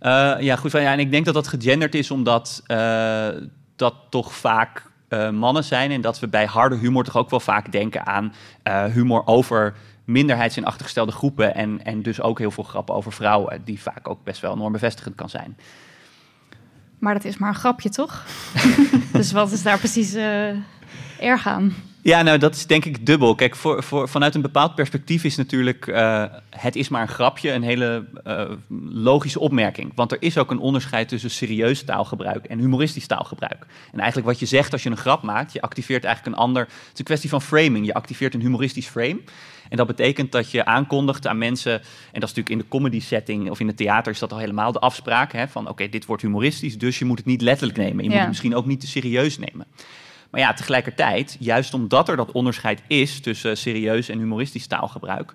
Eh, 0.00 0.36
ja, 0.40 0.56
goed. 0.56 0.72
Ja, 0.72 0.92
en 0.92 0.98
ik 0.98 1.10
denk 1.10 1.24
dat 1.24 1.34
dat 1.34 1.48
gegenderd 1.48 1.94
is 1.94 2.10
omdat 2.10 2.62
eh, 2.66 3.28
dat 3.76 3.94
toch 4.08 4.34
vaak 4.34 4.86
eh, 5.08 5.30
mannen 5.30 5.64
zijn. 5.64 5.90
En 5.90 6.00
dat 6.00 6.18
we 6.20 6.28
bij 6.28 6.46
harde 6.46 6.76
humor 6.76 7.04
toch 7.04 7.16
ook 7.16 7.30
wel 7.30 7.40
vaak 7.40 7.72
denken 7.72 8.06
aan 8.06 8.32
humor 8.92 9.26
over 9.26 9.74
minderheids- 10.04 10.56
en 10.56 10.64
achtergestelde 10.64 11.12
groepen. 11.12 11.54
En, 11.54 11.84
en 11.84 12.02
dus 12.02 12.20
ook 12.20 12.38
heel 12.38 12.50
veel 12.50 12.64
grappen 12.64 12.94
over 12.94 13.12
vrouwen, 13.12 13.62
die 13.64 13.80
vaak 13.80 14.08
ook 14.08 14.24
best 14.24 14.40
wel 14.40 14.56
normbevestigend 14.56 15.14
kan 15.14 15.28
zijn. 15.28 15.56
Maar 16.98 17.14
dat 17.14 17.24
is 17.24 17.38
maar 17.38 17.48
een 17.48 17.54
grapje, 17.54 17.88
toch? 17.88 18.24
dus 19.12 19.32
wat 19.32 19.52
is 19.52 19.62
daar 19.62 19.78
precies 19.78 20.14
erg 21.18 21.46
aan? 21.46 21.74
Ja, 22.02 22.22
nou, 22.22 22.38
dat 22.38 22.54
is 22.54 22.66
denk 22.66 22.84
ik 22.84 23.06
dubbel. 23.06 23.34
Kijk, 23.34 23.56
voor, 23.56 23.82
voor, 23.82 24.08
vanuit 24.08 24.34
een 24.34 24.40
bepaald 24.40 24.74
perspectief 24.74 25.24
is 25.24 25.36
natuurlijk 25.36 25.86
eh, 25.86 26.24
het 26.50 26.76
is 26.76 26.88
maar 26.88 27.02
een 27.02 27.08
grapje 27.08 27.52
een 27.52 27.62
hele 27.62 28.04
eh, 28.24 28.50
logische 28.92 29.40
opmerking. 29.40 29.92
Want 29.94 30.12
er 30.12 30.22
is 30.22 30.38
ook 30.38 30.50
een 30.50 30.58
onderscheid 30.58 31.08
tussen 31.08 31.30
serieus 31.30 31.84
taalgebruik 31.84 32.46
en 32.46 32.58
humoristisch 32.58 33.06
taalgebruik. 33.06 33.66
En 33.92 33.98
eigenlijk 33.98 34.28
wat 34.28 34.38
je 34.38 34.46
zegt 34.46 34.72
als 34.72 34.82
je 34.82 34.90
een 34.90 34.96
grap 34.96 35.22
maakt, 35.22 35.52
je 35.52 35.60
activeert 35.60 36.04
eigenlijk 36.04 36.36
een 36.36 36.42
ander... 36.42 36.62
Het 36.62 36.92
is 36.92 36.98
een 36.98 37.04
kwestie 37.04 37.30
van 37.30 37.42
framing. 37.42 37.86
Je 37.86 37.94
activeert 37.94 38.34
een 38.34 38.40
humoristisch 38.40 38.86
frame. 38.86 39.20
En 39.68 39.76
dat 39.76 39.86
betekent 39.86 40.32
dat 40.32 40.50
je 40.50 40.64
aankondigt 40.64 41.26
aan 41.26 41.38
mensen, 41.38 41.72
en 41.72 42.20
dat 42.20 42.30
is 42.30 42.34
natuurlijk 42.34 42.50
in 42.50 42.58
de 42.58 42.68
comedy 42.68 43.00
setting 43.00 43.50
of 43.50 43.60
in 43.60 43.66
het 43.66 43.76
theater 43.76 44.12
is 44.12 44.18
dat 44.18 44.32
al 44.32 44.38
helemaal 44.38 44.72
de 44.72 44.78
afspraak, 44.78 45.32
hè, 45.32 45.48
van 45.48 45.68
oké, 45.68 45.88
dit 45.88 46.06
wordt 46.06 46.22
humoristisch, 46.22 46.78
dus 46.78 46.98
je 46.98 47.04
moet 47.04 47.18
het 47.18 47.26
niet 47.26 47.42
letterlijk 47.42 47.78
nemen. 47.78 48.04
Je 48.04 48.10
moet 48.10 48.18
het 48.18 48.28
misschien 48.28 48.54
ook 48.54 48.66
niet 48.66 48.80
te 48.80 48.86
serieus 48.86 49.38
nemen. 49.38 49.66
Maar 50.30 50.40
ja, 50.40 50.52
tegelijkertijd, 50.52 51.36
juist 51.40 51.74
omdat 51.74 52.08
er 52.08 52.16
dat 52.16 52.32
onderscheid 52.32 52.82
is 52.86 53.20
tussen 53.20 53.56
serieus 53.56 54.08
en 54.08 54.18
humoristisch 54.18 54.66
taalgebruik, 54.66 55.32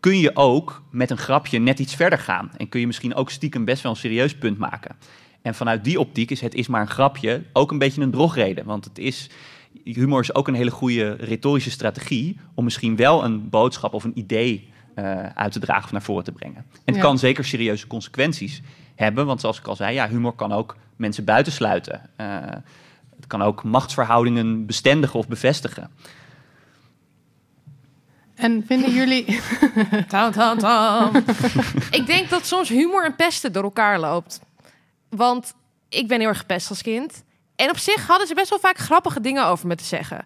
kun 0.00 0.18
je 0.18 0.36
ook 0.36 0.82
met 0.90 1.10
een 1.10 1.18
grapje 1.18 1.58
net 1.58 1.78
iets 1.78 1.94
verder 1.94 2.18
gaan. 2.18 2.50
En 2.56 2.68
kun 2.68 2.80
je 2.80 2.86
misschien 2.86 3.14
ook 3.14 3.30
stiekem 3.30 3.64
best 3.64 3.82
wel 3.82 3.92
een 3.92 3.98
serieus 3.98 4.34
punt 4.34 4.58
maken. 4.58 4.96
En 5.42 5.54
vanuit 5.54 5.84
die 5.84 6.00
optiek 6.00 6.30
is 6.30 6.40
het 6.40 6.54
is 6.54 6.66
maar 6.66 6.80
een 6.80 6.90
grapje 6.90 7.42
ook 7.52 7.70
een 7.70 7.78
beetje 7.78 8.02
een 8.02 8.10
drogreden. 8.10 8.64
Want 8.64 8.84
het 8.84 8.98
is, 8.98 9.30
humor 9.84 10.20
is 10.20 10.34
ook 10.34 10.48
een 10.48 10.54
hele 10.54 10.70
goede 10.70 11.12
retorische 11.12 11.70
strategie 11.70 12.38
om 12.54 12.64
misschien 12.64 12.96
wel 12.96 13.24
een 13.24 13.48
boodschap 13.48 13.94
of 13.94 14.04
een 14.04 14.18
idee 14.18 14.70
eh, 14.94 15.26
uit 15.26 15.52
te 15.52 15.58
dragen 15.60 15.84
of 15.84 15.92
naar 15.92 16.02
voren 16.02 16.24
te 16.24 16.32
brengen. 16.32 16.56
En 16.56 16.80
het 16.84 16.94
Ja. 16.94 17.00
kan 17.00 17.18
zeker 17.18 17.44
serieuze 17.44 17.86
consequenties 17.86 18.62
hebben, 18.94 19.26
want 19.26 19.40
zoals 19.40 19.58
ik 19.58 19.66
al 19.66 19.76
zei, 19.76 19.94
ja, 19.94 20.08
humor 20.08 20.32
kan 20.32 20.52
ook 20.52 20.76
mensen 20.96 21.24
buitensluiten. 21.24 22.00
Eh, 22.16 22.26
het 22.40 22.91
kan 23.32 23.42
ook 23.42 23.64
machtsverhoudingen 23.64 24.66
bestendigen 24.66 25.18
of 25.18 25.28
bevestigen. 25.28 25.90
En 28.34 28.64
vinden 28.66 28.92
jullie... 28.92 29.40
Tam, 30.08 30.32
tam, 30.32 30.58
tam. 30.58 31.10
ik 31.90 32.06
denk 32.06 32.30
dat 32.30 32.46
soms 32.46 32.68
humor 32.68 33.04
en 33.04 33.16
pesten 33.16 33.52
door 33.52 33.62
elkaar 33.62 34.00
loopt. 34.00 34.40
Want 35.08 35.54
ik 35.88 36.08
ben 36.08 36.18
heel 36.18 36.28
erg 36.28 36.38
gepest 36.38 36.68
als 36.68 36.82
kind. 36.82 37.24
En 37.56 37.70
op 37.70 37.78
zich 37.78 38.06
hadden 38.06 38.26
ze 38.26 38.34
best 38.34 38.50
wel 38.50 38.58
vaak 38.58 38.78
grappige 38.78 39.20
dingen 39.20 39.46
over 39.46 39.66
me 39.66 39.76
te 39.76 39.84
zeggen. 39.84 40.24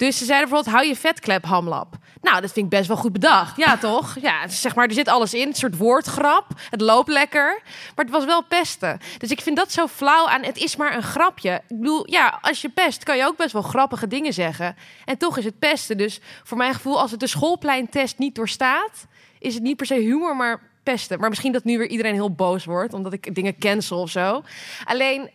Dus 0.00 0.18
ze 0.18 0.24
zeiden 0.24 0.48
bijvoorbeeld, 0.48 0.76
hou 0.76 0.88
je 0.88 1.00
vetklep, 1.00 1.44
hamlap. 1.44 1.96
Nou, 2.20 2.40
dat 2.40 2.52
vind 2.52 2.64
ik 2.64 2.78
best 2.78 2.88
wel 2.88 2.96
goed 2.96 3.12
bedacht. 3.12 3.56
Ja, 3.56 3.76
toch? 3.88 4.16
Ja, 4.20 4.48
zeg 4.48 4.74
maar, 4.74 4.86
er 4.86 4.94
zit 4.94 5.08
alles 5.08 5.34
in. 5.34 5.46
Een 5.46 5.54
soort 5.54 5.76
woordgrap. 5.76 6.46
Het 6.70 6.80
loopt 6.80 7.08
lekker. 7.08 7.60
Maar 7.94 8.04
het 8.04 8.14
was 8.14 8.24
wel 8.24 8.42
pesten. 8.42 8.98
Dus 9.18 9.30
ik 9.30 9.40
vind 9.40 9.56
dat 9.56 9.72
zo 9.72 9.86
flauw 9.86 10.26
aan, 10.26 10.42
het 10.42 10.56
is 10.56 10.76
maar 10.76 10.96
een 10.96 11.02
grapje. 11.02 11.62
Ik 11.68 11.78
bedoel, 11.78 12.10
ja, 12.10 12.38
als 12.42 12.60
je 12.60 12.68
pest, 12.68 13.02
kan 13.02 13.16
je 13.16 13.26
ook 13.26 13.36
best 13.36 13.52
wel 13.52 13.62
grappige 13.62 14.06
dingen 14.06 14.32
zeggen. 14.32 14.76
En 15.04 15.18
toch 15.18 15.38
is 15.38 15.44
het 15.44 15.58
pesten. 15.58 15.96
Dus 15.96 16.20
voor 16.42 16.56
mijn 16.56 16.74
gevoel, 16.74 17.00
als 17.00 17.10
het 17.10 17.20
de 17.20 17.26
schoolpleintest 17.26 18.18
niet 18.18 18.34
doorstaat... 18.34 19.06
is 19.38 19.54
het 19.54 19.62
niet 19.62 19.76
per 19.76 19.86
se 19.86 19.94
humor, 19.94 20.36
maar 20.36 20.60
pesten. 20.82 21.20
Maar 21.20 21.28
misschien 21.28 21.52
dat 21.52 21.64
nu 21.64 21.78
weer 21.78 21.88
iedereen 21.88 22.14
heel 22.14 22.34
boos 22.34 22.64
wordt... 22.64 22.94
omdat 22.94 23.12
ik 23.12 23.34
dingen 23.34 23.58
cancel 23.58 24.00
of 24.00 24.10
zo. 24.10 24.42
Alleen 24.84 25.30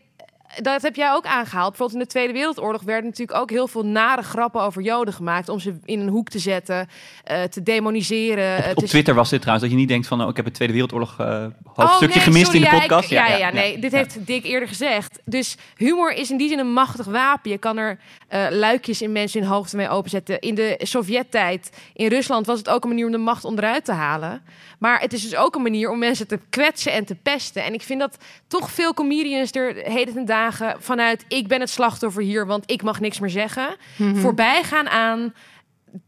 dat 0.61 0.81
heb 0.81 0.95
jij 0.95 1.11
ook 1.11 1.25
aangehaald. 1.25 1.69
Bijvoorbeeld 1.69 1.99
in 1.99 2.05
de 2.05 2.11
Tweede 2.11 2.33
Wereldoorlog 2.33 2.81
werden 2.83 3.05
natuurlijk 3.09 3.37
ook 3.39 3.49
heel 3.49 3.67
veel 3.67 3.85
nare 3.85 4.21
grappen 4.21 4.61
over 4.61 4.81
Joden 4.81 5.13
gemaakt. 5.13 5.49
Om 5.49 5.59
ze 5.59 5.75
in 5.85 5.99
een 5.99 6.07
hoek 6.07 6.29
te 6.29 6.39
zetten, 6.39 6.87
eh, 7.23 7.43
te 7.43 7.63
demoniseren. 7.63 8.57
Op, 8.57 8.63
Het 8.65 8.77
op 8.77 8.83
is- 8.83 8.89
Twitter 8.89 9.13
was 9.15 9.29
dit 9.29 9.39
trouwens, 9.41 9.67
dat 9.67 9.75
je 9.75 9.81
niet 9.81 9.91
denkt 9.91 10.07
van, 10.07 10.21
oh, 10.21 10.29
ik 10.29 10.35
heb 10.35 10.45
het 10.45 10.53
Tweede 10.53 10.73
Wereldoorlog 10.73 11.19
eh 11.19 11.45
hoofdstukje 11.73 12.07
Oh, 12.07 12.13
nee, 12.15 12.23
gemist 12.23 12.45
sorry, 12.45 12.57
in 12.57 12.63
de 12.63 12.69
ja, 12.75 12.81
ik- 12.81 12.87
podcast. 12.87 13.09
Ja, 13.09 13.27
ja, 13.35 13.51
nee, 13.51 13.79
dit 13.79 13.91
heeft 13.91 14.25
Dick 14.27 14.43
eerder 14.43 14.67
gezegd. 14.67 15.19
Dus 15.25 15.55
humor 15.77 16.11
is 16.13 16.31
in 16.31 16.37
die 16.37 16.49
zin 16.49 16.59
een 16.59 16.73
machtig 16.73 17.05
wapen. 17.05 17.51
Je 17.51 17.57
kan 17.57 17.77
er 17.77 17.99
eh, 18.27 18.45
luikjes 18.49 19.01
in 19.01 19.11
mensen 19.11 19.41
hun 19.41 19.49
hoofd 19.49 19.73
mee 19.73 19.89
openzetten. 19.89 20.39
In 20.39 20.55
de 20.55 20.79
Sovjet-tijd, 20.83 21.69
in 21.93 22.07
Rusland, 22.07 22.45
was 22.45 22.57
het 22.57 22.69
ook 22.69 22.83
een 22.83 22.89
manier 22.89 23.05
om 23.05 23.11
de 23.11 23.17
macht 23.17 23.43
onderuit 23.45 23.85
te 23.85 23.91
halen. 23.91 24.41
Maar 24.79 24.99
het 24.99 25.13
is 25.13 25.21
dus 25.21 25.35
ook 25.35 25.55
een 25.55 25.61
manier 25.61 25.89
om 25.91 25.99
mensen 25.99 26.27
te 26.27 26.39
kwetsen 26.49 26.91
en 26.91 27.05
te 27.05 27.15
pesten. 27.15 27.63
En 27.63 27.73
ik 27.73 27.81
vind 27.81 27.99
dat 27.99 28.17
toch 28.47 28.71
veel 28.71 28.93
comedians 28.93 29.51
er 29.51 29.75
heden 29.75 30.13
ten 30.13 30.25
dagen 30.25 30.44
vanuit... 30.79 31.25
ik 31.27 31.47
ben 31.47 31.60
het 31.60 31.69
slachtoffer 31.69 32.23
hier, 32.23 32.45
want 32.45 32.71
ik 32.71 32.84
mag 32.84 32.99
niks 32.99 33.19
meer 33.19 33.29
zeggen... 33.29 33.75
Mhm. 33.95 34.15
voorbij 34.15 34.63
gaan 34.63 34.89
aan 34.89 35.34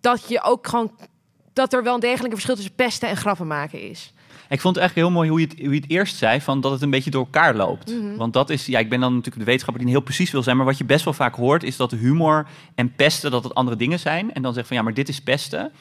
dat 0.02 0.28
je 0.28 0.44
ook 0.44 0.68
gewoon... 0.68 0.92
dat 1.54 1.74
er 1.74 1.84
wel 1.84 1.94
een 1.94 2.00
degelijk 2.00 2.26
een 2.26 2.32
verschil 2.32 2.56
tussen 2.56 2.76
pesten 2.76 3.10
en 3.10 3.18
grappen 3.18 3.48
maken 3.48 3.82
is. 3.82 4.14
Ik 4.50 4.62
vond 4.62 4.76
het 4.76 4.84
eigenlijk 4.84 5.08
heel 5.08 5.18
mooi 5.18 5.30
hoe 5.30 5.40
je 5.40 5.48
het, 5.48 5.60
hoe 5.60 5.74
je 5.74 5.80
het 5.82 5.90
eerst 5.90 6.16
zei, 6.16 6.42
van 6.42 6.62
dat 6.62 6.72
het 6.72 6.82
een 6.82 6.90
beetje 6.90 7.12
door 7.12 7.24
elkaar 7.24 7.56
loopt. 7.56 7.94
Mhm. 7.94 8.16
Want 8.16 8.34
dat 8.34 8.50
is, 8.50 8.66
ja, 8.66 8.80
ik 8.80 8.90
ben 8.90 9.00
dan 9.00 9.10
natuurlijk 9.10 9.40
de 9.40 9.46
wetenschapper 9.46 9.84
die 9.84 9.94
heel 9.94 10.02
precies 10.02 10.32
wil 10.32 10.44
zijn, 10.44 10.58
maar 10.58 10.66
wat 10.66 10.78
je 10.78 10.86
best 10.86 11.04
wel 11.04 11.14
vaak 11.14 11.36
hoort 11.36 11.64
is 11.64 11.78
dat 11.78 11.92
humor 11.92 12.48
en 12.76 12.96
pesten, 12.96 13.32
dat 13.32 13.44
het 13.44 13.56
andere 13.56 13.78
dingen 13.78 14.00
zijn. 14.00 14.34
En 14.34 14.42
dan 14.42 14.54
zeg 14.54 14.68
van 14.68 14.78
ja, 14.78 14.84
maar 14.84 14.94
dit 14.94 15.10
is 15.10 15.22
pesten. 15.22 15.72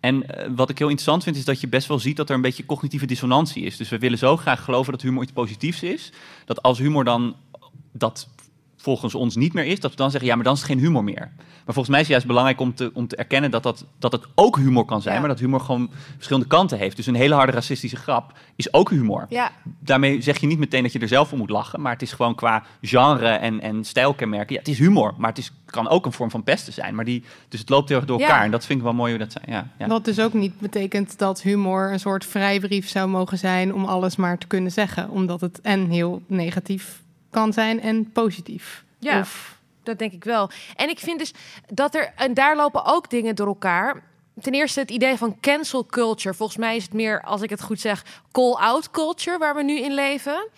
En 0.00 0.28
eh, 0.28 0.50
wat 0.54 0.70
ik 0.70 0.78
heel 0.78 0.88
interessant 0.88 1.22
vind, 1.22 1.36
is 1.36 1.44
dat 1.44 1.60
je 1.60 1.68
best 1.68 1.88
wel 1.88 1.98
ziet 1.98 2.16
dat 2.16 2.28
er 2.28 2.34
een 2.34 2.40
beetje 2.40 2.66
cognitieve 2.66 3.06
dissonantie 3.06 3.64
is. 3.64 3.76
Dus 3.76 3.88
we 3.88 3.98
willen 3.98 4.18
zo 4.18 4.36
graag 4.36 4.64
geloven 4.64 4.92
dat 4.92 5.02
humor 5.02 5.22
iets 5.22 5.32
positiefs 5.32 5.82
is, 5.82 6.12
dat 6.44 6.62
als 6.62 6.78
humor 6.78 7.04
dan 7.04 7.36
dat 7.96 8.28
volgens 8.76 9.14
ons 9.14 9.36
niet 9.36 9.52
meer 9.52 9.64
is, 9.64 9.80
dat 9.80 9.90
we 9.90 9.96
dan 9.96 10.10
zeggen, 10.10 10.28
ja, 10.28 10.34
maar 10.34 10.44
dan 10.44 10.52
is 10.54 10.58
het 10.60 10.68
geen 10.70 10.78
humor 10.78 11.04
meer. 11.04 11.30
Maar 11.36 11.74
volgens 11.74 11.88
mij 11.88 11.96
is 12.00 12.04
het 12.06 12.10
juist 12.14 12.26
belangrijk 12.26 12.60
om 12.60 12.74
te, 12.74 12.90
om 12.94 13.06
te 13.06 13.16
erkennen 13.16 13.50
dat, 13.50 13.62
dat, 13.62 13.84
dat 13.98 14.12
het 14.12 14.24
ook 14.34 14.56
humor 14.56 14.84
kan 14.84 15.02
zijn, 15.02 15.14
Ja. 15.14 15.20
maar 15.20 15.28
dat 15.28 15.38
humor 15.38 15.60
gewoon 15.60 15.90
verschillende 16.14 16.48
kanten 16.48 16.78
heeft. 16.78 16.96
Dus 16.96 17.06
een 17.06 17.14
hele 17.14 17.34
harde 17.34 17.52
racistische 17.52 17.96
grap 17.96 18.32
is 18.56 18.72
ook 18.72 18.90
humor. 18.90 19.26
Ja. 19.28 19.50
Daarmee 19.78 20.20
zeg 20.20 20.40
je 20.40 20.46
niet 20.46 20.58
meteen 20.58 20.82
dat 20.82 20.92
je 20.92 20.98
er 20.98 21.08
zelf 21.08 21.32
om 21.32 21.38
moet 21.38 21.50
lachen, 21.50 21.80
maar 21.80 21.92
het 21.92 22.02
is 22.02 22.12
gewoon 22.12 22.34
qua 22.34 22.62
genre 22.80 23.28
en, 23.28 23.60
en 23.60 23.84
stijlkenmerken. 23.84 24.52
Ja, 24.54 24.60
het 24.60 24.68
is 24.68 24.78
humor, 24.78 25.14
maar 25.16 25.28
het 25.28 25.38
is, 25.38 25.52
kan 25.66 25.88
ook 25.88 26.06
een 26.06 26.12
vorm 26.12 26.30
van 26.30 26.42
pesten 26.42 26.72
zijn. 26.72 26.94
Maar 26.94 27.04
die, 27.04 27.24
dus 27.48 27.60
het 27.60 27.68
loopt 27.68 27.88
heel 27.88 27.98
erg 27.98 28.06
door 28.06 28.18
Ja. 28.18 28.26
elkaar 28.26 28.44
en 28.44 28.50
dat 28.50 28.66
vind 28.66 28.78
ik 28.78 28.84
wel 28.84 28.94
mooi 28.94 29.10
hoe 29.10 29.20
dat 29.24 29.32
zijn. 29.32 29.70
Ja. 29.78 29.86
Wat 29.86 30.04
dus 30.04 30.20
ook 30.20 30.32
niet 30.32 30.58
betekent 30.60 31.18
dat 31.18 31.42
humor 31.42 31.92
een 31.92 32.00
soort 32.00 32.24
vrijbrief 32.26 32.88
zou 32.88 33.08
mogen 33.08 33.38
zijn 33.38 33.74
om 33.74 33.84
alles 33.84 34.16
maar 34.16 34.38
te 34.38 34.46
kunnen 34.46 34.72
zeggen. 34.72 35.10
Omdat 35.10 35.40
het 35.40 35.60
en 35.60 35.90
heel 35.90 36.22
negatief 36.26 37.02
kan 37.34 37.52
zijn 37.52 37.80
en 37.80 38.12
positief. 38.12 38.84
Ja, 38.98 39.20
Of, 39.20 39.58
dat 39.82 39.98
denk 39.98 40.12
ik 40.12 40.24
wel. 40.24 40.50
En 40.76 40.88
ik 40.88 40.98
vind 40.98 41.18
dus 41.18 41.32
dat 41.68 41.94
er, 41.94 42.12
en 42.16 42.34
daar 42.34 42.56
lopen 42.56 42.84
ook 42.84 43.10
dingen 43.10 43.34
door 43.34 43.46
elkaar. 43.46 44.02
Ten 44.40 44.52
eerste 44.54 44.80
het 44.80 44.90
idee 44.90 45.16
van 45.16 45.36
cancel 45.40 45.86
culture. 45.86 46.34
Volgens 46.34 46.58
mij 46.58 46.76
is 46.76 46.82
het 46.82 46.92
meer, 46.92 47.22
als 47.22 47.42
ik 47.42 47.50
het 47.50 47.62
goed 47.62 47.80
zeg, 47.80 48.04
call-out 48.32 48.90
culture 48.90 49.38
waar 49.38 49.54
we 49.54 49.62
nu 49.62 49.78
in 49.80 49.92
leven. 49.94 50.48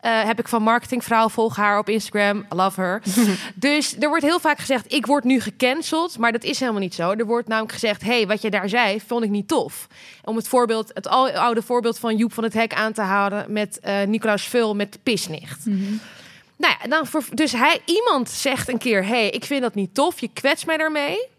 Eh, 0.00 0.22
heb 0.22 0.38
ik 0.38 0.48
van 0.48 0.62
marketingvrouw, 0.62 1.28
volg 1.28 1.56
haar 1.56 1.78
op 1.78 1.88
Instagram, 1.88 2.46
love 2.48 2.80
her. 2.80 3.02
dus 3.54 3.96
er 3.98 4.08
wordt 4.08 4.24
heel 4.24 4.40
vaak 4.40 4.58
gezegd, 4.58 4.92
ik 4.92 5.06
word 5.06 5.24
nu 5.24 5.40
gecanceld, 5.40 6.18
maar 6.18 6.32
dat 6.32 6.44
is 6.44 6.60
helemaal 6.60 6.80
niet 6.80 6.94
zo. 6.94 7.10
Er 7.10 7.26
wordt 7.26 7.48
namelijk 7.48 7.72
gezegd, 7.72 8.02
hey, 8.02 8.26
wat 8.26 8.42
je 8.42 8.50
daar 8.50 8.68
zei, 8.68 9.00
vond 9.06 9.24
ik 9.24 9.30
niet 9.30 9.48
tof. 9.48 9.86
Om 10.24 10.36
het 10.36 10.48
voorbeeld, 10.48 10.90
het 10.94 11.08
al- 11.08 11.30
oude 11.30 11.62
voorbeeld 11.62 11.98
van 11.98 12.16
Joep 12.16 12.32
van 12.32 12.44
het 12.44 12.52
Hek 12.54 12.74
aan 12.74 12.92
te 12.92 13.02
houden 13.02 13.52
met 13.52 13.80
eh 13.80 14.02
Nicolaas 14.06 14.42
Vul 14.48 14.74
met 14.74 14.98
Pisnicht. 15.02 15.66
Nou 16.62 16.74
ja, 16.80 16.88
dan 16.88 17.06
ver- 17.06 17.28
dus 17.30 17.52
hij, 17.52 17.80
iemand 17.84 18.30
zegt 18.30 18.68
een 18.68 18.78
keer: 18.78 19.06
hey, 19.06 19.30
ik 19.30 19.44
vind 19.44 19.62
dat 19.62 19.74
niet 19.74 19.94
tof, 19.94 20.20
je 20.20 20.28
kwetst 20.32 20.66
mij 20.66 20.76
daarmee. 20.76 21.30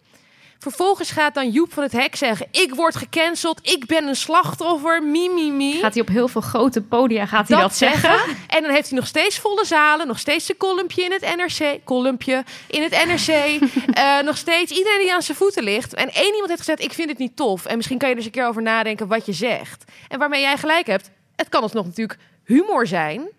Vervolgens 0.60 1.12
gaat 1.12 1.34
dan 1.34 1.50
Joep 1.50 1.74
van 1.74 1.84
het 1.84 1.92
Hek 1.92 2.16
zeggen: 2.16 2.48
Ik 2.52 2.76
word 2.76 2.96
gecanceld, 2.96 3.60
ik 3.70 3.86
ben 3.86 4.08
een 4.08 4.16
slachtoffer, 4.16 5.04
mi, 5.04 5.30
mi, 5.30 5.52
mi. 5.52 5.80
Gaat 5.80 5.94
hij 5.94 6.02
op 6.02 6.08
heel 6.08 6.28
veel 6.28 6.42
grote 6.42 6.82
podia 6.82 7.26
gaat 7.26 7.48
hij 7.48 7.60
dat, 7.60 7.76
zeggen? 7.76 8.20
En 8.48 8.62
dan 8.62 8.72
heeft 8.72 8.90
hij 8.90 8.98
nog 8.98 9.08
steeds 9.08 9.40
volle 9.40 9.66
zalen, 9.66 10.08
nog 10.08 10.20
steeds 10.20 10.50
een 10.50 10.58
kolumpje 10.58 11.04
in 11.04 11.12
het 11.12 11.36
NRC, 11.36 11.80
kolumpje 11.84 12.44
in 12.68 12.82
het 12.82 12.92
NRC, 12.92 13.28
eh, 13.94 14.20
nog 14.20 14.38
steeds 14.38 14.72
iedereen 14.72 15.00
die 15.00 15.14
aan 15.14 15.22
zijn 15.22 15.38
voeten 15.38 15.64
ligt. 15.64 15.94
En 15.94 16.14
één 16.14 16.32
iemand 16.32 16.48
heeft 16.48 16.60
gezegd: 16.60 16.84
Ik 16.84 16.94
vind 16.94 17.10
het 17.10 17.18
niet 17.18 17.36
tof. 17.36 17.66
En 17.66 17.76
misschien 17.76 17.98
kan 17.98 18.08
je 18.08 18.14
er 18.14 18.20
eens 18.20 18.30
een 18.30 18.36
keer 18.36 18.48
over 18.48 18.62
nadenken 18.62 19.08
wat 19.08 19.26
je 19.26 19.34
zegt. 19.34 19.84
En 20.08 20.20
waarmee 20.20 20.42
jij 20.42 20.58
gelijk 20.58 20.88
hebt, 20.88 21.10
het 21.36 21.50
kan 21.50 21.62
alsnog 21.62 21.86
natuurlijk 21.86 22.20
humor 22.44 22.88
zijn, 22.88 23.30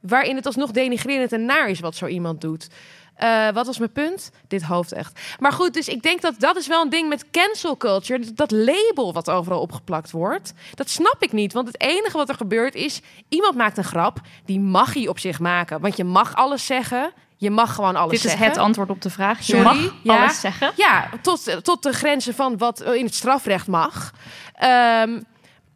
waarin 0.00 0.36
het 0.36 0.46
alsnog 0.46 0.70
denigrerend 0.70 1.32
en 1.32 1.44
naar 1.44 1.68
is 1.68 1.80
wat 1.80 1.96
zo 1.96 2.06
iemand 2.06 2.40
doet. 2.40 2.68
Eh, 3.14 3.48
wat 3.48 3.66
was 3.66 3.78
mijn 3.78 3.92
punt? 3.92 4.30
Dit 4.48 4.62
hoofd 4.62 4.92
echt. 4.92 5.20
Maar 5.38 5.52
goed, 5.52 5.74
dus 5.74 5.88
ik 5.88 6.02
denk 6.02 6.20
dat 6.20 6.34
dat 6.38 6.56
is 6.56 6.66
wel 6.66 6.82
een 6.82 6.88
ding 6.90 7.08
met 7.08 7.30
cancel 7.30 7.76
culture. 7.76 8.32
Dat- 8.34 8.50
label 8.50 9.12
wat 9.12 9.30
overal 9.30 9.60
opgeplakt 9.60 10.10
wordt. 10.10 10.52
Dat 10.74 10.88
snap 10.90 11.16
ik 11.18 11.32
niet. 11.32 11.52
Want 11.52 11.66
het 11.66 11.80
enige 11.80 12.16
wat 12.16 12.28
er 12.28 12.34
gebeurt 12.34 12.74
is... 12.74 13.00
iemand 13.28 13.54
maakt 13.54 13.78
een 13.78 13.84
grap. 13.84 14.20
Die 14.44 14.60
mag 14.60 14.94
hij 14.94 15.08
op 15.08 15.18
zich 15.18 15.38
maken. 15.38 15.80
Want 15.80 15.96
je 15.96 16.04
mag 16.04 16.34
alles 16.34 16.66
zeggen. 16.66 17.12
Je 17.36 17.50
mag 17.50 17.74
gewoon 17.74 17.96
alles 17.96 18.10
Dit 18.12 18.24
is 18.24 18.30
zeggen. 18.30 18.48
het 18.48 18.58
antwoord 18.58 18.90
op 18.90 19.02
de 19.02 19.10
vraag. 19.10 19.38
Je 19.38 19.44
Sorry, 19.44 19.62
mag 19.62 19.94
ja. 20.02 20.20
alles 20.20 20.40
zeggen. 20.40 20.72
Ja, 20.76 21.08
tot, 21.22 21.64
tot 21.64 21.82
de 21.82 21.92
grenzen 21.92 22.34
van 22.34 22.58
wat 22.58 22.80
in 22.80 23.04
het 23.04 23.14
strafrecht 23.14 23.66
mag. 23.66 24.12
Ehm, 24.54 25.20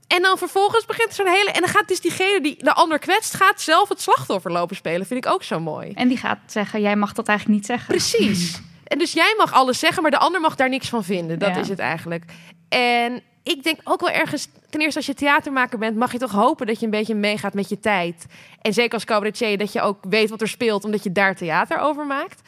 en 0.08 0.22
dan 0.22 0.38
vervolgens 0.38 0.86
begint 0.86 1.14
zo'n 1.14 1.26
hele... 1.26 1.50
En 1.50 1.60
dan 1.60 1.70
gaat 1.70 1.88
dus 1.88 2.00
diegene 2.00 2.40
die 2.40 2.56
de 2.64 2.72
ander 2.72 2.98
kwetst... 2.98 3.34
gaat 3.34 3.60
zelf 3.60 3.88
het 3.88 4.00
slachtoffer 4.00 4.52
lopen 4.52 4.76
spelen. 4.76 5.06
Vind 5.06 5.24
ik 5.26 5.32
ook 5.32 5.42
zo 5.42 5.60
mooi. 5.60 5.92
En 5.94 6.08
die 6.08 6.16
gaat 6.16 6.38
zeggen, 6.46 6.80
jij 6.80 6.96
mag 6.96 7.12
dat 7.12 7.28
eigenlijk 7.28 7.58
niet 7.58 7.66
zeggen. 7.68 7.88
Precies. 7.88 8.60
En 8.84 8.98
dus 8.98 9.12
jij 9.12 9.34
mag 9.38 9.52
alles 9.52 9.78
zeggen, 9.78 10.02
maar 10.02 10.10
de 10.10 10.18
ander 10.18 10.40
mag 10.40 10.54
daar 10.56 10.68
niks 10.68 10.88
van 10.88 11.04
vinden. 11.04 11.38
Dat 11.38 11.54
Ja. 11.54 11.60
is 11.60 11.68
het 11.68 11.78
eigenlijk. 11.78 12.24
En 12.68 13.22
ik 13.42 13.62
denk 13.62 13.80
ook 13.84 14.00
wel 14.00 14.10
ergens, 14.10 14.48
ten 14.70 14.80
eerste 14.80 14.96
als 14.98 15.06
je 15.06 15.14
theatermaker 15.14 15.78
bent, 15.78 15.96
mag 15.96 16.12
je 16.12 16.18
toch 16.18 16.30
hopen 16.32 16.66
dat 16.66 16.78
je 16.78 16.84
een 16.84 16.90
beetje 16.90 17.14
meegaat 17.14 17.54
met 17.54 17.68
je 17.68 17.80
tijd. 17.80 18.26
En 18.60 18.72
zeker 18.72 18.92
als 18.94 19.04
cabaretier, 19.04 19.58
dat 19.58 19.72
je 19.72 19.80
ook 19.80 19.98
weet 20.08 20.30
wat 20.30 20.40
er 20.40 20.48
speelt, 20.48 20.84
omdat 20.84 21.02
je 21.02 21.12
daar 21.12 21.36
theater 21.36 21.78
over 21.78 22.06
maakt. 22.06 22.40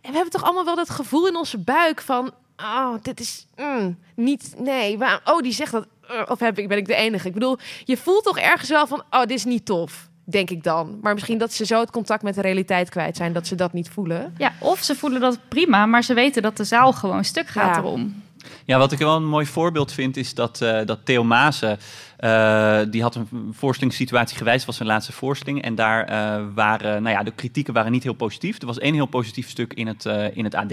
En 0.00 0.08
we 0.10 0.14
hebben 0.14 0.30
toch 0.32 0.42
allemaal 0.44 0.64
wel 0.64 0.76
dat 0.76 0.90
gevoel 0.90 1.26
in 1.28 1.36
onze 1.36 1.58
buik 1.58 2.00
van, 2.00 2.32
oh, 2.56 2.94
dit 3.02 3.20
is 3.20 3.46
mm, 3.56 3.98
niet, 4.16 4.54
nee, 4.58 4.98
waar, 4.98 5.20
oh, 5.24 5.42
die 5.42 5.52
zegt 5.52 5.72
dat, 5.72 5.86
of 6.28 6.38
heb 6.40 6.58
ik, 6.58 6.68
ben 6.68 6.78
ik 6.78 6.86
de 6.86 6.94
enige? 6.94 7.28
Ik 7.28 7.34
bedoel, 7.34 7.58
je 7.84 7.96
voelt 7.96 8.24
toch 8.24 8.38
ergens 8.38 8.68
wel 8.70 8.86
van, 8.86 9.02
oh, 9.10 9.20
dit 9.20 9.30
is 9.30 9.44
niet 9.44 9.64
tof. 9.66 10.08
Denk 10.26 10.50
ik 10.50 10.62
dan. 10.62 10.98
Maar 11.02 11.12
misschien 11.14 11.38
dat 11.38 11.52
ze 11.52 11.66
zo 11.66 11.80
het 11.80 11.90
contact 11.90 12.22
met 12.22 12.34
de 12.34 12.40
realiteit 12.40 12.88
kwijt 12.88 13.16
zijn 13.16 13.32
dat 13.32 13.46
ze 13.46 13.54
dat 13.54 13.72
niet 13.72 13.88
voelen. 13.88 14.34
Ja, 14.38 14.52
of 14.58 14.82
ze 14.82 14.94
voelen 14.94 15.20
dat 15.20 15.38
prima, 15.48 15.86
maar 15.86 16.04
ze 16.04 16.14
weten 16.14 16.42
dat 16.42 16.56
de 16.56 16.64
zaal 16.64 16.92
gewoon 16.92 17.24
stuk 17.24 17.48
gaat 17.48 17.74
Ja. 17.74 17.80
erom. 17.80 18.22
Ja, 18.64 18.78
wat 18.78 18.92
ik 18.92 18.98
wel 18.98 19.16
een 19.16 19.26
mooi 19.28 19.46
voorbeeld 19.46 19.92
vind, 19.92 20.16
is 20.16 20.34
dat, 20.34 20.60
eh, 20.60 20.80
dat 20.86 20.98
Theo 21.04 21.24
Maassen, 21.24 21.78
eh, 22.16 22.80
die 22.90 23.02
had 23.02 23.14
een 23.14 23.28
voorstellingssituatie 23.52 24.36
gewijs, 24.36 24.64
was 24.64 24.76
zijn 24.76 24.88
laatste 24.88 25.12
voorstelling. 25.12 25.62
En 25.62 25.74
daar 25.74 26.04
eh, 26.04 26.42
waren, 26.54 27.02
nou 27.02 27.16
ja, 27.16 27.22
de 27.22 27.30
kritieken 27.30 27.74
waren 27.74 27.92
niet 27.92 28.02
heel 28.02 28.12
positief. 28.12 28.60
Er 28.60 28.66
was 28.66 28.78
één 28.78 28.94
heel 28.94 29.06
positief 29.06 29.48
stuk 29.50 29.72
in 29.74 29.86
het, 29.86 30.06
eh, 30.06 30.36
in 30.36 30.44
het 30.44 30.54
AD. 30.54 30.72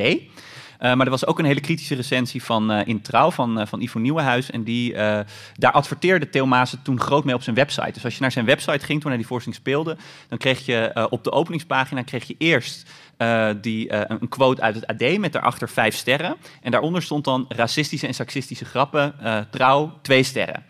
Eh, 0.81 0.93
maar 0.93 1.05
er 1.05 1.11
was 1.11 1.25
ook 1.25 1.39
een 1.39 1.45
hele 1.45 1.59
kritische 1.59 1.95
recensie 1.95 2.43
van 2.43 2.71
eh, 2.71 2.87
in 2.87 3.01
Trouw 3.01 3.31
van, 3.31 3.59
eh, 3.59 3.67
van 3.67 3.81
Ivo 3.81 3.99
Nieuwenhuis. 3.99 4.51
En 4.51 4.63
die, 4.63 4.93
daar 5.53 5.71
adverteerde 5.71 6.29
Theo 6.29 6.49
toen 6.83 6.99
groot 6.99 7.23
mee 7.23 7.35
op 7.35 7.43
zijn 7.43 7.55
website. 7.55 7.91
Dus 7.91 8.03
als 8.03 8.15
je 8.15 8.21
naar 8.21 8.31
zijn 8.31 8.45
website 8.45 8.85
ging 8.85 8.99
toen 9.01 9.09
hij 9.09 9.19
die 9.19 9.27
voorstelling 9.27 9.61
speelde, 9.61 9.97
dan 10.27 10.37
kreeg 10.37 10.65
je 10.65 11.07
op 11.09 11.23
de 11.23 11.31
openingspagina 11.31 12.01
kreeg 12.01 12.27
je 12.27 12.35
eerst 12.37 12.89
die, 13.61 13.93
een 13.93 14.29
quote 14.29 14.61
uit 14.61 14.75
het 14.75 14.87
AD 14.87 15.17
met 15.17 15.33
daarachter 15.33 15.69
vijf 15.69 15.95
sterren. 15.95 16.35
En 16.61 16.71
daaronder 16.71 17.01
stond 17.01 17.23
dan 17.23 17.45
racistische 17.49 18.07
en 18.07 18.13
seksistische 18.13 18.65
grappen, 18.65 19.13
eh, 19.19 19.39
Trouw, 19.49 19.97
twee 20.01 20.23
sterren. 20.23 20.63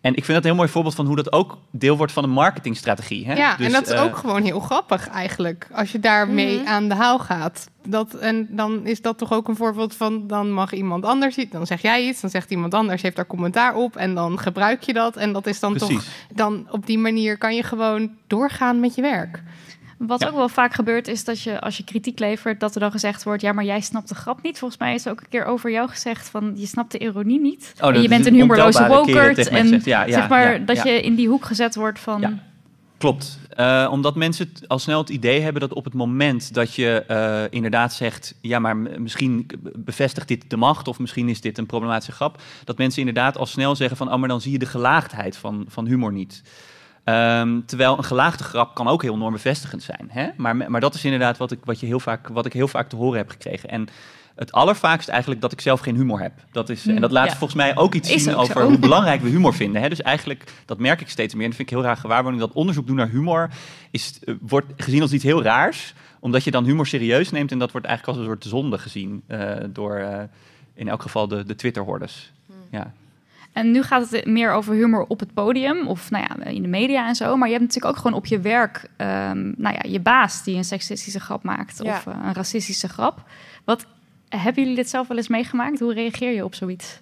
En 0.00 0.10
ik 0.14 0.24
vind 0.24 0.28
dat 0.28 0.36
een 0.36 0.44
heel 0.44 0.54
mooi 0.54 0.68
voorbeeld 0.68 0.94
van 0.94 1.06
hoe 1.06 1.16
dat 1.16 1.32
ook 1.32 1.58
deel 1.70 1.96
wordt 1.96 2.12
van 2.12 2.24
een 2.24 2.30
marketingstrategie. 2.30 3.26
Hè? 3.26 3.34
Ja, 3.34 3.56
Dus, 3.56 3.66
en 3.66 3.72
dat 3.72 3.86
is 3.86 3.92
eh, 3.92 4.02
ook 4.02 4.16
gewoon 4.16 4.42
heel 4.42 4.60
grappig 4.60 5.08
eigenlijk. 5.08 5.66
Als 5.72 5.92
je 5.92 6.00
daarmee 6.00 6.58
Mhm. 6.58 6.68
aan 6.68 6.88
de 6.88 6.94
haal 6.94 7.18
gaat. 7.18 7.68
Dat, 7.86 8.14
en 8.14 8.46
dan 8.50 8.86
is 8.86 9.02
dat 9.02 9.18
toch 9.18 9.32
ook 9.32 9.48
een 9.48 9.56
voorbeeld 9.56 9.94
van... 9.94 10.26
dan 10.26 10.52
mag 10.52 10.72
iemand 10.72 11.04
anders 11.04 11.36
iets, 11.36 11.50
dan 11.50 11.66
zeg 11.66 11.82
jij 11.82 12.04
iets... 12.06 12.20
dan 12.20 12.30
zegt 12.30 12.50
iemand 12.50 12.74
anders, 12.74 13.02
heeft 13.02 13.16
daar 13.16 13.26
commentaar 13.26 13.74
op... 13.74 13.96
en 13.96 14.14
dan 14.14 14.38
gebruik 14.38 14.82
je 14.82 14.92
dat. 14.92 15.16
En 15.16 15.32
dat 15.32 15.46
is 15.46 15.60
dan 15.60 15.76
toch... 15.76 16.02
Dan 16.34 16.66
op 16.70 16.86
die 16.86 16.98
manier 16.98 17.38
kan 17.38 17.54
je 17.54 17.62
gewoon 17.62 18.10
doorgaan 18.26 18.80
met 18.80 18.94
je 18.94 19.02
werk. 19.02 19.42
Wat 20.06 20.20
Ja. 20.20 20.28
ook 20.28 20.34
wel 20.34 20.48
vaak 20.48 20.74
gebeurt 20.74 21.08
is 21.08 21.24
dat 21.24 21.42
je 21.42 21.60
als 21.60 21.76
je 21.76 21.84
kritiek 21.84 22.18
levert, 22.18 22.60
dat 22.60 22.74
er 22.74 22.80
dan 22.80 22.90
gezegd 22.90 23.22
wordt, 23.22 23.42
ja, 23.42 23.52
maar 23.52 23.64
jij 23.64 23.80
snapt 23.80 24.08
de 24.08 24.14
grap 24.14 24.42
niet. 24.42 24.58
Volgens 24.58 24.80
mij 24.80 24.94
is 24.94 25.04
er 25.04 25.12
ook 25.12 25.20
een 25.20 25.28
keer 25.28 25.44
over 25.44 25.70
jou 25.70 25.88
gezegd 25.88 26.28
van, 26.28 26.52
je 26.56 26.66
snapt 26.66 26.92
de 26.92 26.98
ironie 26.98 27.40
niet. 27.40 27.74
Oh, 27.80 27.94
en 27.94 28.02
je 28.02 28.08
bent 28.08 28.26
een 28.26 28.34
humorloze 28.34 28.86
wokert. 28.86 29.48
En 29.48 29.62
gezegd. 29.62 29.84
Ja, 29.84 30.04
ja, 30.04 30.12
zeg 30.12 30.28
maar 30.28 30.64
dat 30.64 30.82
je 30.82 31.00
in 31.00 31.14
die 31.14 31.28
hoek 31.28 31.44
gezet 31.44 31.74
wordt 31.74 31.98
van. 31.98 32.40
Klopt. 32.98 33.38
Eh, 33.50 33.88
omdat 33.90 34.14
mensen 34.14 34.52
al 34.66 34.78
snel 34.78 34.98
het 34.98 35.08
idee 35.08 35.40
hebben 35.40 35.60
dat 35.60 35.72
op 35.72 35.84
het 35.84 35.94
moment 35.94 36.54
dat 36.54 36.74
je 36.74 37.04
eh, 37.06 37.44
inderdaad 37.50 37.92
zegt, 37.92 38.34
ja, 38.40 38.58
maar 38.58 38.76
misschien 38.76 39.46
bevestigt 39.74 40.28
dit 40.28 40.50
de 40.50 40.56
macht 40.56 40.88
of 40.88 40.98
misschien 40.98 41.28
is 41.28 41.40
dit 41.40 41.58
een 41.58 41.66
problematische 41.66 42.12
grap, 42.12 42.42
dat 42.64 42.78
mensen 42.78 42.98
inderdaad 42.98 43.38
al 43.38 43.46
snel 43.46 43.76
zeggen 43.76 43.96
van, 43.96 44.12
oh, 44.12 44.18
maar 44.18 44.28
dan 44.28 44.40
zie 44.40 44.52
je 44.52 44.58
de 44.58 44.66
gelaagdheid 44.66 45.36
van, 45.36 45.64
van 45.68 45.86
humor 45.86 46.12
niet. 46.12 46.42
Ehm, 47.04 47.60
terwijl 47.66 47.98
een 47.98 48.04
gelaagde 48.04 48.44
grap 48.44 48.74
kan 48.74 48.88
ook 48.88 49.02
heel 49.02 49.16
normbevestigend 49.16 49.82
zijn. 49.82 50.08
Hè? 50.08 50.28
Maar, 50.36 50.56
maar 50.56 50.80
dat 50.80 50.94
is 50.94 51.04
inderdaad 51.04 51.36
wat 51.36 51.50
ik, 51.50 51.58
wat, 51.64 51.80
je 51.80 51.86
heel 51.86 52.00
vaak, 52.00 52.28
wat 52.28 52.46
ik 52.46 52.52
heel 52.52 52.68
vaak 52.68 52.88
te 52.88 52.96
horen 52.96 53.18
heb 53.18 53.30
gekregen. 53.30 53.68
En 53.68 53.88
het 54.40 54.52
allervaakst 54.52 55.08
eigenlijk 55.08 55.40
dat 55.40 55.52
ik 55.52 55.60
zelf 55.60 55.80
geen 55.80 55.96
humor 55.96 56.20
heb. 56.20 56.32
Dat 56.52 56.68
is, 56.68 56.86
en 56.86 57.00
dat 57.00 57.10
laat 57.10 57.26
ja. 57.30 57.36
volgens 57.36 57.54
mij 57.54 57.76
ook 57.76 57.94
iets 57.94 58.10
Is 58.10 58.22
zien 58.22 58.34
ook 58.34 58.40
over 58.40 58.62
zo. 58.62 58.68
hoe 58.68 58.78
belangrijk 58.78 59.22
we 59.22 59.28
humor 59.28 59.54
vinden. 59.54 59.82
Hè? 59.82 59.88
Dus 59.88 60.02
eigenlijk, 60.02 60.52
dat 60.64 60.78
merk 60.78 61.00
ik 61.00 61.08
steeds 61.08 61.34
meer. 61.34 61.42
En 61.42 61.48
dat 61.48 61.56
vind 61.56 61.70
ik 61.70 61.76
heel 61.76 61.84
raar 61.84 61.96
gewaarwording. 61.96 62.42
Dat 62.42 62.52
onderzoek 62.52 62.86
doen 62.86 62.96
naar 62.96 63.08
humor 63.08 63.50
is, 63.90 64.18
eh, 64.24 64.34
wordt 64.40 64.72
gezien 64.76 65.02
als 65.02 65.12
iets 65.12 65.24
heel 65.24 65.42
raars. 65.42 65.94
Omdat 66.20 66.44
je 66.44 66.50
dan 66.50 66.64
humor 66.64 66.86
serieus 66.86 67.30
neemt. 67.30 67.52
En 67.52 67.58
dat 67.58 67.72
wordt 67.72 67.86
eigenlijk 67.86 68.18
als 68.18 68.26
een 68.26 68.32
soort 68.32 68.52
zonde 68.52 68.78
gezien 68.78 69.22
eh, 69.26 69.56
door 69.68 69.96
eh, 69.96 70.22
in 70.74 70.88
elk 70.88 71.02
geval 71.02 71.28
de, 71.28 71.44
de 71.44 71.54
Twitter-hordes. 71.54 72.32
Ja. 72.70 72.92
En 73.52 73.70
nu 73.70 73.82
gaat 73.82 74.10
het 74.10 74.26
meer 74.26 74.52
over 74.52 74.74
humor 74.74 75.04
op 75.08 75.20
het 75.20 75.34
podium 75.34 75.86
of 75.86 76.10
nou 76.10 76.24
ja, 76.28 76.44
in 76.50 76.62
de 76.62 76.68
media 76.68 77.08
en 77.08 77.14
zo. 77.14 77.36
Maar 77.36 77.48
je 77.48 77.54
hebt 77.54 77.66
natuurlijk 77.66 77.94
ook 77.96 78.02
gewoon 78.02 78.16
op 78.16 78.26
je 78.26 78.40
werk 78.40 78.88
ehm, 78.96 79.52
nou 79.56 79.74
ja, 79.74 79.90
je 79.90 80.00
baas 80.00 80.44
die 80.44 80.56
een 80.56 80.64
seksistische 80.64 81.20
grap 81.20 81.42
maakt 81.42 81.80
Ja. 81.82 81.92
of 81.96 82.06
eh, 82.06 82.14
een 82.24 82.34
racistische 82.34 82.88
grap. 82.88 83.22
Wat 83.64 83.86
hebben 84.28 84.62
jullie 84.62 84.76
dit 84.76 84.88
zelf 84.90 85.08
wel 85.08 85.16
eens 85.16 85.28
meegemaakt? 85.28 85.80
Hoe 85.80 85.94
reageer 85.94 86.32
je 86.34 86.44
op 86.44 86.54
zoiets? 86.54 87.00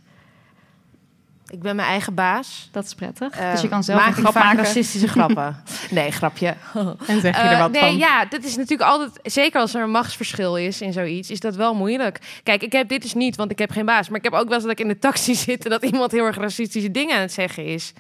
Ik 1.51 1.61
ben 1.63 1.77
mijn 1.77 1.89
eigen 1.89 2.15
baas. 2.15 2.69
Dat 2.73 2.85
is 2.85 2.95
prettig. 2.95 3.37
Eh, 3.37 3.51
dus 3.53 3.61
je 3.61 3.69
kan 3.69 3.85
zelf 3.85 4.01
maak 4.01 4.15
grap 4.15 4.35
maken. 4.35 4.59
racistische 4.59 5.09
grappen. 5.09 5.57
Nee, 5.91 6.11
grapje. 6.11 6.47
En 7.07 7.21
zeg 7.21 7.37
je 7.37 7.43
er 7.43 7.53
Eh, 7.53 7.61
wat 7.61 7.71
nee, 7.71 7.81
van? 7.81 7.97
ja, 7.97 8.25
dat 8.25 8.45
is 8.45 8.57
natuurlijk 8.57 8.91
altijd... 8.91 9.11
Zeker 9.23 9.61
als 9.61 9.75
er 9.75 9.83
een 9.83 9.91
machtsverschil 9.91 10.57
is 10.57 10.81
in 10.81 10.93
zoiets, 10.93 11.31
is 11.31 11.41
dat 11.41 11.57
wel 11.57 11.75
moeilijk. 11.75 12.19
Kijk, 12.43 12.63
ik 12.63 12.73
heb 12.73 12.89
dit 12.89 13.03
dus 13.03 13.15
niet, 13.15 13.37
want 13.37 13.51
ik 13.51 13.59
heb 13.59 13.71
geen 13.71 13.87
baas. 13.87 14.09
Maar 14.09 14.19
ik 14.19 14.25
heb 14.25 14.33
ook 14.33 14.45
wel 14.45 14.55
eens 14.55 14.63
dat 14.63 14.73
ik 14.73 14.81
in 14.81 14.89
de 14.89 14.99
taxi 14.99 15.35
zit... 15.47 15.65
en 15.65 15.71
dat 15.71 15.83
iemand 15.83 16.13
heel 16.13 16.25
erg 16.25 16.37
racistische 16.37 16.91
dingen 16.91 17.15
aan 17.15 17.21
het 17.21 17.33
zeggen 17.33 17.65
is. 17.65 17.93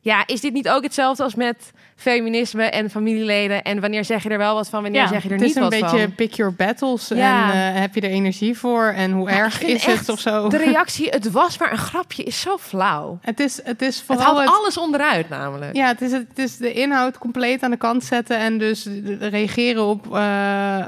Ja, 0.00 0.22
is 0.26 0.40
dit 0.40 0.52
niet 0.52 0.68
ook 0.68 0.82
hetzelfde 0.82 1.22
als 1.22 1.34
met 1.34 1.70
feminisme 1.96 2.62
en 2.64 2.90
familieleden? 2.90 3.62
En 3.62 3.80
wanneer 3.80 4.04
zeg 4.04 4.22
je 4.22 4.28
er 4.28 4.38
wel 4.38 4.54
wat 4.54 4.68
van, 4.68 4.82
wanneer 4.82 5.00
Ja, 5.00 5.06
zeg 5.08 5.22
je 5.22 5.24
er 5.28 5.30
het 5.34 5.40
niet 5.40 5.50
is 5.50 5.56
een 5.56 5.62
wat 5.62 5.70
beetje 5.70 5.98
van? 6.02 6.14
pick 6.14 6.32
your 6.32 6.54
battles. 6.54 7.08
Ja. 7.08 7.52
En 7.52 7.74
eh, 7.74 7.80
heb 7.80 7.94
je 7.94 8.00
er 8.00 8.10
energie 8.10 8.58
voor? 8.58 8.84
En 8.86 9.10
hoe 9.12 9.30
erg 9.30 9.62
is 9.62 9.84
het 9.84 10.08
of 10.08 10.20
zo? 10.20 10.48
De 10.48 10.56
reactie, 10.56 11.08
het 11.08 11.30
was 11.30 11.58
maar 11.58 11.72
een 11.72 11.78
grapje, 11.78 12.22
is 12.22 12.40
zo 12.40 12.56
flauw. 12.58 13.18
Het 13.22 13.40
is, 13.40 13.60
het 13.64 13.82
is 13.82 13.96
Het 13.96 14.04
vooral 14.06 14.24
haalt 14.24 14.38
het- 14.38 14.48
alles 14.48 14.78
onderuit 14.78 15.28
namelijk. 15.28 15.76
Ja, 15.76 15.86
het 15.86 16.00
is, 16.00 16.12
het 16.12 16.38
is 16.38 16.56
de 16.56 16.72
inhoud 16.72 17.18
compleet 17.18 17.62
aan 17.62 17.70
de 17.70 17.76
kant 17.76 18.04
zetten 18.04 18.38
en 18.38 18.58
dus 18.58 18.88
reageren 19.20 19.84
op 19.84 20.14
eh, 20.16 20.84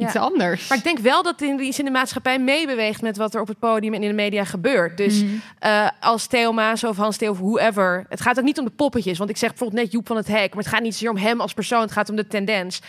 iets 0.00 0.12
Ja. 0.12 0.20
anders. 0.20 0.68
Maar 0.68 0.78
ik 0.78 0.84
denk 0.84 0.98
wel 0.98 1.22
dat 1.22 1.40
in, 1.40 1.60
iets 1.60 1.78
in 1.78 1.84
de 1.84 1.90
maatschappij 1.90 2.38
meebeweegt 2.38 3.02
met 3.02 3.16
wat 3.16 3.34
er 3.34 3.40
op 3.40 3.48
het 3.48 3.58
podium 3.58 3.94
en 3.94 4.02
in 4.02 4.08
de 4.08 4.14
media 4.14 4.44
gebeurt. 4.44 4.96
Dus 4.96 5.22
Mhm. 5.22 5.32
eh, 5.58 5.88
als 6.00 6.26
Theo 6.26 6.52
Maas 6.52 6.84
of 6.84 6.96
Hans 6.96 7.16
Theo 7.16 7.30
of 7.30 7.38
whoever. 7.38 8.06
Het 8.08 8.20
gaat 8.20 8.38
ook 8.38 8.44
niet 8.44 8.58
om 8.58 8.64
de 8.64 8.70
poppetjes. 8.70 9.18
Want 9.18 9.30
ik 9.30 9.36
zeg 9.36 9.48
bijvoorbeeld 9.48 9.82
net 9.82 9.92
Joep 9.92 10.06
van 10.06 10.16
het 10.16 10.26
Hek. 10.28 10.54
Maar 10.54 10.62
het 10.64 10.72
gaat 10.72 10.82
niet 10.82 10.92
zozeer 10.92 11.10
om 11.10 11.16
hem 11.16 11.40
als 11.40 11.54
persoon. 11.54 11.80
Het 11.80 11.92
gaat 11.92 12.08
om 12.10 12.16
de 12.16 12.26
tendens. 12.26 12.80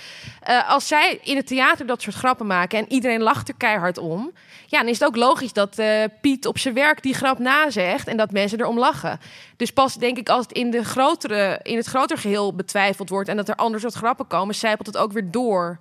Eh, 0.41 0.69
als 0.69 0.87
zij 0.87 1.19
in 1.23 1.35
het 1.35 1.47
theater 1.47 1.85
dat 1.85 2.01
soort 2.01 2.15
grappen 2.15 2.47
maken 2.47 2.79
en 2.79 2.85
iedereen 2.91 3.21
lacht 3.21 3.47
er 3.47 3.55
keihard 3.57 3.97
om. 3.97 4.31
Ja, 4.67 4.79
dan 4.79 4.87
is 4.87 4.99
het 4.99 5.07
ook 5.07 5.15
logisch 5.15 5.53
dat 5.53 5.77
eh, 5.79 6.03
Piet 6.21 6.47
op 6.47 6.57
zijn 6.57 6.73
werk 6.73 7.01
die 7.03 7.13
grap 7.13 7.39
nazegt 7.39 8.07
en 8.07 8.17
dat 8.17 8.31
mensen 8.31 8.59
erom 8.59 8.79
lachen. 8.79 9.19
Dus 9.57 9.71
pas 9.71 9.95
denk 9.95 10.17
ik 10.17 10.29
als 10.29 10.45
het 10.47 10.51
in, 10.57 10.71
de 10.71 10.83
grotere, 10.83 11.59
in 11.63 11.77
het 11.77 11.85
groter 11.85 12.17
geheel 12.17 12.55
betwijfeld 12.55 13.09
wordt 13.09 13.29
en 13.29 13.35
dat 13.37 13.49
er 13.49 13.55
anders 13.55 13.83
wat 13.83 13.93
grappen 13.93 14.27
komen, 14.27 14.55
zijpelt 14.55 14.87
het 14.87 14.97
ook 14.97 15.11
weer 15.11 15.31
door. 15.31 15.79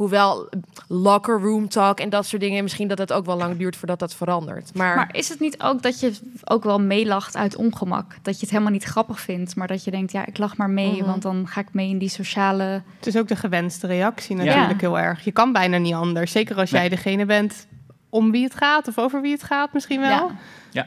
Hoewel 0.00 0.48
locker 0.88 1.40
room 1.40 1.68
talk 1.68 2.00
en 2.00 2.08
dat 2.10 2.26
soort 2.26 2.42
dingen, 2.42 2.62
misschien 2.62 2.88
dat 2.88 2.98
het 2.98 3.12
ook 3.12 3.24
wel 3.24 3.36
lang 3.36 3.56
duurt 3.56 3.76
voordat 3.76 3.98
dat 3.98 4.14
verandert. 4.14 4.74
Maar, 4.74 4.96
Maar 4.96 5.08
is 5.12 5.28
het 5.28 5.40
niet 5.40 5.62
ook 5.62 5.82
dat 5.82 6.00
je 6.00 6.12
ook 6.44 6.64
wel 6.64 6.80
meelacht 6.80 7.36
uit 7.36 7.56
ongemak? 7.56 8.16
Dat 8.22 8.34
je 8.34 8.40
het 8.40 8.50
helemaal 8.50 8.72
niet 8.72 8.84
grappig 8.84 9.20
vindt, 9.20 9.56
maar 9.56 9.66
dat 9.66 9.84
je 9.84 9.90
denkt, 9.90 10.12
ja, 10.12 10.26
ik 10.26 10.38
lach 10.38 10.56
maar 10.56 10.70
mee, 10.70 10.96
Mhm. 10.96 11.04
want 11.04 11.22
dan 11.22 11.46
ga 11.48 11.60
ik 11.60 11.68
mee 11.72 11.88
in 11.88 11.98
die 11.98 12.08
sociale... 12.08 12.82
Het 12.96 13.06
is 13.06 13.16
ook 13.16 13.28
de 13.28 13.36
gewenste 13.36 13.86
reactie 13.86 14.36
natuurlijk 14.36 14.80
heel 14.80 14.98
erg. 14.98 15.24
Je 15.24 15.32
kan 15.32 15.52
bijna 15.52 15.76
niet 15.78 15.94
anders. 15.94 16.32
Zeker 16.32 16.56
als 16.56 16.70
jij 16.70 16.88
degene 16.88 17.24
bent 17.26 17.66
om 18.08 18.30
wie 18.30 18.44
het 18.44 18.54
gaat 18.54 18.88
of 18.88 18.98
over 18.98 19.20
wie 19.20 19.32
het 19.32 19.42
gaat 19.42 19.72
misschien 19.72 20.00
wel. 20.00 20.10
Ja. 20.10 20.30
Ja. 20.70 20.86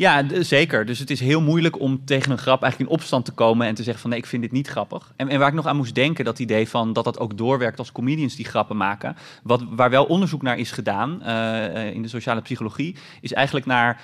Ja, 0.00 0.24
zeker. 0.42 0.86
Dus 0.86 0.98
het 0.98 1.10
is 1.10 1.20
heel 1.20 1.40
moeilijk 1.40 1.80
om 1.80 2.04
tegen 2.04 2.32
een 2.32 2.38
grap 2.38 2.62
eigenlijk 2.62 2.92
in 2.92 2.98
opstand 2.98 3.24
te 3.24 3.32
komen 3.32 3.66
en 3.66 3.74
te 3.74 3.82
zeggen 3.82 4.00
van 4.00 4.10
nee, 4.10 4.18
ik 4.18 4.26
vind 4.26 4.42
dit 4.42 4.52
niet 4.52 4.68
grappig. 4.68 5.12
En, 5.16 5.28
en 5.28 5.38
waar 5.38 5.48
ik 5.48 5.54
nog 5.54 5.66
aan 5.66 5.76
moest 5.76 5.94
denken, 5.94 6.24
dat 6.24 6.38
idee 6.38 6.68
van 6.68 6.92
dat 6.92 7.04
dat 7.04 7.18
ook 7.18 7.36
doorwerkt 7.36 7.78
als 7.78 7.92
comedians 7.92 8.36
die 8.36 8.44
grappen 8.44 8.76
maken. 8.76 9.16
Wat, 9.42 9.64
waar 9.70 9.90
wel 9.90 10.04
onderzoek 10.04 10.42
naar 10.42 10.58
is 10.58 10.70
gedaan 10.70 11.22
eh, 11.22 11.64
eh, 11.88 11.94
in 11.94 12.02
de 12.02 12.08
sociale 12.08 12.40
psychologie, 12.40 12.96
is 13.20 13.32
eigenlijk 13.32 13.66
naar 13.66 14.00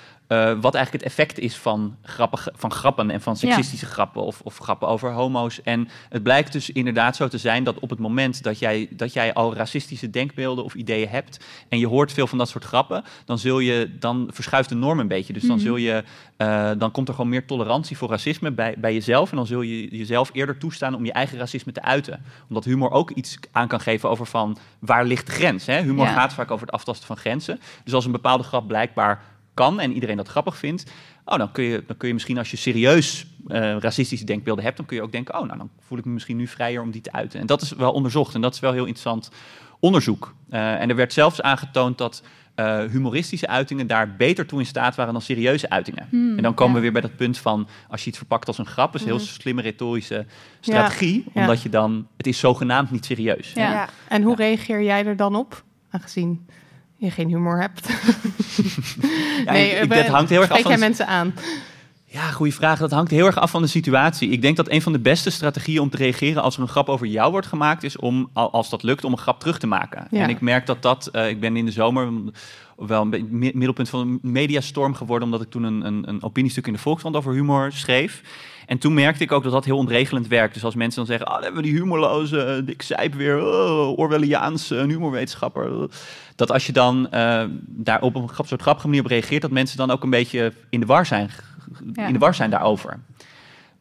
wat 0.61 0.75
eigenlijk 0.75 0.91
het 0.91 1.03
effect 1.03 1.39
is 1.39 1.55
van, 1.57 1.95
grappige, 2.01 2.53
van 2.55 2.71
grappen 2.71 3.09
en 3.11 3.21
van 3.21 3.33
Ja. 3.33 3.39
seksistische 3.39 3.85
grappen 3.85 4.21
of, 4.23 4.41
of 4.43 4.57
grappen 4.57 4.87
over 4.87 5.11
homo's. 5.11 5.61
En 5.61 5.87
het 6.09 6.23
blijkt 6.23 6.51
dus 6.51 6.69
inderdaad 6.69 7.15
zo 7.15 7.27
te 7.27 7.37
zijn 7.37 7.63
dat 7.63 7.79
op 7.79 7.89
het 7.89 7.99
moment 7.99 8.43
dat 8.43 8.59
jij, 8.59 8.87
dat 8.91 9.13
jij 9.13 9.33
al 9.33 9.55
racistische 9.55 10.09
denkbeelden 10.09 10.63
of 10.63 10.73
ideeën 10.73 11.09
hebt 11.09 11.45
en 11.69 11.79
je 11.79 11.87
hoort 11.87 12.11
veel 12.11 12.27
van 12.27 12.37
dat 12.37 12.49
soort 12.49 12.63
grappen, 12.63 13.03
dan, 13.25 13.37
zul 13.39 13.59
je, 13.59 13.95
dan 13.99 14.29
verschuift 14.33 14.69
de 14.69 14.75
norm 14.75 14.99
een 14.99 15.07
beetje. 15.07 15.33
Dus 15.33 15.41
dan, 15.43 15.55
Mhm. 15.55 15.65
zul 15.65 15.75
je, 15.75 16.03
eh, 16.37 16.71
dan 16.77 16.91
komt 16.91 17.07
er 17.07 17.13
gewoon 17.13 17.29
meer 17.29 17.45
tolerantie 17.45 17.97
voor 17.97 18.09
racisme 18.09 18.51
bij, 18.51 18.75
bij 18.77 18.93
jezelf. 18.93 19.29
En 19.31 19.37
dan 19.37 19.47
zul 19.47 19.61
je 19.61 19.97
jezelf 19.97 20.29
eerder 20.33 20.57
toestaan 20.57 20.95
om 20.95 21.05
je 21.05 21.11
eigen 21.11 21.37
racisme 21.37 21.71
te 21.71 21.81
uiten. 21.81 22.23
Omdat 22.49 22.63
humor 22.63 22.91
ook 22.91 23.11
iets 23.11 23.37
aan 23.51 23.67
kan 23.67 23.79
geven 23.79 24.09
over 24.09 24.25
van 24.25 24.57
waar 24.79 25.05
ligt 25.05 25.25
de 25.25 25.31
grens. 25.31 25.65
Hè? 25.65 25.81
Humor 25.81 26.05
Ja. 26.05 26.13
gaat 26.13 26.33
vaak 26.33 26.51
over 26.51 26.65
het 26.65 26.75
aftasten 26.75 27.07
van 27.07 27.17
grenzen. 27.17 27.59
Dus 27.83 27.93
als 27.93 28.05
een 28.05 28.11
bepaalde 28.11 28.43
grap 28.43 28.67
blijkbaar 28.67 29.21
kan 29.57 29.79
en 29.79 29.93
iedereen 29.93 30.17
dat 30.17 30.27
grappig 30.27 30.57
vindt, 30.57 30.91
oh, 31.25 31.37
dan, 31.37 31.51
kun 31.51 31.63
je, 31.63 31.83
dan 31.87 31.97
kun 31.97 32.07
je 32.07 32.13
misschien 32.13 32.37
als 32.37 32.51
je 32.51 32.57
serieus 32.57 33.25
eh, 33.47 33.77
racistische 33.77 34.25
denkbeelden 34.25 34.63
hebt, 34.63 34.77
dan 34.77 34.85
kun 34.85 34.95
je 34.95 35.03
ook 35.03 35.11
denken, 35.11 35.39
oh, 35.39 35.45
nou 35.45 35.57
dan 35.57 35.69
voel 35.79 35.97
ik 35.97 36.05
me 36.05 36.11
misschien 36.11 36.37
nu 36.37 36.47
vrijer 36.47 36.81
om 36.81 36.91
die 36.91 37.01
te 37.01 37.11
uiten. 37.11 37.39
En 37.39 37.45
dat 37.45 37.61
is 37.61 37.71
wel 37.71 37.91
onderzocht 37.91 38.35
en 38.35 38.41
dat 38.41 38.53
is 38.53 38.59
wel 38.59 38.71
heel 38.71 38.85
interessant 38.85 39.31
onderzoek. 39.79 40.35
Eh, 40.49 40.81
en 40.81 40.89
er 40.89 40.95
werd 40.95 41.13
zelfs 41.13 41.41
aangetoond 41.41 41.97
dat 41.97 42.23
eh, 42.55 42.79
humoristische 42.91 43.47
uitingen 43.47 43.87
daar 43.87 44.15
beter 44.15 44.45
toe 44.45 44.59
in 44.59 44.65
staat 44.65 44.95
waren 44.95 45.13
dan 45.13 45.21
serieuze 45.21 45.69
uitingen. 45.69 46.07
Hmm, 46.09 46.37
en 46.37 46.43
dan 46.43 46.53
komen 46.53 46.73
ja. 46.73 46.77
we 46.77 46.83
weer 46.83 47.01
bij 47.01 47.01
dat 47.01 47.15
punt 47.15 47.37
van, 47.37 47.67
als 47.89 48.03
je 48.03 48.09
iets 48.09 48.17
verpakt 48.17 48.47
als 48.47 48.57
een 48.57 48.65
grap, 48.65 48.95
is 48.95 49.01
een 49.01 49.07
heel 49.07 49.17
Mhm. 49.17 49.25
slimme 49.25 49.61
retorische 49.61 50.25
strategie, 50.59 51.25
ja. 51.33 51.41
omdat 51.41 51.61
je 51.61 51.69
dan, 51.69 52.07
het 52.17 52.27
is 52.27 52.39
zogenaamd 52.39 52.91
niet 52.91 53.05
serieus. 53.05 53.51
Ja. 53.55 53.71
ja. 53.71 53.89
En 54.07 54.21
hoe 54.21 54.35
reageer 54.35 54.83
jij 54.83 55.05
er 55.05 55.15
dan 55.15 55.35
op? 55.35 55.63
Aangezien 55.89 56.45
je 56.97 57.11
geen 57.11 57.27
humor 57.29 57.59
hebt. 57.61 57.87
Ja, 59.45 59.51
ik- 59.51 59.81
ik- 59.81 59.89
dat 59.89 60.05
hangt 60.07 60.29
heel 60.29 60.41
erg 60.41 60.51
af 60.51 60.59
van 60.61 60.71
jij 60.71 60.79
mensen 60.79 61.07
aan? 61.07 61.33
Ja, 62.09 62.31
goede 62.31 62.51
vraag. 62.51 62.79
Dat 62.79 62.91
hangt 62.91 63.11
heel 63.11 63.25
erg 63.25 63.37
af 63.37 63.51
van 63.51 63.61
de 63.61 63.67
situatie. 63.67 64.29
Ik 64.29 64.41
denk 64.41 64.55
dat 64.55 64.69
een 64.69 64.81
van 64.81 64.91
de 64.91 64.99
beste 64.99 65.29
strategieën 65.29 65.79
om 65.81 65.89
te 65.89 65.97
reageren 65.97 66.41
als 66.41 66.55
er 66.55 66.61
een 66.61 66.67
grap 66.67 66.89
over 66.89 67.07
jou 67.07 67.31
wordt 67.31 67.47
gemaakt, 67.47 67.83
is 67.83 67.97
om, 67.97 68.29
al- 68.33 68.51
als 68.51 68.69
dat 68.69 68.83
lukt, 68.83 69.03
om 69.03 69.11
een 69.11 69.17
grap 69.17 69.39
terug 69.39 69.57
te 69.57 69.67
maken. 69.67 70.07
Ja. 70.11 70.23
En 70.23 70.29
ik 70.29 70.41
merk 70.41 70.65
dat 70.65 70.81
dat, 70.81 71.07
eh, 71.07 71.29
ik 71.29 71.39
ben 71.39 71.57
in 71.57 71.65
de 71.65 71.71
zomer 71.71 72.11
wel 72.75 73.01
een 73.01 73.27
middelpunt 73.31 73.89
van 73.89 73.99
een 73.99 74.19
mediastorm 74.21 74.93
geworden, 74.93 75.27
omdat 75.27 75.41
ik 75.41 75.49
toen 75.49 75.63
een, 75.63 75.85
een, 75.85 76.09
een 76.09 76.23
opiniestuk 76.23 76.67
in 76.67 76.73
de 76.73 76.79
Volkskrant 76.79 77.15
over 77.15 77.33
humor 77.33 77.71
schreef. 77.71 78.21
En 78.65 78.77
toen 78.77 78.93
merkte 78.93 79.23
ik 79.23 79.31
ook 79.31 79.43
dat 79.43 79.51
dat 79.51 79.65
heel 79.65 79.77
ontregelend 79.77 80.27
werkt. 80.27 80.53
Dus 80.53 80.63
als 80.63 80.75
mensen 80.75 80.97
dan 80.97 81.05
zeggen, 81.05 81.27
oh, 81.27 81.33
dan 81.33 81.43
hebben 81.43 81.61
we 81.61 81.67
die 81.67 81.77
humorloze 81.77 82.57
uh, 82.59 82.65
Dick 82.67 82.81
Sijp 82.81 83.13
weer, 83.13 83.41
oh, 83.45 83.97
Orwelliaans, 83.97 84.69
een 84.69 84.89
humorwetenschapper. 84.89 85.87
Dat 86.35 86.51
als 86.51 86.65
je 86.65 86.71
dan 86.73 87.09
eh, 87.11 87.43
daar 87.65 88.01
op 88.01 88.15
een 88.15 88.29
grap, 88.29 88.47
soort 88.47 88.61
grappige 88.61 88.87
manier 88.87 89.03
op 89.03 89.09
reageert, 89.09 89.41
dat 89.41 89.51
mensen 89.51 89.77
dan 89.77 89.91
ook 89.91 90.03
een 90.03 90.09
beetje 90.09 90.53
in 90.69 90.79
de 90.79 90.85
war 90.85 91.05
zijn, 91.05 91.29
Ja. 91.93 92.07
in 92.07 92.13
de 92.13 92.19
war 92.19 92.33
zijn 92.33 92.49
daarover 92.49 92.99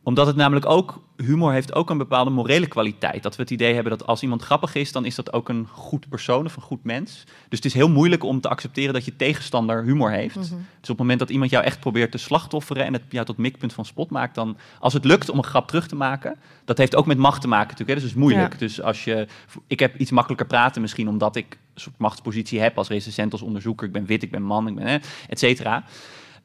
omdat 0.06 0.26
het 0.26 0.36
namelijk 0.36 0.66
ook, 0.66 1.00
humor 1.16 1.52
heeft 1.52 1.74
ook 1.74 1.90
een 1.90 1.98
bepaalde 1.98 2.30
morele 2.30 2.66
kwaliteit. 2.66 3.22
Dat 3.22 3.36
we 3.36 3.42
het 3.42 3.50
idee 3.50 3.74
hebben 3.74 3.98
dat 3.98 4.06
als 4.06 4.22
iemand 4.22 4.42
grappig 4.42 4.74
is, 4.74 4.92
dan 4.92 5.04
is 5.04 5.14
dat 5.14 5.32
ook 5.32 5.48
een 5.48 5.66
goed 5.70 6.08
persoon 6.08 6.44
of 6.44 6.56
een 6.56 6.62
goed 6.62 6.84
mens. 6.84 7.24
Dus 7.24 7.58
het 7.58 7.64
is 7.64 7.74
heel 7.74 7.88
moeilijk 7.88 8.24
om 8.24 8.40
te 8.40 8.48
accepteren 8.48 8.94
dat 8.94 9.04
je 9.04 9.16
tegenstander 9.16 9.82
humor 9.82 10.10
heeft. 10.10 10.34
Mhm. 10.34 10.44
Dus 10.44 10.54
op 10.80 10.88
het 10.88 10.98
moment 10.98 11.18
dat 11.18 11.30
iemand 11.30 11.50
jou 11.50 11.64
echt 11.64 11.80
probeert 11.80 12.10
te 12.10 12.18
slachtofferen 12.18 12.84
en 12.84 12.92
het 12.92 13.02
jou 13.08 13.26
tot 13.26 13.36
mikpunt 13.36 13.72
van 13.72 13.84
spot 13.84 14.10
maakt, 14.10 14.34
dan 14.34 14.56
als 14.80 14.92
het 14.92 15.04
lukt 15.04 15.28
om 15.28 15.38
een 15.38 15.44
grap 15.44 15.66
terug 15.68 15.86
te 15.86 15.96
maken, 15.96 16.36
dat 16.64 16.78
heeft 16.78 16.96
ook 16.96 17.06
met 17.06 17.18
macht 17.18 17.40
te 17.40 17.48
maken 17.48 17.68
natuurlijk. 17.68 17.88
Hè? 17.88 17.94
Dus 17.94 18.04
het 18.04 18.12
is 18.12 18.20
moeilijk. 18.20 18.52
Ja. 18.52 18.58
Dus 18.58 18.82
als 18.82 19.04
je, 19.04 19.26
ik 19.66 19.80
heb 19.80 19.96
iets 19.96 20.10
makkelijker 20.10 20.46
praten 20.46 20.80
misschien 20.80 21.08
omdat 21.08 21.36
ik 21.36 21.58
een 21.74 21.80
soort 21.80 21.98
machtspositie 21.98 22.60
heb 22.60 22.78
als 22.78 22.88
recensent, 22.88 23.32
als 23.32 23.42
onderzoeker. 23.42 23.86
Ik 23.86 23.92
ben 23.92 24.06
wit, 24.06 24.22
ik 24.22 24.30
ben 24.30 24.42
man, 24.42 24.68
ik 24.68 24.74
ben 24.74 24.86
hè, 24.86 24.98
et 25.28 25.38
cetera. 25.38 25.84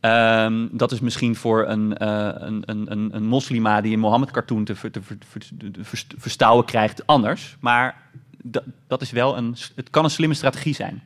Ehm, 0.02 0.68
dat 0.72 0.92
is 0.92 1.00
misschien 1.00 1.36
voor 1.36 1.68
een, 1.68 1.98
eh, 1.98 2.30
een, 2.34 2.64
een, 2.66 2.92
een, 2.92 3.10
een 3.16 3.26
moslima 3.26 3.82
die 3.82 3.94
een 3.94 4.00
Mohammed-cartoon 4.00 4.64
te, 4.64 4.76
ver- 4.76 4.92
te, 4.92 5.02
ver- 5.02 5.18
te- 5.20 5.72
te 5.72 5.84
ver- 5.84 6.04
verstouwen 6.18 6.66
krijgt 6.66 7.08
anders. 7.08 7.56
Maar 7.60 7.96
dat, 8.44 8.64
dat 8.88 9.02
is 9.02 9.12
wel 9.12 9.38
een, 9.38 9.56
het 9.76 9.90
kan 9.90 10.04
een 10.04 10.10
slimme 10.10 10.36
strategie 10.36 10.76
zijn. 10.76 11.04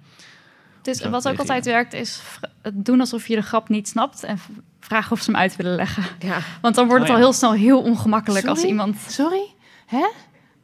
Dus 0.81 0.97
Zo 0.97 1.09
wat 1.09 1.27
ook 1.27 1.37
altijd 1.39 1.65
werkt, 1.65 1.93
is 1.93 2.21
het 2.61 2.85
doen 2.85 2.99
alsof 2.99 3.27
je 3.27 3.35
de 3.35 3.41
grap 3.41 3.69
niet 3.69 3.87
snapt 3.87 4.23
en 4.23 4.39
vragen 4.79 5.11
of 5.11 5.21
ze 5.21 5.31
hem 5.31 5.39
uit 5.39 5.55
willen 5.55 5.75
leggen. 5.75 6.03
Ja. 6.19 6.37
Want 6.61 6.75
dan 6.75 6.87
wordt 6.87 7.01
het 7.01 7.09
Oh 7.11 7.15
al 7.17 7.21
heel 7.23 7.33
snel 7.33 7.53
heel 7.53 7.81
ongemakkelijk 7.81 8.47
als 8.47 8.63
iemand... 8.63 8.97
Sorry? 9.07 9.53
Hè? 9.85 10.07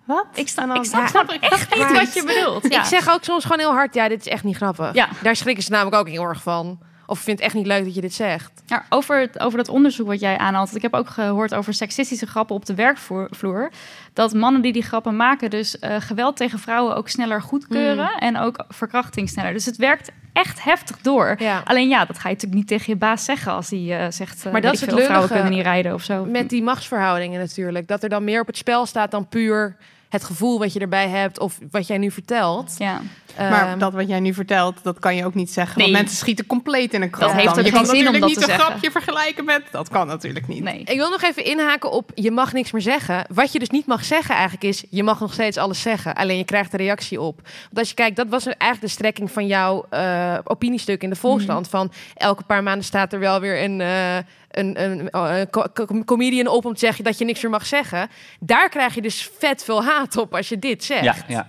Wat? 0.05 0.25
Ik 0.33 0.51
En 0.55 0.67
dan- 0.67 0.77
ik 0.77 0.83
snap, 0.83 1.01
Ja, 1.01 1.07
snap 1.07 1.29
echt 1.29 1.75
niet 1.75 1.91
wat 1.91 2.13
je 2.13 2.23
bedoelt. 2.25 2.71
Ja. 2.73 2.79
Ik 2.79 2.85
zeg 2.85 3.09
ook 3.09 3.23
soms 3.23 3.43
gewoon 3.43 3.59
heel 3.59 3.71
hard, 3.71 3.93
ja, 3.93 4.07
dit 4.07 4.19
is 4.19 4.27
echt 4.27 4.43
niet 4.43 4.55
grappig. 4.55 4.93
Ja. 4.93 5.07
Daar 5.23 5.35
schrikken 5.35 5.63
ze 5.63 5.71
namelijk 5.71 5.95
ook 5.95 6.07
heel 6.09 6.23
erg 6.23 6.41
van. 6.41 6.79
Of 7.11 7.19
vind 7.19 7.37
het 7.37 7.45
echt 7.45 7.55
niet 7.55 7.65
leuk 7.65 7.83
dat 7.83 7.95
je 7.95 8.01
dit 8.01 8.13
zegt. 8.13 8.51
Ja, 8.65 8.85
over, 8.89 9.19
het- 9.19 9.39
over 9.39 9.57
dat 9.57 9.69
onderzoek 9.69 10.07
wat 10.07 10.19
jij 10.19 10.37
aanhaalt. 10.37 10.75
Ik 10.75 10.81
heb 10.81 10.93
ook 10.93 11.09
gehoord 11.09 11.53
over 11.53 11.73
seksistische 11.73 12.25
grappen 12.27 12.55
op 12.55 12.65
de 12.65 12.75
werkvloer. 12.75 13.71
Dat 14.13 14.33
mannen 14.33 14.61
die 14.61 14.73
die 14.73 14.81
grappen 14.83 15.15
maken, 15.15 15.49
dus 15.49 15.79
eh, 15.79 15.95
geweld 15.99 16.37
tegen 16.37 16.59
vrouwen 16.59 16.95
ook 16.95 17.09
sneller 17.09 17.41
goedkeuren. 17.41 18.05
Hmm. 18.07 18.19
En 18.19 18.37
ook 18.37 18.65
verkrachting 18.69 19.29
sneller. 19.29 19.53
Dus 19.53 19.65
het 19.65 19.75
werkt 19.77 20.11
echt 20.33 20.63
heftig 20.63 20.97
door. 21.01 21.35
Ja. 21.39 21.61
Alleen 21.65 21.87
ja, 21.89 22.05
dat 22.05 22.19
ga 22.19 22.29
je 22.29 22.33
natuurlijk 22.35 22.61
niet 22.61 22.67
tegen 22.67 22.93
je 22.93 22.99
baas 22.99 23.25
zeggen 23.25 23.51
als 23.51 23.69
hij 23.69 23.79
eh, 24.05 24.11
zegt. 24.11 24.43
Maar 24.43 24.45
Uh, 24.45 24.53
dat 24.53 24.63
dat 24.63 24.73
is 24.73 24.81
het 24.81 24.89
veel 24.93 25.03
vrouwen 25.05 25.29
kunnen 25.29 25.51
niet 25.51 25.63
rijden 25.63 25.93
of 25.93 26.03
zo. 26.03 26.25
Met 26.25 26.49
die 26.49 26.63
machtsverhoudingen 26.63 27.39
natuurlijk. 27.39 27.87
Dat 27.87 28.03
er 28.03 28.09
dan 28.09 28.23
meer 28.23 28.41
op 28.41 28.47
het 28.47 28.57
spel 28.57 28.85
staat 28.85 29.11
dan 29.11 29.27
puur 29.27 29.75
het 30.11 30.23
gevoel 30.23 30.59
wat 30.59 30.73
je 30.73 30.79
erbij 30.79 31.07
hebt 31.07 31.39
of 31.39 31.59
wat 31.71 31.87
jij 31.87 31.97
nu 31.97 32.11
vertelt. 32.11 32.75
Ja. 32.77 33.01
Maar 33.37 33.67
Ehm, 33.67 33.79
dat 33.79 33.93
wat 33.93 34.07
jij 34.07 34.19
nu 34.19 34.33
vertelt, 34.33 34.83
dat 34.83 34.99
kan 34.99 35.15
je 35.15 35.25
ook 35.25 35.33
niet 35.33 35.51
zeggen. 35.51 35.77
Nee. 35.77 35.87
Want 35.87 36.01
mensen 36.01 36.17
schieten 36.17 36.45
compleet 36.45 36.93
in 36.93 37.01
een 37.01 37.09
krant. 37.09 37.31
heeft 37.33 37.45
dan. 37.45 37.57
ook 37.57 37.65
je 37.65 37.71
geen 37.71 37.73
kan 37.73 37.85
zin 37.85 38.07
om 38.07 38.13
natuurlijk 38.13 38.19
dat 38.19 38.29
niet 38.29 38.37
te 38.37 38.43
een 38.43 38.57
zeggen. 38.57 38.65
grapje 38.65 38.91
vergelijken 38.91 39.45
met... 39.45 39.63
Dat 39.71 39.89
kan 39.89 40.07
natuurlijk 40.07 40.47
niet. 40.47 40.63
Nee. 40.63 40.79
Ik 40.79 40.97
wil 40.97 41.09
nog 41.09 41.21
even 41.21 41.45
inhaken 41.45 41.91
op 41.91 42.11
je 42.15 42.31
mag 42.31 42.53
niks 42.53 42.71
meer 42.71 42.81
zeggen. 42.81 43.25
Wat 43.33 43.51
je 43.51 43.59
dus 43.59 43.69
niet 43.69 43.85
mag 43.85 44.05
zeggen 44.05 44.35
eigenlijk 44.35 44.63
is, 44.63 44.83
je 44.89 45.03
mag 45.03 45.19
nog 45.19 45.33
steeds 45.33 45.57
alles 45.57 45.81
zeggen. 45.81 46.15
Alleen 46.15 46.37
je 46.37 46.43
krijgt 46.43 46.73
er 46.73 46.79
reactie 46.79 47.21
op. 47.21 47.41
Want 47.43 47.77
als 47.77 47.89
je 47.89 47.95
kijkt, 47.95 48.15
dat 48.15 48.27
was 48.29 48.45
eigenlijk 48.45 48.81
de 48.81 48.87
strekking 48.87 49.31
van 49.31 49.47
jouw 49.47 49.85
eh, 49.89 50.37
opiniestuk 50.43 51.03
in 51.03 51.09
de 51.09 51.15
Volkskrant. 51.15 51.67
Van 51.67 51.91
elke 52.15 52.43
paar 52.43 52.63
maanden 52.63 52.85
staat 52.85 53.13
er 53.13 53.19
wel 53.19 53.39
weer 53.39 53.63
een, 53.63 53.81
eh, 53.81 54.17
een, 54.51 54.83
een, 54.83 55.09
co- 55.49 56.03
comedian 56.05 56.47
op 56.47 56.65
om 56.65 56.73
te 56.73 56.79
zeggen 56.79 57.03
dat 57.03 57.17
je 57.17 57.25
niks 57.25 57.41
meer 57.41 57.51
mag 57.51 57.65
zeggen. 57.65 58.09
Daar 58.39 58.69
krijg 58.69 58.95
je 58.95 59.01
dus 59.01 59.29
vet 59.37 59.63
veel 59.63 59.83
haat 59.83 60.17
op 60.17 60.35
als 60.35 60.49
je 60.49 60.59
dit 60.59 60.83
zegt. 60.83 61.03
Ja. 61.27 61.47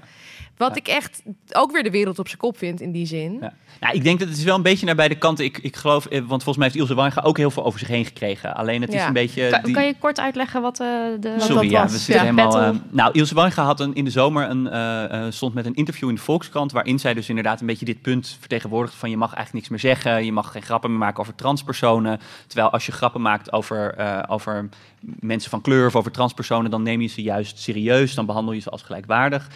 Wat 0.68 0.76
ik 0.76 0.88
echt 0.88 1.22
ook 1.52 1.72
weer 1.72 1.82
de 1.82 1.90
wereld 1.90 2.18
op 2.18 2.26
zijn 2.26 2.40
kop 2.40 2.58
vind 2.58 2.80
in 2.80 2.92
die 2.92 3.06
zin. 3.06 3.38
Ja. 3.40 3.52
Nou, 3.80 3.94
ik 3.94 4.04
denk 4.04 4.18
dat 4.18 4.28
het 4.28 4.38
is 4.38 4.44
wel 4.44 4.56
een 4.56 4.62
beetje 4.62 4.86
naar 4.86 4.94
beide 4.94 5.14
kanten. 5.14 5.44
Ik, 5.44 5.58
ik 5.58 5.76
geloof, 5.76 6.06
eh, 6.06 6.18
want 6.18 6.28
volgens 6.28 6.56
mij 6.56 6.66
heeft 6.66 6.78
Ilse 6.78 6.94
Wanga 6.94 7.20
ook 7.22 7.36
heel 7.36 7.50
veel 7.50 7.64
over 7.64 7.78
zich 7.78 7.88
heen 7.88 8.04
gekregen. 8.04 8.54
Alleen 8.54 8.80
het 8.80 8.94
is 8.94 9.02
een 9.04 9.12
beetje... 9.12 9.48
Kan, 9.48 9.60
die- 9.62 9.74
kan 9.74 9.84
je 9.84 9.94
kort 9.98 10.20
uitleggen 10.20 10.62
wat 10.62 10.80
eh, 10.80 10.86
de... 11.20 11.34
Sorry, 11.38 11.54
dat 11.54 11.70
ja, 11.70 11.82
was? 11.82 11.92
we 11.92 11.98
zitten 11.98 12.14
Ja, 12.14 12.34
helemaal... 12.34 12.60
eh, 12.60 12.70
nou, 12.90 13.12
Ilse 13.12 13.34
Wanga 13.34 13.64
had 13.64 13.80
een, 13.80 13.94
in 13.94 14.04
de 14.04 14.10
zomer 14.10 14.50
een, 14.50 15.32
stond 15.32 15.54
met 15.54 15.66
een 15.66 15.74
interview 15.74 16.08
in 16.08 16.14
de 16.14 16.20
Volkskrant... 16.20 16.72
waarin 16.72 16.98
zij 16.98 17.14
dus 17.14 17.28
inderdaad 17.28 17.60
een 17.60 17.66
beetje 17.66 17.84
dit 17.84 18.02
punt 18.02 18.36
vertegenwoordigt... 18.40 18.94
van 18.94 19.10
je 19.10 19.16
mag 19.16 19.34
eigenlijk 19.34 19.54
niks 19.54 19.68
meer 19.68 19.94
zeggen, 19.94 20.24
je 20.24 20.32
mag 20.32 20.52
geen 20.52 20.62
grappen 20.62 20.90
meer 20.90 20.98
maken 20.98 21.20
over 21.20 21.34
transpersonen. 21.34 22.20
Terwijl 22.46 22.70
als 22.70 22.86
je 22.86 22.92
grappen 22.92 23.20
maakt 23.20 23.52
over, 23.52 23.94
eh, 23.94 24.22
over 24.28 24.68
mensen 25.00 25.50
van 25.50 25.60
kleur 25.60 25.86
of 25.86 25.96
over 25.96 26.12
transpersonen... 26.12 26.70
dan 26.70 26.82
neem 26.82 27.00
je 27.00 27.08
ze 27.08 27.22
juist 27.22 27.58
serieus, 27.58 28.14
dan 28.14 28.26
behandel 28.26 28.54
je 28.54 28.60
ze 28.60 28.70
als 28.70 28.82
gelijkwaardig. 28.82 29.48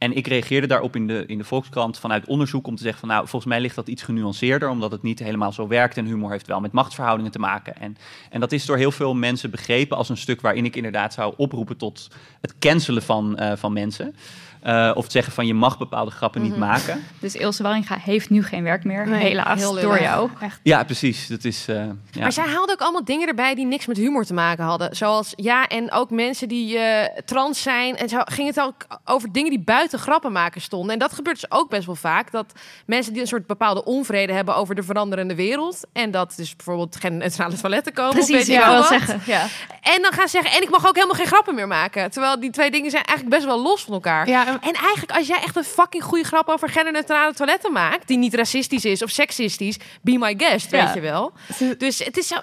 En 0.00 0.16
ik 0.16 0.26
reageerde 0.26 0.66
daarop 0.66 0.96
in 0.96 1.06
de, 1.06 1.24
in 1.26 1.38
de 1.38 1.44
Volkskrant 1.44 1.98
vanuit 1.98 2.26
onderzoek 2.26 2.66
om 2.66 2.76
te 2.76 2.82
zeggen 2.82 3.00
van 3.00 3.08
nou, 3.08 3.20
volgens 3.28 3.52
mij 3.52 3.60
ligt 3.60 3.74
dat 3.74 3.88
iets 3.88 4.02
genuanceerder, 4.02 4.68
omdat 4.68 4.90
het 4.90 5.02
niet 5.02 5.18
helemaal 5.18 5.52
zo 5.52 5.68
werkt 5.68 5.96
en 5.96 6.04
humor 6.04 6.30
heeft 6.30 6.46
wel 6.46 6.60
met 6.60 6.72
machtsverhoudingen 6.72 7.32
te 7.32 7.38
maken. 7.38 7.76
En, 7.76 7.96
en 8.30 8.40
dat 8.40 8.52
is 8.52 8.66
door 8.66 8.76
heel 8.76 8.92
veel 8.92 9.14
mensen 9.14 9.50
begrepen 9.50 9.96
als 9.96 10.08
een 10.08 10.16
stuk 10.16 10.40
waarin 10.40 10.64
ik 10.64 10.76
inderdaad 10.76 11.14
zou 11.14 11.34
oproepen 11.36 11.76
tot 11.76 12.08
het 12.40 12.58
cancelen 12.58 13.02
van, 13.02 13.36
eh, 13.36 13.56
van 13.56 13.72
mensen. 13.72 14.14
Eh, 14.60 14.90
of 14.94 15.02
het 15.02 15.12
zeggen 15.12 15.32
van 15.32 15.46
je 15.46 15.54
mag 15.54 15.78
bepaalde 15.78 16.10
grappen 16.10 16.42
niet 16.42 16.56
maken. 16.56 17.04
Dus 17.20 17.34
Ilse 17.34 17.62
Waringa 17.62 17.96
heeft 17.96 18.30
nu 18.30 18.42
geen 18.42 18.62
werk 18.62 18.84
meer, 18.84 19.08
Nee, 19.08 19.22
helaas, 19.22 19.58
heel 19.58 19.74
door 19.80 20.00
jou. 20.00 20.30
Ja, 20.62 20.84
precies. 20.84 21.26
Dat 21.26 21.44
is, 21.44 21.68
eh, 21.68 21.76
ja. 21.76 22.20
Maar 22.20 22.32
zij 22.32 22.44
haalde 22.46 22.72
ook 22.72 22.80
allemaal 22.80 23.04
dingen 23.04 23.28
erbij 23.28 23.54
die 23.54 23.66
niks 23.66 23.86
met 23.86 23.96
humor 23.96 24.24
te 24.24 24.34
maken 24.34 24.64
hadden. 24.64 24.96
Zoals, 24.96 25.32
ja, 25.36 25.66
en 25.66 25.92
ook 25.92 26.10
mensen 26.10 26.48
die 26.48 26.78
eh, 26.78 27.22
trans 27.24 27.62
zijn. 27.62 27.96
En 27.96 28.08
zo 28.08 28.18
ging 28.24 28.48
het 28.48 28.60
ook 28.60 28.74
over 29.04 29.32
dingen 29.32 29.50
die 29.50 29.60
buiten 29.60 29.98
grappen 29.98 30.32
maken 30.32 30.60
stonden. 30.60 30.92
En 30.92 30.98
dat 30.98 31.12
gebeurt 31.12 31.40
dus 31.40 31.50
ook 31.50 31.68
best 31.70 31.86
wel 31.86 31.94
vaak. 31.94 32.30
Dat 32.30 32.52
mensen 32.86 33.12
die 33.12 33.22
een 33.22 33.28
soort 33.28 33.46
bepaalde 33.46 33.84
onvrede 33.84 34.32
hebben 34.32 34.56
over 34.56 34.74
de 34.74 34.82
veranderende 34.82 35.34
wereld. 35.34 35.80
En 35.92 36.10
dat 36.10 36.32
dus 36.36 36.56
bijvoorbeeld 36.56 36.96
geen 36.96 37.16
neutrale 37.16 37.54
toiletten 37.60 37.92
komen. 37.92 38.10
of 38.10 38.16
weet 38.16 38.26
Precies, 38.26 38.48
ik 38.54 38.60
veel 38.60 38.70
wil 38.72 38.80
wat. 38.80 38.88
zeggen. 38.88 39.20
Ja. 39.26 39.46
En 39.82 40.02
dan 40.02 40.12
gaan 40.12 40.28
ze 40.28 40.30
zeggen, 40.40 40.56
en 40.56 40.62
ik 40.62 40.70
mag 40.70 40.86
ook 40.86 40.94
helemaal 40.94 41.16
geen 41.16 41.26
grappen 41.26 41.54
meer 41.54 41.66
maken. 41.68 42.10
Terwijl 42.10 42.40
die 42.40 42.50
twee 42.50 42.70
dingen 42.70 42.90
zijn 42.90 43.04
eigenlijk 43.04 43.36
best 43.36 43.48
wel 43.48 43.62
los 43.62 43.84
van 43.84 43.94
elkaar. 43.94 44.28
Ja, 44.28 44.49
en- 44.52 44.60
En 44.60 44.72
eigenlijk, 44.74 45.12
als 45.18 45.26
jij 45.26 45.40
echt 45.42 45.56
een 45.56 45.64
fucking 45.64 46.02
goede 46.04 46.24
grap 46.24 46.48
over 46.48 46.68
genderneutrale 46.68 47.34
toiletten 47.34 47.72
maakt, 47.72 48.06
die 48.08 48.18
niet 48.18 48.34
racistisch 48.34 48.84
is 48.84 49.02
of 49.02 49.10
seksistisch, 49.10 49.76
be 50.02 50.16
my 50.18 50.34
guest, 50.36 50.70
weet 50.70 50.94
je 50.94 51.00
wel. 51.00 51.32
Dus 51.78 51.98
het 51.98 52.16
is 52.16 52.26
zo. 52.26 52.36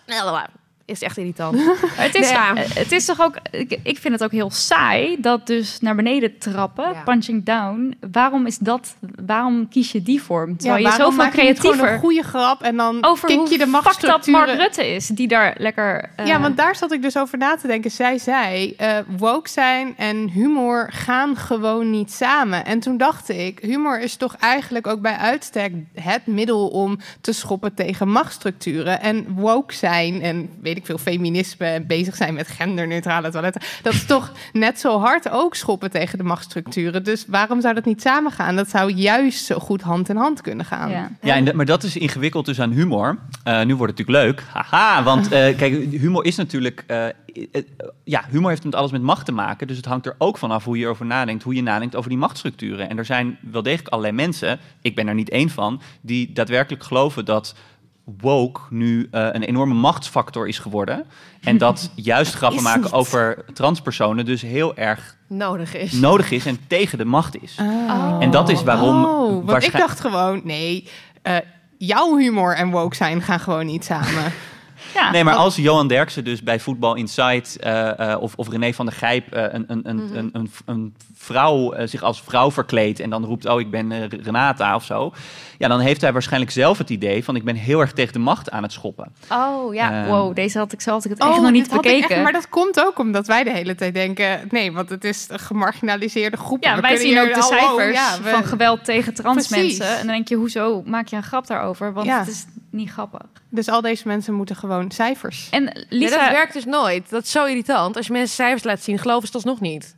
Is 0.87 1.01
echt 1.01 1.17
irritant. 1.17 1.57
Het 1.95 2.15
is, 2.15 2.21
Nee, 2.21 2.31
ja. 2.31 2.55
eh, 2.55 2.63
het 2.75 2.91
is 2.91 3.05
toch 3.05 3.21
ook, 3.21 3.35
ik, 3.51 3.79
ik 3.83 3.97
vind 3.97 4.13
het 4.13 4.23
ook 4.23 4.31
heel 4.31 4.49
saai 4.51 5.17
dat 5.19 5.47
dus 5.47 5.79
naar 5.79 5.95
beneden 5.95 6.37
trappen, 6.37 6.89
Ja. 6.93 7.01
punching 7.03 7.45
down. 7.45 7.97
Waarom 8.11 8.45
is 8.45 8.57
dat, 8.57 8.95
waarom 9.25 9.69
kies 9.69 9.91
je 9.91 10.01
die 10.03 10.21
vorm? 10.21 10.57
Terwijl 10.57 10.77
je 10.83 10.87
waarom 10.89 11.05
zoveel 11.11 11.23
maak 11.25 11.35
je 11.35 11.41
niet 11.41 11.59
gewoon 11.59 11.71
creatiever 11.75 11.93
een 11.95 11.99
goede 11.99 12.23
grap 12.23 12.61
en 12.61 12.75
dan 12.77 12.97
over 13.05 13.27
kik 13.27 13.47
je 13.47 13.57
de 13.57 13.65
machtsstructuren... 13.65 14.41
Mark 14.47 14.59
Rutte 14.59 14.87
is, 14.95 15.07
die 15.07 15.27
daar 15.27 15.55
lekker... 15.57 16.09
eh, 16.15 16.25
Ja, 16.25 16.39
want 16.41 16.57
daar 16.57 16.75
zat 16.75 16.91
ik 16.91 17.01
dus 17.01 17.17
over 17.17 17.37
na 17.37 17.55
te 17.55 17.67
denken. 17.67 17.91
Zij 17.91 18.17
zei, 18.17 18.73
eh, 18.77 18.97
woke 19.17 19.49
zijn 19.49 19.93
en 19.97 20.29
humor 20.29 20.89
gaan 20.91 21.35
gewoon 21.35 21.89
niet 21.89 22.11
samen. 22.11 22.65
En 22.65 22.79
toen 22.79 22.97
dacht 22.97 23.29
ik, 23.29 23.59
humor 23.61 23.99
is 23.99 24.15
toch 24.15 24.35
eigenlijk 24.39 24.87
ook 24.87 25.01
bij 25.01 25.15
uitstek 25.17 25.73
het 25.93 26.25
middel 26.27 26.67
om 26.67 26.97
te 27.21 27.31
schoppen 27.31 27.73
tegen 27.73 28.09
machtsstructuren. 28.09 29.01
En 29.01 29.25
woke 29.35 29.73
zijn 29.73 30.21
en 30.21 30.49
weet 30.61 30.76
ik 30.77 30.85
veel, 30.85 30.97
feminisme 30.97 31.65
en 31.65 31.87
bezig 31.87 32.15
zijn 32.15 32.33
met 32.33 32.47
genderneutrale 32.47 33.29
toiletten. 33.29 33.61
Dat 33.81 33.93
is 33.93 34.05
toch 34.05 34.31
net 34.53 34.79
zo 34.79 34.99
hard 34.99 35.29
ook 35.29 35.55
schoppen 35.55 35.91
tegen 35.91 36.17
de 36.17 36.23
machtsstructuren. 36.23 37.03
Dus 37.03 37.25
waarom 37.27 37.61
zou 37.61 37.73
dat 37.73 37.85
niet 37.85 38.01
samengaan? 38.01 38.55
Dat 38.55 38.69
zou 38.69 38.91
juist 38.91 39.45
zo 39.45 39.59
goed 39.59 39.81
hand 39.81 40.09
in 40.09 40.15
hand 40.15 40.41
kunnen 40.41 40.65
gaan. 40.65 40.89
ja. 40.89 41.09
Ja, 41.21 41.35
en 41.35 41.45
dat- 41.45 41.53
maar 41.53 41.65
dat 41.65 41.83
is 41.83 41.97
ingewikkeld 41.97 42.45
dus 42.45 42.61
aan 42.61 42.71
humor. 42.71 43.17
Eh, 43.43 43.63
nu 43.63 43.75
wordt 43.75 43.97
het 43.97 44.07
natuurlijk 44.07 44.37
leuk. 44.37 44.43
Haha, 44.53 45.03
want 45.03 45.31
eh, 45.31 45.57
kijk, 45.57 45.73
humor 45.91 46.25
is 46.25 46.35
natuurlijk... 46.35 46.83
eh, 46.87 47.05
eh, 47.07 47.13
ja, 48.03 48.23
humor 48.29 48.49
heeft 48.49 48.63
met 48.63 48.75
alles 48.75 48.91
met 48.91 49.01
macht 49.01 49.25
te 49.25 49.31
maken. 49.31 49.67
Dus 49.67 49.77
het 49.77 49.85
hangt 49.85 50.05
er 50.05 50.15
ook 50.17 50.37
vanaf 50.37 50.63
hoe 50.63 50.77
je 50.77 50.83
erover 50.83 51.05
nadenkt. 51.05 51.43
Hoe 51.43 51.53
je 51.55 51.61
nadenkt 51.61 51.95
over 51.95 52.09
die 52.09 52.19
machtsstructuren. 52.19 52.89
En 52.89 52.97
er 52.97 53.05
zijn 53.05 53.37
wel 53.51 53.63
degelijk 53.63 53.87
allerlei 53.87 54.15
mensen, 54.15 54.59
ik 54.81 54.95
ben 54.95 55.07
er 55.07 55.13
niet 55.13 55.29
één 55.29 55.49
van... 55.49 55.81
die 56.01 56.31
daadwerkelijk 56.33 56.83
geloven 56.83 57.25
dat 57.25 57.55
woke 58.21 58.61
nu 58.69 59.07
eh, 59.11 59.27
een 59.31 59.43
enorme 59.43 59.73
machtsfactor 59.73 60.47
is 60.47 60.59
geworden. 60.59 61.05
En 61.41 61.57
dat 61.57 61.89
juist 61.95 62.33
grappen 62.33 62.63
maken 62.63 62.81
niet. 62.81 62.91
over 62.91 63.45
transpersonen 63.53 64.25
dus 64.25 64.41
heel 64.41 64.75
erg 64.75 65.17
Nodig 65.27 65.75
is. 65.75 65.91
nodig 65.91 66.31
is 66.31 66.45
en 66.45 66.59
tegen 66.67 66.97
de 66.97 67.05
macht 67.05 67.41
is. 67.43 67.57
Oh. 67.61 68.17
En 68.19 68.31
dat 68.31 68.49
is 68.49 68.63
waarom 68.63 69.05
Oh, 69.05 69.45
want 69.45 69.63
ik 69.63 69.77
dacht 69.77 69.99
gewoon, 69.99 70.41
nee, 70.43 70.89
eh, 71.21 71.35
jouw 71.77 72.17
humor 72.17 72.55
en 72.55 72.69
woke 72.69 72.95
zijn 72.95 73.21
gaan 73.21 73.39
gewoon 73.39 73.65
niet 73.65 73.85
samen. 73.85 74.33
Ja. 74.97 75.11
Nee, 75.11 75.23
maar 75.23 75.35
als 75.35 75.55
Johan 75.55 75.87
Derksen 75.87 76.23
dus 76.23 76.43
bij 76.43 76.59
Voetbal 76.59 76.95
Insight 76.95 77.59
eh, 77.59 78.11
eh, 78.11 78.21
of, 78.21 78.33
of 78.35 78.49
René 78.49 78.73
van 78.73 78.85
der 78.85 78.95
Gijp 78.95 79.33
eh, 79.33 79.43
een, 79.43 79.65
een, 79.67 79.81
een, 79.89 80.09
een, 80.17 80.29
een, 80.33 80.51
een 80.65 80.95
vrouw 81.15 81.71
eh, 81.73 81.87
zich 81.87 82.01
als 82.03 82.21
vrouw 82.21 82.51
verkleedt 82.51 82.99
en 82.99 83.09
dan 83.09 83.25
roept, 83.25 83.45
oh 83.45 83.59
ik 83.59 83.71
ben 83.71 84.07
Renata 84.23 84.75
of 84.75 84.83
zo. 84.83 85.11
Ja, 85.57 85.67
dan 85.67 85.79
heeft 85.79 86.01
hij 86.01 86.13
waarschijnlijk 86.13 86.51
zelf 86.51 86.77
het 86.77 86.89
idee 86.89 87.23
van 87.23 87.35
ik 87.35 87.43
ben 87.43 87.55
heel 87.55 87.79
erg 87.79 87.91
tegen 87.93 88.13
de 88.13 88.19
macht 88.19 88.51
aan 88.51 88.63
het 88.63 88.71
schoppen. 88.71 89.11
Oh 89.31 89.73
ja, 89.73 89.91
Ehm. 90.01 90.07
wow, 90.09 90.35
deze 90.35 90.57
had 90.57 90.71
ik 90.73 90.81
zo 90.81 90.91
had 90.91 91.05
ik 91.05 91.11
het 91.11 91.19
echt 91.19 91.41
nog 91.41 91.51
niet 91.51 91.61
echt- 91.71 91.81
bekeken. 91.81 92.21
maar 92.23 92.31
dat 92.31 92.49
komt 92.49 92.79
ook 92.85 92.99
omdat 92.99 93.27
wij 93.27 93.43
de 93.43 93.51
hele 93.51 93.75
tijd 93.75 93.93
denken, 93.93 94.39
nee, 94.49 94.71
want 94.71 94.89
het 94.89 95.03
is 95.03 95.25
een 95.29 95.39
gemarginaliseerde 95.39 96.37
groep. 96.37 96.63
Ja, 96.63 96.75
We 96.75 96.81
wij 96.81 96.95
zien 96.95 97.19
ook 97.19 97.33
de 97.33 97.39
oh, 97.39 97.45
cijfers 97.45 97.95
ja, 97.97 98.17
we- 98.23 98.29
van 98.29 98.43
geweld 98.45 98.85
tegen 98.85 99.13
trans 99.13 99.47
Precies. 99.47 99.77
mensen. 99.77 99.97
En 99.97 100.05
dan 100.05 100.15
denk 100.15 100.27
je, 100.27 100.35
hoezo 100.35 100.83
maak 100.85 101.07
je 101.07 101.15
een 101.15 101.23
grap 101.23 101.47
daarover? 101.47 101.93
Want 101.93 102.07
Ja. 102.07 102.19
het 102.19 102.27
is 102.27 102.45
niet 102.77 102.89
grappig. 102.91 103.21
Dus 103.49 103.67
al 103.69 103.81
deze 103.81 104.07
mensen 104.07 104.33
moeten 104.33 104.55
gewoon 104.55 104.91
cijfers. 104.91 105.47
En 105.51 105.85
Lisa, 105.89 106.17
dat 106.19 106.29
werkt 106.31 106.53
dus 106.53 106.65
nooit. 106.65 107.09
Dat 107.09 107.23
is 107.23 107.31
zo 107.31 107.45
irritant. 107.45 107.95
Als 107.97 108.05
je 108.07 108.11
mensen 108.13 108.35
cijfers 108.35 108.63
laat 108.63 108.81
zien, 108.81 108.97
geloven 108.99 109.21
ze 109.27 109.37
het 109.37 109.45
alsnog 109.45 109.59
niet. 109.61 109.95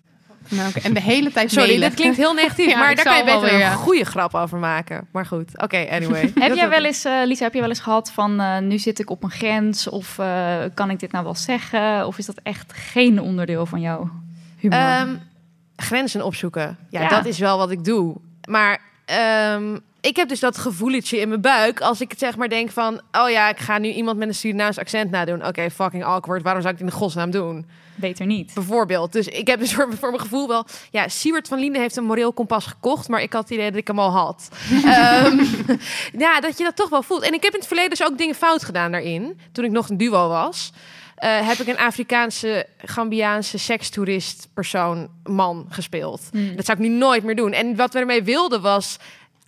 Nou, 0.50 0.70
oké, 0.70 0.80
En 0.80 0.94
de 0.94 1.02
hele 1.02 1.32
tijd 1.32 1.52
Sorry, 1.52 1.68
mailen. 1.68 1.88
dit 1.90 2.00
klinkt 2.00 2.18
heel 2.18 2.34
negatief, 2.34 2.70
Ja, 2.72 2.78
maar 2.78 2.96
daar 2.96 3.06
kan 3.06 3.18
je 3.18 3.24
beter 3.24 3.42
weer, 3.42 3.66
een 3.66 3.72
goede 3.74 4.06
grap 4.06 4.36
over 4.36 4.58
maken. 4.58 5.08
Maar 5.12 5.26
goed, 5.26 5.62
oké, 5.62 5.88
anyway. 5.92 6.32
heb 6.40 6.56
jij 6.56 6.70
wel 6.70 6.84
eens, 6.86 7.06
eh, 7.06 7.14
Lisa, 7.26 7.44
heb 7.44 7.54
je 7.54 7.60
wel 7.60 7.70
eens 7.70 7.80
gehad 7.80 8.12
van 8.12 8.40
eh, 8.40 8.58
nu 8.60 8.78
zit 8.80 9.00
ik 9.00 9.10
op 9.10 9.24
een 9.24 9.32
grens 9.32 9.90
of 9.90 10.20
eh, 10.20 10.58
kan 10.74 10.90
ik 10.90 11.00
dit 11.00 11.12
nou 11.12 11.24
wel 11.24 11.36
zeggen? 11.36 12.08
Of 12.08 12.18
is 12.18 12.26
dat 12.26 12.40
echt 12.44 12.74
geen 12.74 13.22
onderdeel 13.22 13.66
van 13.66 13.82
jouw 13.82 14.10
humor? 14.58 14.78
Ehm, 14.80 15.16
grenzen 15.76 16.26
opzoeken. 16.26 16.78
Ja, 16.90 17.02
Ja. 17.02 17.10
dat 17.10 17.26
is 17.26 17.40
wel 17.40 17.58
wat 17.58 17.72
ik 17.72 17.84
doe. 17.86 18.16
Maar 18.50 18.80
ehm, 19.06 19.78
ik 20.02 20.16
heb 20.16 20.30
dus 20.30 20.39
dat 20.39 20.58
gevoeletje 20.58 21.20
in 21.20 21.30
mijn 21.30 21.41
buik 21.41 21.82
als 21.82 22.02
ik 22.02 22.14
zeg 22.18 22.38
maar 22.38 22.50
denk 22.50 22.72
van... 22.72 23.02
oh 23.12 23.30
ja, 23.30 23.50
ik 23.50 23.60
ga 23.60 23.78
nu 23.78 23.89
iemand 23.91 24.18
met 24.18 24.28
een 24.28 24.36
Surinaams 24.36 24.78
accent 24.78 25.12
nadoen. 25.12 25.45
Oké, 25.45 25.70
fucking 25.70 26.04
awkward. 26.04 26.43
Waarom 26.43 26.62
zou 26.62 26.74
ik 26.74 26.80
het 26.80 26.89
in 26.89 26.93
de 26.95 27.02
godsnaam 27.02 27.32
doen? 27.32 27.66
Beter 27.95 28.26
niet. 28.26 28.54
Bijvoorbeeld. 28.54 29.12
Dus 29.12 29.28
ik 29.28 29.47
heb 29.47 29.60
een 29.62 29.68
soort 29.68 29.95
voor 30.00 30.10
mijn 30.10 30.22
gevoel 30.22 30.47
wel... 30.47 30.66
Ja, 30.91 31.08
Siewert 31.08 31.47
van 31.47 31.60
Linden 31.60 31.82
heeft 31.82 31.95
een 31.95 32.04
moreel 32.04 32.34
kompas 32.34 32.66
gekocht... 32.66 33.08
maar 33.08 33.22
ik 33.22 33.34
had 33.34 33.41
het 33.41 33.52
idee 33.52 33.70
dat 33.70 33.80
ik 33.80 33.88
hem 33.88 34.00
al 34.00 34.12
had. 34.12 34.50
Ehm, 34.86 35.43
ja, 36.18 36.39
dat 36.39 36.58
je 36.58 36.64
dat 36.64 36.76
toch 36.76 36.89
wel 36.89 37.04
voelt. 37.04 37.22
En 37.22 37.34
ik 37.34 37.43
heb 37.43 37.54
in 37.54 37.60
het 37.60 37.68
verleden 37.68 37.89
dus 37.89 38.04
ook 38.04 38.18
dingen 38.18 38.36
fout 38.36 38.64
gedaan 38.64 38.91
daarin. 38.91 39.39
Toen 39.52 39.66
ik 39.66 39.72
nog 39.72 39.89
een 39.89 39.97
duo 39.97 40.28
was... 40.28 40.72
eh, 41.16 41.47
heb 41.47 41.58
ik 41.58 41.68
een 41.68 41.78
Afrikaanse, 41.78 42.66
Gambiaanse 42.78 43.58
sekstoerist 43.58 44.47
persoon, 44.54 45.10
man 45.24 45.66
gespeeld. 45.70 46.22
Hmm. 46.32 46.56
Dat 46.56 46.66
zou 46.66 46.78
ik 46.78 46.84
nu 46.88 46.89
nooit 46.97 47.24
meer 47.24 47.36
doen. 47.36 47.52
En 47.52 47.76
wat 47.76 47.93
we 47.93 48.00
ermee 48.00 48.24
wilden 48.24 48.62
was 48.62 48.97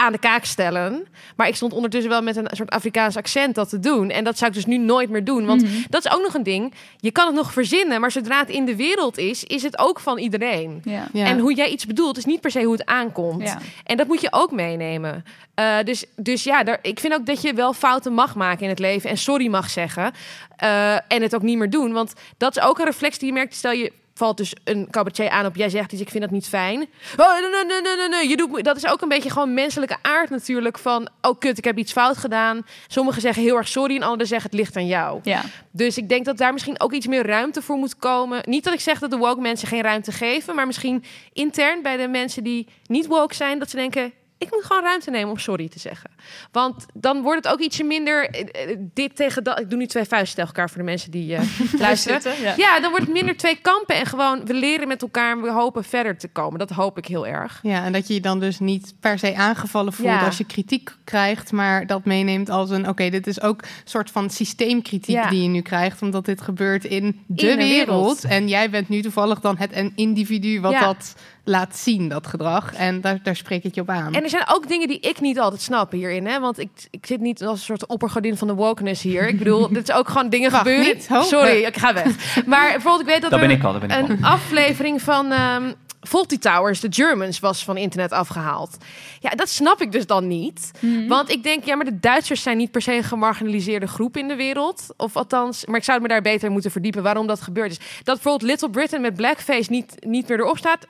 aan 0.01 0.11
de 0.11 0.17
kaak 0.17 0.45
stellen. 0.45 1.07
Maar 1.35 1.47
ik 1.47 1.55
stond 1.55 1.73
ondertussen 1.73 2.09
wel 2.11 2.21
met 2.21 2.35
een 2.35 2.47
soort 2.51 2.69
Afrikaans 2.69 3.17
accent 3.17 3.55
dat 3.55 3.69
te 3.69 3.79
doen. 3.79 4.09
En 4.09 4.23
dat 4.23 4.37
zou 4.37 4.49
ik 4.49 4.55
dus 4.55 4.65
nu 4.65 4.77
nooit 4.77 5.09
meer 5.09 5.23
doen. 5.23 5.45
Want 5.45 5.61
Mhm. 5.61 5.71
dat 5.89 6.05
is 6.05 6.11
ook 6.11 6.21
nog 6.21 6.33
een 6.33 6.43
ding. 6.43 6.73
Je 6.97 7.11
kan 7.11 7.25
het 7.25 7.35
nog 7.35 7.53
verzinnen, 7.53 8.01
maar 8.01 8.11
zodra 8.11 8.39
het 8.39 8.49
in 8.49 8.65
de 8.65 8.75
wereld 8.75 9.17
is, 9.17 9.43
is 9.43 9.63
het 9.63 9.79
ook 9.79 9.99
van 9.99 10.17
iedereen. 10.17 10.81
Ja. 10.83 11.07
Ja. 11.13 11.25
En 11.25 11.39
hoe 11.39 11.53
jij 11.53 11.69
iets 11.69 11.85
bedoelt, 11.85 12.17
is 12.17 12.25
niet 12.25 12.41
per 12.41 12.51
se 12.51 12.63
hoe 12.63 12.71
het 12.73 12.85
aankomt. 12.85 13.43
Ja. 13.47 13.57
En 13.83 13.97
dat 13.97 14.07
moet 14.07 14.21
je 14.21 14.27
ook 14.31 14.51
meenemen. 14.51 15.25
Eh, 15.53 15.75
dus, 15.83 16.05
dus 16.15 16.43
ja, 16.43 16.63
daar, 16.63 16.79
ik 16.81 16.99
vind 16.99 17.13
ook 17.13 17.25
dat 17.25 17.41
je 17.41 17.53
wel 17.53 17.73
fouten 17.73 18.13
mag 18.13 18.35
maken 18.35 18.63
in 18.63 18.69
het 18.69 18.79
leven. 18.79 19.09
En 19.09 19.17
sorry 19.17 19.47
mag 19.47 19.69
zeggen. 19.69 20.11
eh, 20.57 20.93
en 20.93 21.21
het 21.21 21.35
ook 21.35 21.41
niet 21.41 21.57
meer 21.57 21.69
doen. 21.69 21.91
Want 21.93 22.13
dat 22.37 22.57
is 22.57 22.63
ook 22.63 22.79
een 22.79 22.85
reflex 22.85 23.17
die 23.17 23.27
je 23.27 23.33
merkt. 23.33 23.55
Stel 23.55 23.71
je 23.71 23.91
valt 24.21 24.37
dus 24.37 24.53
een 24.63 24.87
cabaretier 24.89 25.29
aan 25.29 25.45
op 25.45 25.55
jij 25.55 25.69
zegt 25.69 25.91
iets, 25.91 26.01
ik 26.01 26.09
vind 26.09 26.23
dat 26.23 26.31
niet 26.31 26.47
fijn. 26.47 26.87
Oh, 27.17 27.33
nee, 27.33 27.65
nee, 27.65 27.81
nee, 27.81 27.95
nee, 27.95 28.09
nee, 28.09 28.29
je 28.29 28.37
doet, 28.37 28.63
dat 28.63 28.77
is 28.77 28.87
ook 28.87 29.01
een 29.01 29.07
beetje 29.07 29.29
gewoon 29.29 29.53
menselijke 29.53 29.97
aard 30.01 30.29
natuurlijk 30.29 30.77
van, 30.77 31.09
oh 31.21 31.39
kut, 31.39 31.57
ik 31.57 31.63
heb 31.63 31.77
iets 31.77 31.91
fout 31.91 32.17
gedaan. 32.17 32.65
Sommigen 32.87 33.21
zeggen 33.21 33.43
heel 33.43 33.57
erg 33.57 33.67
sorry 33.67 33.95
en 33.95 34.01
anderen 34.01 34.27
zeggen 34.27 34.49
het 34.49 34.59
ligt 34.59 34.75
aan 34.75 34.87
jou. 34.87 35.19
Ja. 35.23 35.41
Dus 35.71 35.97
ik 35.97 36.09
denk 36.09 36.25
dat 36.25 36.37
daar 36.37 36.53
misschien 36.53 36.79
ook 36.79 36.93
iets 36.93 37.07
meer 37.07 37.25
ruimte 37.25 37.61
voor 37.61 37.77
moet 37.77 37.97
komen. 37.97 38.41
Niet 38.45 38.63
dat 38.63 38.73
ik 38.73 38.79
zeg 38.79 38.99
dat 38.99 39.11
de 39.11 39.17
woke 39.17 39.41
mensen 39.41 39.67
geen 39.67 39.81
ruimte 39.81 40.11
geven, 40.11 40.55
maar 40.55 40.65
misschien 40.65 41.03
intern 41.33 41.81
bij 41.81 41.97
de 41.97 42.07
mensen 42.07 42.43
die 42.43 42.67
niet 42.85 43.07
woke 43.07 43.35
zijn, 43.35 43.59
dat 43.59 43.69
ze 43.69 43.75
denken. 43.75 44.13
Ik 44.37 44.51
moet 44.51 44.63
gewoon 44.63 44.83
ruimte 44.83 45.09
nemen 45.09 45.31
om 45.31 45.37
sorry 45.37 45.69
te 45.69 45.79
zeggen. 45.79 46.09
Want 46.51 46.85
dan 46.93 47.21
wordt 47.21 47.43
het 47.43 47.53
ook 47.53 47.59
ietsje 47.59 47.83
minder 47.83 48.29
eh, 48.29 48.69
eh, 48.71 48.77
dit 48.93 49.15
tegen 49.15 49.43
dat. 49.43 49.59
Ik 49.59 49.69
doe 49.69 49.79
nu 49.79 49.87
twee 49.87 50.05
vuisten 50.05 50.35
tegen 50.35 50.49
elkaar 50.53 50.69
voor 50.69 50.77
de 50.77 50.83
mensen 50.83 51.11
die 51.11 51.35
eh, 51.35 51.41
luisteren. 51.79 52.21
Zitten, 52.21 52.43
ja. 52.43 52.53
ja. 52.57 52.79
dan 52.79 52.89
wordt 52.89 53.05
het 53.05 53.13
minder 53.13 53.37
twee 53.37 53.55
kampen. 53.61 53.95
En 53.95 54.05
gewoon, 54.05 54.45
we 54.45 54.53
leren 54.53 54.87
met 54.87 55.01
elkaar 55.01 55.31
en 55.31 55.41
we 55.41 55.51
hopen 55.51 55.83
verder 55.83 56.17
te 56.17 56.27
komen. 56.27 56.59
Dat 56.59 56.69
hoop 56.69 56.97
ik 56.97 57.05
heel 57.05 57.27
erg. 57.27 57.59
Ja, 57.63 57.83
en 57.83 57.91
dat 57.91 58.07
je 58.07 58.13
je 58.13 58.21
dan 58.21 58.39
dus 58.39 58.59
niet 58.59 58.93
per 58.99 59.19
se 59.19 59.35
aangevallen 59.35 59.93
voelt 59.93 60.09
Ja. 60.09 60.25
als 60.25 60.37
je 60.37 60.45
kritiek 60.45 60.95
krijgt, 61.03 61.51
maar 61.51 61.87
dat 61.87 62.05
meeneemt 62.05 62.49
als 62.49 62.69
een, 62.69 62.87
oké, 62.89 63.09
dit 63.09 63.27
is 63.27 63.41
ook 63.41 63.61
een 63.61 63.67
soort 63.83 64.11
van 64.11 64.29
systeemkritiek 64.29 65.15
Ja. 65.15 65.29
die 65.29 65.41
je 65.41 65.47
nu 65.49 65.61
krijgt, 65.61 66.01
omdat 66.01 66.25
dit 66.25 66.41
gebeurt 66.41 66.85
in 66.85 67.21
de, 67.27 67.35
de 67.35 67.55
wereld. 67.55 67.67
wereld. 67.67 68.23
En 68.23 68.47
jij 68.47 68.69
bent 68.69 68.89
nu 68.89 69.01
toevallig 69.01 69.39
dan 69.39 69.57
het 69.57 69.75
een 69.75 69.91
individu 69.95 70.61
wat 70.61 70.71
Ja. 70.71 70.79
dat 70.79 71.15
laat 71.43 71.77
zien, 71.77 72.09
dat 72.09 72.27
gedrag. 72.27 72.73
En 72.73 73.01
daar, 73.01 73.19
daar 73.23 73.35
spreek 73.35 73.63
ik 73.63 73.75
je 73.75 73.81
op 73.81 73.89
aan. 73.89 74.13
En 74.13 74.23
er 74.23 74.29
zijn 74.29 74.47
ook 74.47 74.67
dingen 74.67 74.87
die 74.87 74.99
ik 74.99 75.19
niet 75.21 75.39
altijd 75.39 75.61
snap 75.61 75.91
hierin. 76.11 76.27
Hè? 76.27 76.39
Want 76.39 76.59
ik, 76.59 76.69
ik 76.89 77.05
zit 77.05 77.19
niet 77.19 77.43
als 77.43 77.59
een 77.59 77.65
soort 77.65 77.85
oppergodin 77.85 78.37
van 78.37 78.47
de 78.47 78.53
wokeness 78.53 79.01
hier. 79.01 79.27
Ik 79.27 79.37
bedoel, 79.37 79.67
dit 79.73 79.89
is 79.89 79.95
ook 79.95 80.07
gewoon 80.07 80.29
dingen 80.29 80.51
gebeuren. 80.51 80.85
niet? 80.85 81.07
Ho. 81.07 81.21
Sorry, 81.21 81.63
ik 81.63 81.77
ga 81.77 81.93
weg. 81.93 82.45
Maar 82.45 82.71
bijvoorbeeld, 82.71 83.01
ik 83.01 83.07
weet 83.07 83.21
dat 83.21 83.31
Dat 83.31 83.39
er 83.39 83.47
ben 83.47 83.57
ik 83.57 83.63
al, 83.63 83.71
dat 83.71 83.87
ben 83.87 83.99
ik 83.99 84.09
een 84.09 84.23
aflevering 84.23 85.01
van 85.01 85.31
ehm 85.31 85.71
Faulty 86.01 86.37
Towers, 86.37 86.79
The 86.79 86.87
Germans, 86.89 87.39
was 87.39 87.63
van 87.63 87.77
internet 87.77 88.11
afgehaald. 88.11 88.77
Ja, 89.19 89.29
dat 89.29 89.49
snap 89.49 89.81
ik 89.81 89.91
dus 89.91 90.05
dan 90.05 90.27
niet. 90.27 90.71
Want 91.07 91.29
ik 91.29 91.43
denk, 91.43 91.63
ja, 91.63 91.75
maar 91.75 91.85
de 91.85 91.99
Duitsers 91.99 92.41
zijn 92.41 92.57
niet 92.57 92.71
per 92.71 92.81
se 92.81 92.93
een 92.93 93.03
gemarginaliseerde 93.03 93.87
groep 93.87 94.17
in 94.17 94.27
de 94.27 94.35
wereld. 94.35 94.87
Of 94.97 95.15
althans, 95.15 95.65
maar 95.65 95.75
ik 95.75 95.83
zou 95.83 96.01
me 96.01 96.07
daar 96.07 96.21
beter 96.21 96.51
moeten 96.51 96.71
verdiepen 96.71 97.03
waarom 97.03 97.27
dat 97.27 97.41
gebeurd 97.41 97.71
is. 97.71 97.79
Dat 98.03 98.15
bijvoorbeeld 98.15 98.51
Little 98.51 98.69
Britain 98.69 99.01
met 99.01 99.15
blackface 99.15 99.71
niet, 99.71 99.95
niet 99.99 100.27
meer 100.27 100.39
erop 100.39 100.57
staat, 100.57 100.87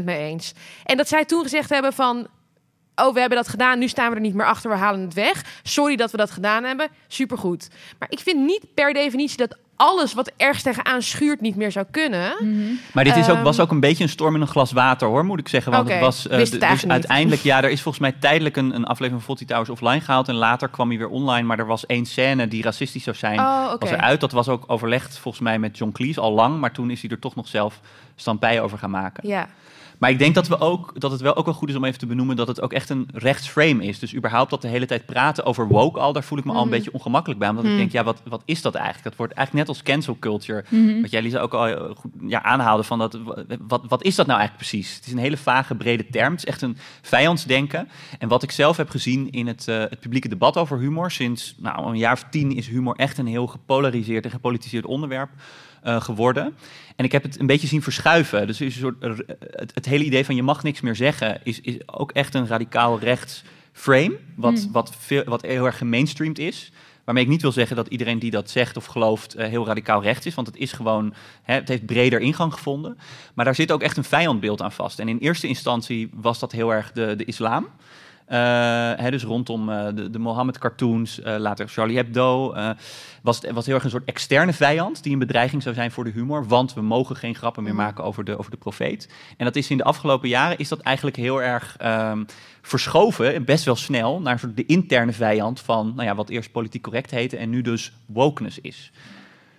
100% 0.00 0.04
mee 0.04 0.18
eens. 0.18 0.52
En 0.84 0.96
dat 0.96 1.08
zij 1.08 1.24
toen 1.24 1.42
gezegd 1.42 1.70
hebben 1.70 1.92
van, 1.92 2.26
oh, 2.94 3.14
we 3.14 3.20
hebben 3.20 3.38
dat 3.38 3.48
gedaan, 3.48 3.78
nu 3.78 3.88
staan 3.88 4.08
we 4.08 4.14
er 4.14 4.20
niet 4.20 4.34
meer 4.34 4.46
achter, 4.46 4.70
we 4.70 4.76
halen 4.76 5.00
het 5.00 5.14
weg. 5.14 5.44
Sorry 5.62 5.96
dat 5.96 6.10
we 6.10 6.16
dat 6.16 6.30
gedaan 6.30 6.64
hebben, 6.64 6.88
supergoed. 7.08 7.68
Maar 7.98 8.10
ik 8.10 8.18
vind 8.18 8.44
niet 8.44 8.74
per 8.74 8.92
definitie 8.92 9.36
dat 9.36 9.56
alles 9.80 10.14
wat 10.14 10.32
ergens 10.36 10.62
tegenaan 10.62 11.02
schuurt 11.02 11.40
niet 11.40 11.56
meer 11.56 11.72
zou 11.72 11.86
kunnen. 11.90 12.32
Maar 12.92 13.04
dit 13.04 13.16
is 13.16 13.28
ook, 13.28 13.34
Ehm, 13.36 13.44
was 13.44 13.60
ook 13.60 13.70
een 13.70 13.80
beetje 13.80 14.02
een 14.04 14.10
storm 14.10 14.34
in 14.34 14.40
een 14.40 14.46
glas 14.46 14.72
water, 14.72 15.08
hoor, 15.08 15.24
moet 15.24 15.38
ik 15.38 15.48
zeggen. 15.48 15.72
Want 15.72 15.88
het 15.88 16.00
was 16.00 16.26
wist 16.26 16.54
eh, 16.54 16.60
het 16.60 16.70
dus 16.70 16.82
niet. 16.82 16.92
uiteindelijk, 16.92 17.42
ja, 17.42 17.62
er 17.62 17.70
is 17.70 17.82
volgens 17.82 18.02
mij 18.02 18.12
tijdelijk 18.20 18.56
een, 18.56 18.74
een 18.74 18.84
aflevering 18.84 19.22
van 19.22 19.36
Fawlty 19.36 19.44
Towers 19.44 19.70
offline 19.70 20.00
gehaald. 20.00 20.28
En 20.28 20.34
later 20.34 20.68
kwam 20.68 20.88
hij 20.88 20.98
weer 20.98 21.08
online. 21.08 21.46
Maar 21.46 21.58
er 21.58 21.66
was 21.66 21.86
één 21.86 22.06
scène 22.06 22.48
die 22.48 22.62
racistisch 22.62 23.02
zou 23.02 23.16
zijn. 23.16 23.38
Oh. 23.38 23.72
Was 23.78 23.90
eruit. 23.90 24.20
Dat 24.20 24.32
was 24.32 24.48
ook 24.48 24.64
overlegd 24.66 25.18
volgens 25.18 25.42
mij 25.44 25.58
met 25.58 25.78
John 25.78 25.92
Cleese 25.92 26.20
al 26.20 26.32
lang. 26.32 26.60
Maar 26.60 26.72
toen 26.72 26.90
is 26.90 27.00
hij 27.00 27.10
er 27.10 27.18
toch 27.18 27.34
nog 27.34 27.48
zelf 27.48 27.80
stampij 28.16 28.60
over 28.60 28.78
gaan 28.78 28.90
maken. 28.90 29.28
Ja. 29.28 29.48
Maar 30.00 30.10
ik 30.10 30.18
denk 30.18 30.34
dat, 30.34 30.48
we 30.48 30.58
ook, 30.60 30.92
dat 31.00 31.10
het 31.10 31.20
wel 31.20 31.36
ook 31.36 31.44
wel 31.44 31.54
goed 31.54 31.68
is 31.68 31.74
om 31.76 31.84
even 31.84 31.98
te 31.98 32.06
benoemen 32.06 32.36
dat 32.36 32.46
het 32.48 32.60
ook 32.60 32.72
echt 32.72 32.90
een 32.90 33.08
rechtsframe 33.12 33.84
is. 33.84 33.98
Dus 33.98 34.14
überhaupt 34.14 34.50
dat 34.50 34.62
de 34.62 34.68
hele 34.68 34.86
tijd 34.86 35.06
praten 35.06 35.44
over 35.44 35.68
woke 35.68 35.98
al, 36.00 36.12
daar 36.12 36.22
voel 36.24 36.38
ik 36.38 36.44
me 36.44 36.52
al 36.52 36.56
een 36.62 36.66
Mhm. 36.68 36.76
beetje 36.76 36.92
ongemakkelijk 36.92 37.40
bij. 37.40 37.48
Omdat 37.48 37.64
Mhm. 37.64 37.72
ik 37.72 37.78
denk, 37.78 37.92
ja, 37.92 38.04
wat, 38.04 38.22
wat 38.24 38.42
is 38.44 38.62
dat 38.62 38.74
eigenlijk? 38.74 39.04
Dat 39.04 39.16
wordt 39.16 39.32
eigenlijk 39.32 39.66
net 39.66 39.76
als 39.76 39.84
cancel 39.86 40.16
culture. 40.20 40.64
Mhm. 40.68 41.00
Wat 41.00 41.10
jij 41.10 41.22
Lisa 41.22 41.38
ook 41.38 41.54
al 41.54 41.66
eh, 41.66 41.96
goed, 41.96 42.10
ja, 42.26 42.42
aanhaalde 42.42 42.82
van 42.82 42.98
dat, 42.98 43.18
wat, 43.60 43.82
wat 43.88 44.02
is 44.04 44.14
dat 44.14 44.26
nou 44.26 44.38
eigenlijk 44.38 44.68
precies? 44.70 44.94
Het 44.96 45.06
is 45.06 45.12
een 45.12 45.18
hele 45.18 45.36
vage, 45.36 45.74
brede 45.74 46.06
term. 46.10 46.30
Het 46.30 46.38
is 46.42 46.48
echt 46.48 46.62
een 46.62 46.76
vijandsdenken. 47.02 47.88
En 48.18 48.28
wat 48.28 48.42
ik 48.42 48.50
zelf 48.50 48.76
heb 48.76 48.90
gezien 48.90 49.30
in 49.30 49.46
het, 49.46 49.68
eh, 49.68 49.78
het 49.78 50.00
publieke 50.00 50.28
debat 50.28 50.56
over 50.56 50.78
humor, 50.78 51.10
sinds 51.10 51.54
nou, 51.58 51.86
een 51.88 51.98
jaar 51.98 52.12
of 52.12 52.24
tien 52.30 52.56
is 52.56 52.68
humor 52.68 52.94
echt 52.96 53.18
een 53.18 53.26
heel 53.26 53.46
gepolariseerd 53.46 54.24
en 54.24 54.30
gepolitiseerd 54.30 54.84
onderwerp 54.86 55.30
eh, 55.82 56.00
geworden. 56.00 56.56
En 56.96 57.04
ik 57.04 57.12
heb 57.12 57.22
het 57.22 57.40
een 57.40 57.46
beetje 57.46 57.66
zien 57.66 57.82
verschuiven. 57.82 58.46
Dus 58.46 58.60
is 58.60 58.74
een 58.74 58.80
soort, 58.80 59.02
het, 59.50 59.74
het 59.74 59.86
hele 59.86 60.04
idee 60.04 60.24
van 60.24 60.34
je 60.34 60.42
mag 60.42 60.62
niks 60.62 60.80
meer 60.80 60.96
zeggen, 60.96 61.40
is, 61.42 61.60
is 61.60 61.76
ook 61.86 62.12
echt 62.12 62.34
een 62.34 62.46
radicaal 62.46 62.98
rechts 62.98 63.42
frame, 63.72 64.18
wat, 64.34 64.58
Hmm. 64.62 64.72
wat, 64.72 64.92
veel, 64.98 65.24
wat 65.24 65.42
heel 65.42 65.66
erg 65.66 65.78
gemainstreamd 65.78 66.38
is. 66.38 66.72
Waarmee 67.04 67.24
ik 67.24 67.30
niet 67.30 67.42
wil 67.42 67.52
zeggen 67.52 67.76
dat 67.76 67.88
iedereen 67.88 68.18
die 68.18 68.30
dat 68.30 68.50
zegt 68.50 68.76
of 68.76 68.84
gelooft 68.84 69.34
eh, 69.34 69.48
heel 69.48 69.66
radicaal 69.66 70.02
rechts 70.02 70.26
is. 70.26 70.34
Want 70.34 70.46
het 70.46 70.56
is 70.56 70.72
gewoon, 70.72 71.14
hè, 71.42 71.54
het 71.54 71.68
heeft 71.68 71.86
breder 71.86 72.20
ingang 72.20 72.52
gevonden. 72.52 72.98
Maar 73.34 73.44
daar 73.44 73.54
zit 73.54 73.72
ook 73.72 73.82
echt 73.82 73.96
een 73.96 74.04
vijandbeeld 74.04 74.62
aan 74.62 74.72
vast. 74.72 74.98
En 74.98 75.08
in 75.08 75.18
eerste 75.18 75.46
instantie 75.46 76.10
was 76.14 76.38
dat 76.38 76.52
heel 76.52 76.72
erg 76.72 76.92
de, 76.92 77.14
de 77.16 77.24
islam. 77.24 77.68
Eh, 78.30 78.38
hè, 78.96 79.10
dus 79.10 79.22
rondom 79.24 79.68
eh, 79.70 79.86
de, 79.94 80.10
de 80.10 80.18
Mohammed-cartoons, 80.18 81.20
eh, 81.20 81.36
later 81.38 81.68
Charlie 81.68 81.96
Hebdo, 81.96 82.54
was, 83.22 83.40
het- 83.42 83.50
was 83.50 83.66
heel 83.66 83.74
erg 83.74 83.84
een 83.84 83.90
soort 83.90 84.04
externe 84.04 84.52
vijand 84.52 85.02
die 85.02 85.12
een 85.12 85.18
bedreiging 85.18 85.62
zou 85.62 85.74
zijn 85.74 85.90
voor 85.90 86.04
de 86.04 86.10
humor. 86.10 86.46
Want 86.46 86.74
we 86.74 86.80
mogen 86.80 87.16
geen 87.16 87.34
grappen 87.34 87.62
meer 87.62 87.74
maken 87.74 88.04
over 88.04 88.24
de, 88.24 88.38
over 88.38 88.50
de 88.50 88.56
profeet. 88.56 89.08
En 89.36 89.44
dat 89.44 89.56
is 89.56 89.70
in 89.70 89.76
de 89.76 89.84
afgelopen 89.84 90.28
jaren 90.28 90.58
is 90.58 90.68
dat 90.68 90.80
eigenlijk 90.80 91.16
heel 91.16 91.42
erg 91.42 91.76
ehm, 91.78 92.24
verschoven, 92.62 93.34
en 93.34 93.44
best 93.44 93.64
wel 93.64 93.76
snel, 93.76 94.20
naar 94.20 94.40
de 94.54 94.66
interne 94.66 95.12
vijand 95.12 95.60
van 95.60 95.92
nou 95.96 96.08
ja, 96.08 96.14
wat 96.14 96.28
eerst 96.28 96.52
politiek 96.52 96.82
correct 96.82 97.10
heette 97.10 97.36
en 97.36 97.50
nu 97.50 97.62
dus 97.62 97.92
wokeness 98.06 98.58
is. 98.60 98.90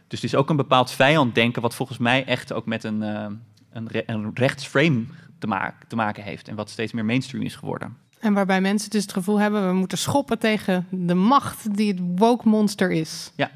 Dus 0.07 0.21
het 0.21 0.31
is 0.33 0.35
ook 0.35 0.49
een 0.49 0.55
bepaald 0.55 0.91
vijanddenken 0.91 1.61
wat 1.61 1.75
volgens 1.75 1.97
mij 1.97 2.25
echt 2.25 2.53
ook 2.53 2.65
met 2.65 2.83
een, 2.83 3.01
een, 3.01 3.87
re- 3.87 4.03
een 4.05 4.31
rechtsframe 4.33 5.03
te, 5.39 5.47
maken 5.47 5.87
te 5.87 5.95
maken 5.95 6.23
heeft. 6.23 6.47
En 6.47 6.55
wat 6.55 6.69
steeds 6.69 6.91
meer 6.91 7.05
mainstream 7.05 7.43
is 7.43 7.55
geworden. 7.55 7.97
En 8.21 8.33
waarbij 8.33 8.61
mensen 8.61 8.89
dus 8.89 9.01
het 9.01 9.13
gevoel 9.13 9.39
hebben, 9.39 9.67
we 9.67 9.73
moeten 9.73 9.97
schoppen 9.97 10.39
tegen 10.39 10.87
de 10.89 11.13
macht 11.13 11.75
die 11.75 11.93
het 11.93 12.01
woke 12.15 12.47
monster 12.47 12.91
is. 12.91 13.31
Ja. 13.35 13.51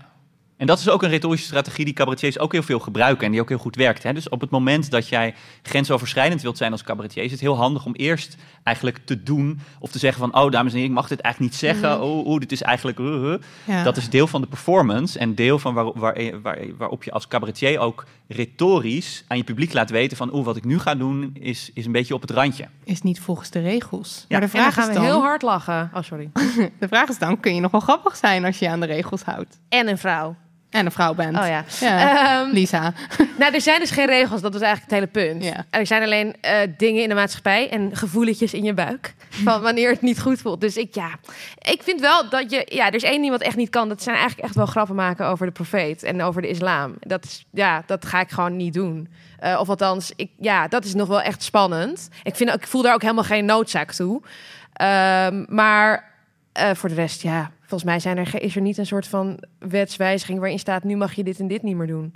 En 0.58 0.68
dat 0.68 0.80
is 0.80 0.90
ook 0.90 1.04
een 1.04 1.10
retorische 1.10 1.46
strategie 1.46 1.86
die 1.86 1.94
cabaretiers 1.94 2.40
ook 2.40 2.52
heel 2.52 2.64
veel 2.64 2.80
gebruiken 2.80 3.26
en 3.26 3.32
die 3.32 3.42
ook 3.42 3.50
heel 3.50 3.58
goed 3.58 3.76
werkt. 3.76 4.04
Hè? 4.04 4.14
Dus 4.14 4.30
op 4.30 4.42
het 4.42 4.50
moment 4.50 4.92
dat 4.92 5.08
jij 5.08 5.34
grensoverschrijdend 5.62 6.42
wilt 6.42 6.58
zijn 6.58 6.72
als 6.72 6.84
cabaretier, 6.84 7.24
is 7.24 7.32
het 7.32 7.40
heel 7.40 7.56
handig 7.56 7.86
om 7.86 7.94
eerst 7.94 8.38
eigenlijk 8.64 9.00
te 9.06 9.24
doen 9.24 9.60
of 9.80 9.92
te 9.92 10.00
zeggen 10.00 10.20
van, 10.20 10.42
oh 10.44 10.52
dames 10.52 10.72
en 10.72 10.78
heren, 10.78 10.92
ik 10.92 11.00
mag 11.00 11.08
dit 11.08 11.20
eigenlijk 11.20 11.54
niet 11.54 11.62
zeggen. 11.62 11.90
Mhm. 11.90 12.08
Oh, 12.08 12.26
oh, 12.26 12.40
dit 12.40 12.52
is 12.52 12.62
eigenlijk... 12.62 13.00
uh, 13.00 13.24
uh. 13.24 13.36
Ja. 13.64 13.84
Dat 13.84 13.98
is 13.98 14.10
deel 14.10 14.28
van 14.28 14.42
de 14.42 14.48
performance 14.48 15.20
en 15.20 15.36
deel 15.36 15.60
van 15.60 15.74
waar, 15.74 15.92
waar, 15.94 16.42
waar, 16.42 16.60
waarop 16.78 17.04
je 17.04 17.12
als 17.12 17.28
cabaretier 17.28 17.80
ook 17.80 18.06
retorisch 18.28 19.24
aan 19.28 19.38
je 19.38 19.44
publiek 19.44 19.74
laat 19.74 19.90
weten 19.90 20.18
van, 20.18 20.34
oeh, 20.34 20.46
wat 20.46 20.56
ik 20.56 20.66
nu 20.66 20.80
ga 20.80 20.96
doen 20.96 21.32
is, 21.40 21.72
is 21.74 21.86
een 21.86 21.92
beetje 21.92 22.14
op 22.14 22.22
het 22.22 22.32
randje. 22.32 22.68
Is 22.84 23.02
niet 23.02 23.20
volgens 23.20 23.50
de 23.50 23.60
regels. 23.60 24.26
Ja. 24.28 24.40
Maar 24.40 24.48
de 24.48 24.56
En 24.56 24.62
dan 24.62 24.62
vraag 24.62 24.74
gaan 24.74 24.84
is 24.84 24.90
we 24.90 24.96
dan, 24.96 25.04
heel 25.04 25.22
hard 25.22 25.42
lachen. 25.42 25.92
Oh, 25.94 26.02
sorry. 26.02 26.30
de 26.80 26.88
vraag 26.88 27.10
is 27.10 27.18
dan, 27.18 27.40
kun 27.40 27.56
je 27.56 27.62
nog 27.62 27.72
wel 27.72 27.82
grappig 27.82 28.16
zijn 28.16 28.46
als 28.46 28.60
je 28.60 28.66
je 28.66 28.72
aan 28.72 28.80
de 28.80 28.86
regels 28.86 29.24
houdt? 29.24 29.60
En 29.70 29.88
een 29.88 29.98
vrouw. 29.98 30.36
En 30.76 30.86
een 30.86 30.92
vrouw 30.92 31.14
bent. 31.14 31.38
Oh 31.38 31.48
ja. 31.48 31.64
Ja, 31.80 32.40
Ehm, 32.42 32.52
Lisa. 32.52 32.94
Nou, 33.38 33.54
er 33.54 33.62
zijn 33.62 33.80
dus 33.80 33.92
geen 33.92 34.06
regels. 34.06 34.42
Dat 34.42 34.54
was 34.54 34.62
eigenlijk 34.62 34.92
het 34.92 35.00
hele 35.14 35.28
punt. 35.30 35.44
Ja. 35.44 35.66
Er 35.70 35.86
zijn 35.88 36.04
alleen 36.04 36.36
eh, 36.42 36.58
dingen 36.78 37.02
in 37.04 37.10
de 37.10 37.16
maatschappij 37.16 37.70
en 37.70 37.90
gevoeletjes 37.96 38.54
in 38.54 38.64
je 38.64 38.74
buik. 38.74 39.14
Van 39.30 39.62
wanneer 39.62 39.90
het 39.90 40.02
niet 40.02 40.20
goed 40.22 40.42
voelt. 40.42 40.62
Dus 40.62 40.78
ik, 40.78 40.96
ja, 40.96 41.10
ik 41.62 41.84
vind 41.84 42.00
wel 42.02 42.30
dat 42.30 42.52
je... 42.52 42.66
Ja, 42.70 42.88
er 42.88 42.94
is 42.94 43.04
één 43.04 43.20
ding 43.20 43.32
wat 43.32 43.42
echt 43.42 43.56
niet 43.56 43.70
kan. 43.70 43.90
Dat 43.90 44.04
zijn 44.04 44.16
eigenlijk 44.16 44.46
echt 44.48 44.56
wel 44.56 44.66
grappen 44.66 44.96
maken 44.96 45.26
over 45.28 45.46
de 45.46 45.52
profeet 45.52 46.04
en 46.04 46.22
over 46.22 46.42
de 46.42 46.48
islam. 46.48 46.96
Dat 47.00 47.24
is, 47.24 47.46
ja, 47.52 47.84
dat 47.86 48.06
ga 48.06 48.20
ik 48.20 48.30
gewoon 48.30 48.56
niet 48.56 48.74
doen. 48.74 49.08
Eh, 49.40 49.58
of 49.60 49.70
althans, 49.70 50.12
ik, 50.16 50.30
ja, 50.40 50.68
dat 50.68 50.86
is 50.86 50.94
nog 50.94 51.08
wel 51.08 51.22
echt 51.22 51.44
spannend. 51.44 52.10
Ik, 52.24 52.36
vind, 52.36 52.50
ook- 52.50 52.56
ik 52.62 52.68
voel 52.68 52.82
daar 52.82 52.94
ook 52.94 53.02
helemaal 53.02 53.24
geen 53.24 53.46
noodzaak 53.46 53.92
toe. 53.92 54.22
Ehm, 54.74 55.44
maar 55.48 56.12
eh, 56.52 56.70
voor 56.74 56.90
de 56.90 56.96
rest, 56.96 57.22
ja, 57.22 57.52
volgens 57.68 57.84
mij 57.84 58.00
zijn 58.00 58.18
er, 58.18 58.42
is 58.42 58.56
er 58.56 58.62
niet 58.62 58.78
een 58.78 58.86
soort 58.86 59.08
van 59.08 59.44
wetswijziging 59.60 60.40
waarin 60.40 60.60
staat: 60.60 60.84
nu 60.84 60.96
mag 60.96 61.14
je 61.14 61.24
dit 61.24 61.40
en 61.40 61.48
dit 61.48 61.62
niet 61.62 61.76
meer 61.76 61.88
doen. 61.88 62.14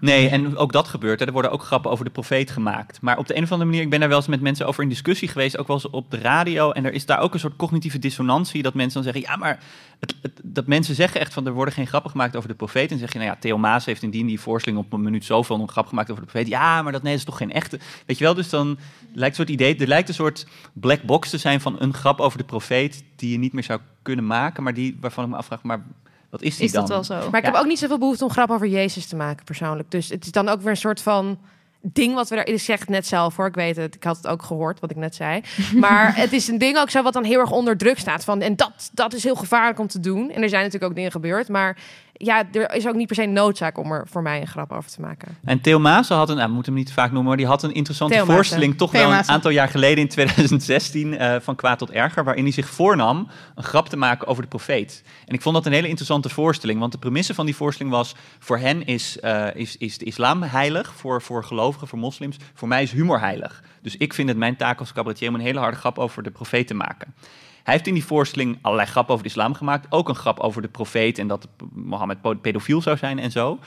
Nee, 0.00 0.28
en 0.28 0.56
ook 0.56 0.72
dat 0.72 0.88
gebeurt. 0.88 1.20
Hè. 1.20 1.26
Er 1.26 1.32
worden 1.32 1.50
ook 1.50 1.62
grappen 1.62 1.90
over 1.90 2.04
de 2.04 2.10
profeet 2.10 2.50
gemaakt. 2.50 3.00
Maar 3.00 3.18
op 3.18 3.26
de 3.26 3.36
een 3.36 3.42
of 3.42 3.52
andere 3.52 3.70
manier, 3.70 3.84
ik 3.84 3.90
ben 3.90 4.00
daar 4.00 4.08
wel 4.08 4.18
eens 4.18 4.26
met 4.26 4.40
mensen 4.40 4.66
over 4.66 4.82
in 4.82 4.88
discussie 4.88 5.28
geweest, 5.28 5.58
ook 5.58 5.66
wel 5.66 5.76
eens 5.76 5.90
op 5.90 6.10
de 6.10 6.18
radio. 6.18 6.70
En 6.70 6.84
er 6.84 6.92
is 6.92 7.06
daar 7.06 7.20
ook 7.20 7.34
een 7.34 7.40
soort 7.40 7.56
cognitieve 7.56 7.98
dissonantie, 7.98 8.62
dat 8.62 8.74
mensen 8.74 9.02
dan 9.02 9.12
zeggen, 9.12 9.30
ja, 9.30 9.36
maar 9.36 9.62
het, 10.00 10.14
dat 10.42 10.66
mensen 10.66 10.94
zeggen 10.94 11.20
echt 11.20 11.32
van, 11.32 11.46
er 11.46 11.52
worden 11.52 11.74
geen 11.74 11.86
grappen 11.86 12.10
gemaakt 12.10 12.36
over 12.36 12.48
de 12.48 12.54
profeet. 12.54 12.90
En 12.90 12.98
zeg 12.98 13.12
je, 13.12 13.18
nou 13.18 13.30
ja, 13.30 13.36
Theo 13.40 13.58
Maas 13.58 13.84
heeft 13.84 14.02
indien 14.02 14.26
die 14.26 14.40
voorstelling 14.40 14.82
op 14.84 14.92
een 14.92 15.02
minuut 15.02 15.24
zoveel 15.24 15.60
een 15.60 15.68
grap 15.68 15.86
gemaakt 15.86 16.10
over 16.10 16.22
de 16.22 16.30
profeet. 16.30 16.48
Ja, 16.48 16.82
maar 16.82 16.92
dat, 16.92 17.02
nee, 17.02 17.12
dat 17.12 17.20
is 17.20 17.26
toch 17.26 17.36
geen 17.36 17.52
echte. 17.52 17.78
Weet 18.06 18.18
je 18.18 18.24
wel, 18.24 18.34
dus 18.34 18.48
dan 18.48 18.78
lijkt 19.12 19.38
een 19.38 19.46
soort 19.46 19.60
idee, 19.60 19.76
er 19.76 19.86
lijkt 19.86 20.08
een 20.08 20.14
soort 20.14 20.46
black 20.72 21.02
box 21.02 21.30
te 21.30 21.38
zijn 21.38 21.60
van 21.60 21.76
een 21.78 21.94
grap 21.94 22.20
over 22.20 22.38
de 22.38 22.44
profeet 22.44 23.04
die 23.16 23.30
je 23.30 23.38
niet 23.38 23.52
meer 23.52 23.64
zou 23.64 23.80
kunnen 24.02 24.26
maken, 24.26 24.62
maar 24.62 24.74
die, 24.74 24.96
waarvan 25.00 25.24
ik 25.24 25.30
me 25.30 25.36
afvraag, 25.36 25.62
maar 25.62 25.82
wat 26.30 26.42
is 26.42 26.56
die 26.56 26.64
Is 26.64 26.72
dan? 26.72 26.80
dat 26.86 26.90
wel 26.90 27.04
zo? 27.04 27.30
Maar 27.30 27.40
ik 27.40 27.46
heb 27.46 27.54
ook 27.54 27.66
niet 27.66 27.78
zoveel 27.78 27.98
behoefte 27.98 28.24
om 28.24 28.30
grap 28.30 28.50
over 28.50 28.66
Jezus 28.66 29.06
te 29.06 29.16
maken, 29.16 29.44
persoonlijk. 29.44 29.90
Dus 29.90 30.08
het 30.08 30.24
is 30.24 30.32
dan 30.32 30.48
ook 30.48 30.60
weer 30.60 30.70
een 30.70 30.76
soort 30.76 31.02
van 31.02 31.38
ding 31.82 32.14
wat 32.14 32.28
we 32.28 32.34
daar... 32.34 32.46
Ik 32.46 32.60
zeg 32.60 32.80
het 32.80 32.88
net 32.88 33.06
zelf 33.06 33.36
hoor, 33.36 33.46
ik 33.46 33.54
weet 33.54 33.76
het. 33.76 33.94
Ik 33.94 34.04
had 34.04 34.16
het 34.16 34.26
ook 34.26 34.42
gehoord, 34.42 34.80
wat 34.80 34.90
ik 34.90 34.96
net 34.96 35.14
zei. 35.14 35.40
Maar 35.76 36.16
het 36.16 36.32
is 36.32 36.48
een 36.48 36.58
ding 36.58 36.78
ook 36.78 36.90
zo 36.90 37.02
wat 37.02 37.12
dan 37.12 37.24
heel 37.24 37.40
erg 37.40 37.50
onder 37.50 37.76
druk 37.76 37.98
staat. 37.98 38.24
Van, 38.24 38.40
en 38.40 38.56
dat, 38.56 38.90
dat 38.92 39.12
is 39.12 39.24
heel 39.24 39.34
gevaarlijk 39.34 39.78
om 39.78 39.86
te 39.86 40.00
doen. 40.00 40.30
En 40.30 40.42
er 40.42 40.48
zijn 40.48 40.62
natuurlijk 40.62 40.90
ook 40.90 40.96
dingen 40.96 41.10
gebeurd. 41.10 41.48
Maar 41.48 41.76
ja, 42.22 42.44
er 42.52 42.74
is 42.74 42.86
ook 42.86 42.94
niet 42.94 43.06
per 43.06 43.16
se 43.16 43.24
noodzaak 43.24 43.78
om 43.78 43.92
er 43.92 44.06
voor 44.10 44.22
mij 44.22 44.40
een 44.40 44.46
grap 44.46 44.72
over 44.72 44.90
te 44.90 45.00
maken. 45.00 45.36
En 45.44 45.60
Theo 45.60 45.78
Maassen 45.78 46.16
had 46.16 46.28
een, 46.28 46.36
nou, 46.36 46.48
we 46.48 46.54
moeten 46.54 46.72
hem 46.72 46.82
niet 46.82 46.92
vaak 46.92 47.06
noemen, 47.10 47.28
maar 47.28 47.36
die 47.36 47.46
had 47.46 47.62
een 47.62 47.74
interessante 47.74 48.14
Theo 48.14 48.24
Maassen. 48.24 48.44
voorstelling, 48.44 48.78
toch 48.78 48.90
Theo 48.90 49.00
wel 49.00 49.08
een 49.08 49.14
Maassen. 49.14 49.34
aantal 49.34 49.50
jaar 49.50 49.68
geleden 49.68 49.98
in 49.98 50.08
2016, 50.08 51.16
eh, 51.18 51.36
van 51.40 51.56
kwaad 51.56 51.78
tot 51.78 51.90
erger, 51.90 52.24
waarin 52.24 52.42
hij 52.42 52.52
zich 52.52 52.68
voornam 52.68 53.28
een 53.54 53.62
grap 53.62 53.88
te 53.88 53.96
maken 53.96 54.26
over 54.26 54.42
de 54.42 54.48
profeet. 54.48 55.02
En 55.26 55.34
ik 55.34 55.42
vond 55.42 55.54
dat 55.54 55.66
een 55.66 55.72
hele 55.72 55.88
interessante 55.88 56.28
voorstelling, 56.28 56.80
want 56.80 56.92
de 56.92 56.98
premisse 56.98 57.34
van 57.34 57.46
die 57.46 57.56
voorstelling 57.56 57.94
was, 57.94 58.14
voor 58.38 58.58
hen 58.58 58.84
is, 58.84 59.20
eh, 59.20 59.46
is, 59.54 59.76
is 59.76 59.98
de 59.98 60.04
islam 60.04 60.42
heilig, 60.42 60.92
voor, 60.94 61.22
voor 61.22 61.44
gelovigen, 61.44 61.88
voor 61.88 61.98
moslims, 61.98 62.36
voor 62.54 62.68
mij 62.68 62.82
is 62.82 62.92
humor 62.92 63.20
heilig. 63.20 63.62
Dus 63.82 63.96
ik 63.96 64.14
vind 64.14 64.28
het 64.28 64.38
mijn 64.38 64.56
taak 64.56 64.78
als 64.78 64.92
cabaretier 64.92 65.28
om 65.28 65.34
een 65.34 65.40
hele 65.40 65.58
harde 65.58 65.76
grap 65.76 65.98
over 65.98 66.22
de 66.22 66.30
profeet 66.30 66.66
te 66.66 66.74
maken. 66.74 67.14
Hij 67.62 67.74
heeft 67.74 67.86
in 67.86 67.94
die 67.94 68.04
voorstelling 68.04 68.58
allerlei 68.60 68.88
grappen 68.88 69.12
over 69.12 69.26
de 69.26 69.30
islam 69.30 69.54
gemaakt. 69.54 69.86
Ook 69.90 70.08
een 70.08 70.14
grap 70.14 70.38
over 70.38 70.62
de 70.62 70.68
profeet 70.68 71.18
en 71.18 71.26
dat 71.26 71.48
Mohammed 71.72 72.40
pedofiel 72.40 72.82
zou 72.82 72.96
zijn 72.96 73.18
en 73.18 73.30
zo. 73.30 73.58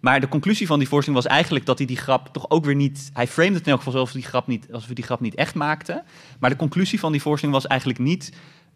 Maar 0.00 0.20
de 0.20 0.28
conclusie 0.28 0.66
van 0.66 0.78
die 0.78 0.88
voorstelling 0.88 1.22
was 1.22 1.32
eigenlijk 1.32 1.66
dat 1.66 1.78
hij 1.78 1.86
die 1.86 1.96
grap 1.96 2.28
toch 2.32 2.50
ook 2.50 2.64
weer 2.64 2.74
niet... 2.74 3.10
Hij 3.12 3.26
framed 3.26 3.54
het 3.54 3.66
in 3.66 3.72
elk 3.72 3.82
geval 3.82 4.00
alsof, 4.00 4.12
die 4.12 4.22
grap 4.22 4.46
niet, 4.46 4.66
alsof 4.72 4.88
we 4.88 4.94
die 4.94 5.04
grap 5.04 5.20
niet 5.20 5.34
echt 5.34 5.54
maakten. 5.54 6.02
Maar 6.38 6.50
de 6.50 6.56
conclusie 6.56 7.00
van 7.00 7.12
die 7.12 7.22
voorstelling 7.22 7.58
was 7.58 7.66
eigenlijk 7.66 8.00
niet... 8.00 8.32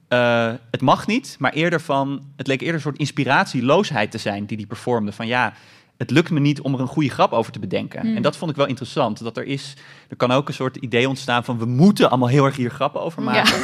eh, 0.09 0.53
het 0.71 0.81
mag 0.81 1.07
niet, 1.07 1.37
maar 1.39 1.53
eerder 1.53 1.81
van... 1.81 2.23
Het 2.37 2.47
leek 2.47 2.61
eerder 2.61 2.75
een 2.75 2.81
soort 2.81 2.99
inspiratieloosheid 2.99 4.11
te 4.11 4.19
zijn 4.19 4.47
die 4.47 4.57
hij 4.57 4.67
performde. 4.67 5.13
Van 5.13 5.27
ja, 5.27 5.53
het 5.99 6.11
lukt 6.11 6.31
me 6.31 6.41
niet 6.41 6.61
om 6.61 6.75
er 6.75 6.81
een 6.81 6.87
goede 6.87 7.09
grap 7.11 7.33
over 7.33 7.53
te 7.53 7.59
bedenken. 7.59 8.01
Hmm. 8.01 8.17
En 8.17 8.23
dat 8.23 8.37
vond 8.37 8.51
ik 8.51 8.57
wel 8.57 8.67
interessant. 8.67 9.23
Dat 9.23 9.37
er 9.37 9.45
is... 9.45 9.75
Er 10.09 10.17
kan 10.17 10.31
ook 10.31 10.49
een 10.49 10.55
soort 10.55 10.77
idee 10.77 11.09
ontstaan 11.09 11.45
van... 11.45 11.59
We 11.59 11.65
moeten 11.67 12.09
allemaal 12.11 12.29
heel 12.29 12.45
erg 12.45 12.57
hier 12.57 12.71
grappen 12.71 13.01
over 13.01 13.23
maken. 13.23 13.61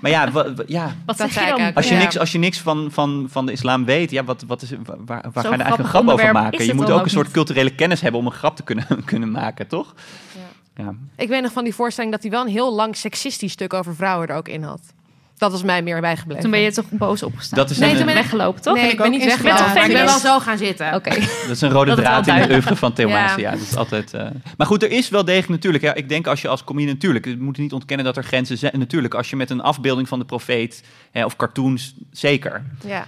Maar 0.00 0.10
ja, 0.10 0.24
ja 0.66 0.94
Wat 1.06 1.16
Dat 1.16 1.16
zeg 1.16 1.32
zei 1.32 1.46
je 1.46 1.52
dan? 1.56 1.68
ook. 1.68 1.76
als 1.76 1.88
je, 1.88 1.94
Ja. 1.94 2.00
niks, 2.00 2.18
als 2.18 2.32
je 2.32 2.38
niks 2.38 2.58
van, 2.58 2.88
van, 2.90 3.26
van 3.30 3.46
de 3.46 3.52
islam 3.52 3.84
weet, 3.84 4.10
ja, 4.10 4.24
wat, 4.24 4.44
wat 4.46 4.62
is, 4.62 4.70
waar, 4.84 4.96
waar 5.06 5.20
ga 5.22 5.28
je 5.30 5.32
nou 5.32 5.48
eigenlijk 5.48 5.78
een 5.78 5.84
grap 5.84 6.08
over 6.08 6.32
maken? 6.32 6.64
Je 6.64 6.74
moet 6.74 6.90
ook 6.90 6.98
ook 6.98 7.04
een 7.04 7.10
soort 7.10 7.24
niet. 7.24 7.34
culturele 7.34 7.74
kennis 7.74 8.00
hebben 8.00 8.20
om 8.20 8.26
een 8.26 8.32
grap 8.32 8.56
te 8.56 8.62
kunnen, 8.62 8.86
kunnen 9.04 9.30
maken, 9.30 9.66
toch? 9.66 9.94
Ja. 10.76 10.94
Ik 11.16 11.28
weet 11.28 11.42
nog 11.42 11.52
van 11.52 11.64
die 11.64 11.74
voorstelling 11.74 12.12
dat 12.12 12.22
hij 12.22 12.30
wel 12.30 12.40
een 12.42 12.48
heel 12.52 12.74
lang 12.74 12.96
seksistisch 12.96 13.52
stuk 13.52 13.72
over 13.72 13.94
vrouwen 13.94 14.28
er 14.28 14.36
ook 14.36 14.48
in 14.48 14.62
had. 14.62 14.80
Dat 15.42 15.52
was 15.52 15.62
mij 15.62 15.82
meer 15.82 16.00
bijgebleven. 16.00 16.42
Toen 16.42 16.50
ben 16.50 16.60
je 16.60 16.72
toch 16.72 16.84
boos 16.90 17.22
opgestaan? 17.22 17.58
Dat 17.58 17.70
is 17.70 17.78
Nee, 17.78 17.90
een, 17.90 17.96
toen 17.96 18.04
ben 18.06 18.14
ik- 18.14 18.20
weggelopen, 18.22 18.62
toch? 18.62 18.74
Nee, 18.74 18.90
ik 18.90 18.96
ben 18.96 19.10
niet 19.10 19.24
weggelopen. 19.24 19.50
ingelopen. 19.58 19.74
maar 19.80 19.90
Ik 19.90 19.96
ben 19.96 20.04
wel 20.04 20.18
zo 20.18 20.38
gaan 20.38 20.58
zitten. 20.58 20.94
Oké. 20.94 21.10
dat 21.46 21.50
is 21.50 21.60
een 21.60 21.70
rode 21.70 21.94
draad 21.94 22.26
in 22.26 22.34
de 22.34 22.48
oeuvre 22.50 22.76
van 22.76 22.92
Theo 22.92 23.08
Ja. 23.08 23.36
Dat 23.50 23.60
is 23.60 23.76
altijd, 23.76 24.14
eh. 24.14 24.26
Maar 24.56 24.66
goed, 24.66 24.82
er 24.82 24.90
is 24.90 25.08
wel 25.08 25.24
degelijk 25.24 25.48
natuurlijk. 25.48 25.84
Ja, 25.84 25.94
ik 25.94 26.08
denk 26.08 26.26
als 26.26 26.42
je 26.42 26.48
als 26.48 26.64
comedian 26.64 26.92
natuurlijk, 26.92 27.24
we 27.24 27.36
moeten 27.38 27.62
niet 27.62 27.72
ontkennen 27.72 28.06
dat 28.06 28.16
er 28.16 28.24
grenzen 28.24 28.58
zijn. 28.58 28.78
Natuurlijk, 28.78 29.14
als 29.14 29.30
je 29.30 29.36
met 29.36 29.50
een 29.50 29.60
afbeelding 29.60 30.08
van 30.08 30.18
de 30.18 30.24
profeet 30.24 30.82
hè, 31.10 31.24
of 31.24 31.36
cartoons, 31.36 31.94
zeker. 32.10 32.62
Ja. 32.86 33.06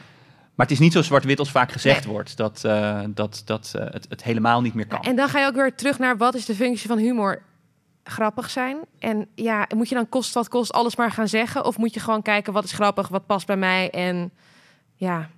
Maar 0.54 0.66
het 0.66 0.70
is 0.70 0.78
niet 0.78 0.92
zo 0.92 1.02
zwart-wit 1.02 1.38
als 1.38 1.50
vaak 1.50 1.72
gezegd 1.72 2.04
Nee. 2.04 2.12
wordt. 2.12 2.36
Dat, 2.36 2.64
eh, 2.64 3.00
dat, 3.08 3.42
dat 3.44 3.72
eh, 3.76 3.84
het, 3.90 4.06
het 4.08 4.22
helemaal 4.22 4.60
niet 4.60 4.74
meer 4.74 4.86
kan. 4.86 5.00
En 5.02 5.16
dan 5.16 5.28
ga 5.28 5.40
je 5.40 5.46
ook 5.46 5.54
weer 5.54 5.74
terug 5.74 5.98
naar 5.98 6.16
wat 6.16 6.34
is 6.34 6.44
de 6.44 6.54
functie 6.54 6.88
van 6.88 6.98
humor? 6.98 7.42
Grappig 8.04 8.50
zijn. 8.50 8.76
En 8.98 9.26
ja, 9.34 9.66
moet 9.76 9.88
je 9.88 9.94
dan 9.94 10.08
kost 10.08 10.34
wat 10.34 10.48
kost 10.48 10.72
alles 10.72 10.96
maar 10.96 11.10
gaan 11.10 11.28
zeggen? 11.28 11.64
Of 11.64 11.78
moet 11.78 11.94
je 11.94 12.00
gewoon 12.00 12.22
kijken 12.22 12.52
wat 12.52 12.64
is 12.64 12.72
grappig, 12.72 13.08
wat 13.08 13.26
past 13.26 13.46
bij 13.46 13.56
mij? 13.56 13.90
En 13.90 14.30
ja. 14.94 15.28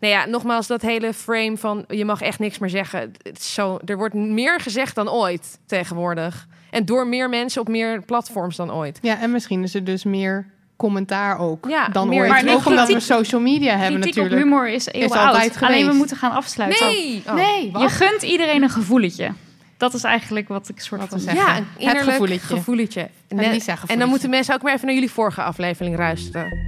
Nou 0.00 0.12
ja, 0.12 0.26
nogmaals, 0.26 0.66
dat 0.66 0.82
hele 0.82 1.12
frame 1.14 1.56
van 1.56 1.84
je 1.88 2.04
mag 2.04 2.20
echt 2.20 2.38
niks 2.38 2.58
meer 2.58 2.70
zeggen. 2.70 3.00
Het 3.22 3.38
is 3.38 3.54
zo, 3.54 3.78
er 3.84 3.96
wordt 3.96 4.14
meer 4.14 4.60
gezegd 4.60 4.94
dan 4.94 5.10
ooit 5.10 5.58
tegenwoordig. 5.66 6.46
En 6.70 6.84
door 6.84 7.06
meer 7.06 7.28
mensen 7.28 7.60
op 7.60 7.68
meer 7.68 8.02
platforms 8.02 8.56
dan 8.56 8.72
ooit. 8.72 8.98
Ja, 9.02 9.20
en 9.20 9.30
misschien 9.32 9.62
is 9.62 9.74
er 9.74 9.84
dus 9.84 10.04
meer 10.04 10.46
commentaar 10.76 11.38
ook 11.38 11.68
Ja, 11.68 11.88
dan 11.88 12.08
meer- 12.08 12.18
ooit. 12.18 12.28
Maar 12.28 12.36
Maar 12.36 12.44
nee, 12.46 12.54
ook 12.56 12.66
omdat 12.66 12.88
we 12.92 13.00
social 13.00 13.40
media 13.40 13.76
hebben 13.76 14.00
Kritiek 14.00 14.22
op 14.22 14.28
natuurlijk. 14.30 14.42
humor 14.42 14.68
is 14.68 14.86
eeuwen 14.86 15.18
altijd 15.18 15.52
oud. 15.52 15.62
Alleen 15.62 15.86
we 15.86 15.92
moeten 15.94 16.16
gaan 16.16 16.32
afsluiten. 16.32 16.86
Nee! 16.86 17.22
Oh. 17.26 17.34
Nee? 17.34 17.70
Je 17.78 17.88
gunt 17.88 18.22
iedereen 18.22 18.62
een 18.62 18.70
gevoeletje. 18.70 19.32
Dat 19.78 19.94
is 19.94 20.02
eigenlijk 20.04 20.48
wat 20.48 20.68
ik 20.68 20.80
soort 20.80 21.00
Wat 21.00 21.10
van 21.10 21.18
zeg. 21.20 21.34
zeggen. 21.34 21.52
Ja, 21.52 21.58
een 21.58 21.66
Het 21.72 21.80
innerlijk 21.82 22.10
gevoeletje. 22.10 22.56
gevoeletje. 22.56 23.08
En, 23.28 23.38
en 23.86 23.98
dan 23.98 24.08
moeten 24.08 24.30
mensen 24.30 24.54
ook 24.54 24.62
maar 24.62 24.72
even 24.72 24.86
naar 24.86 24.94
jullie 24.94 25.10
vorige 25.10 25.42
aflevering 25.42 25.96
luisteren. 25.96 26.58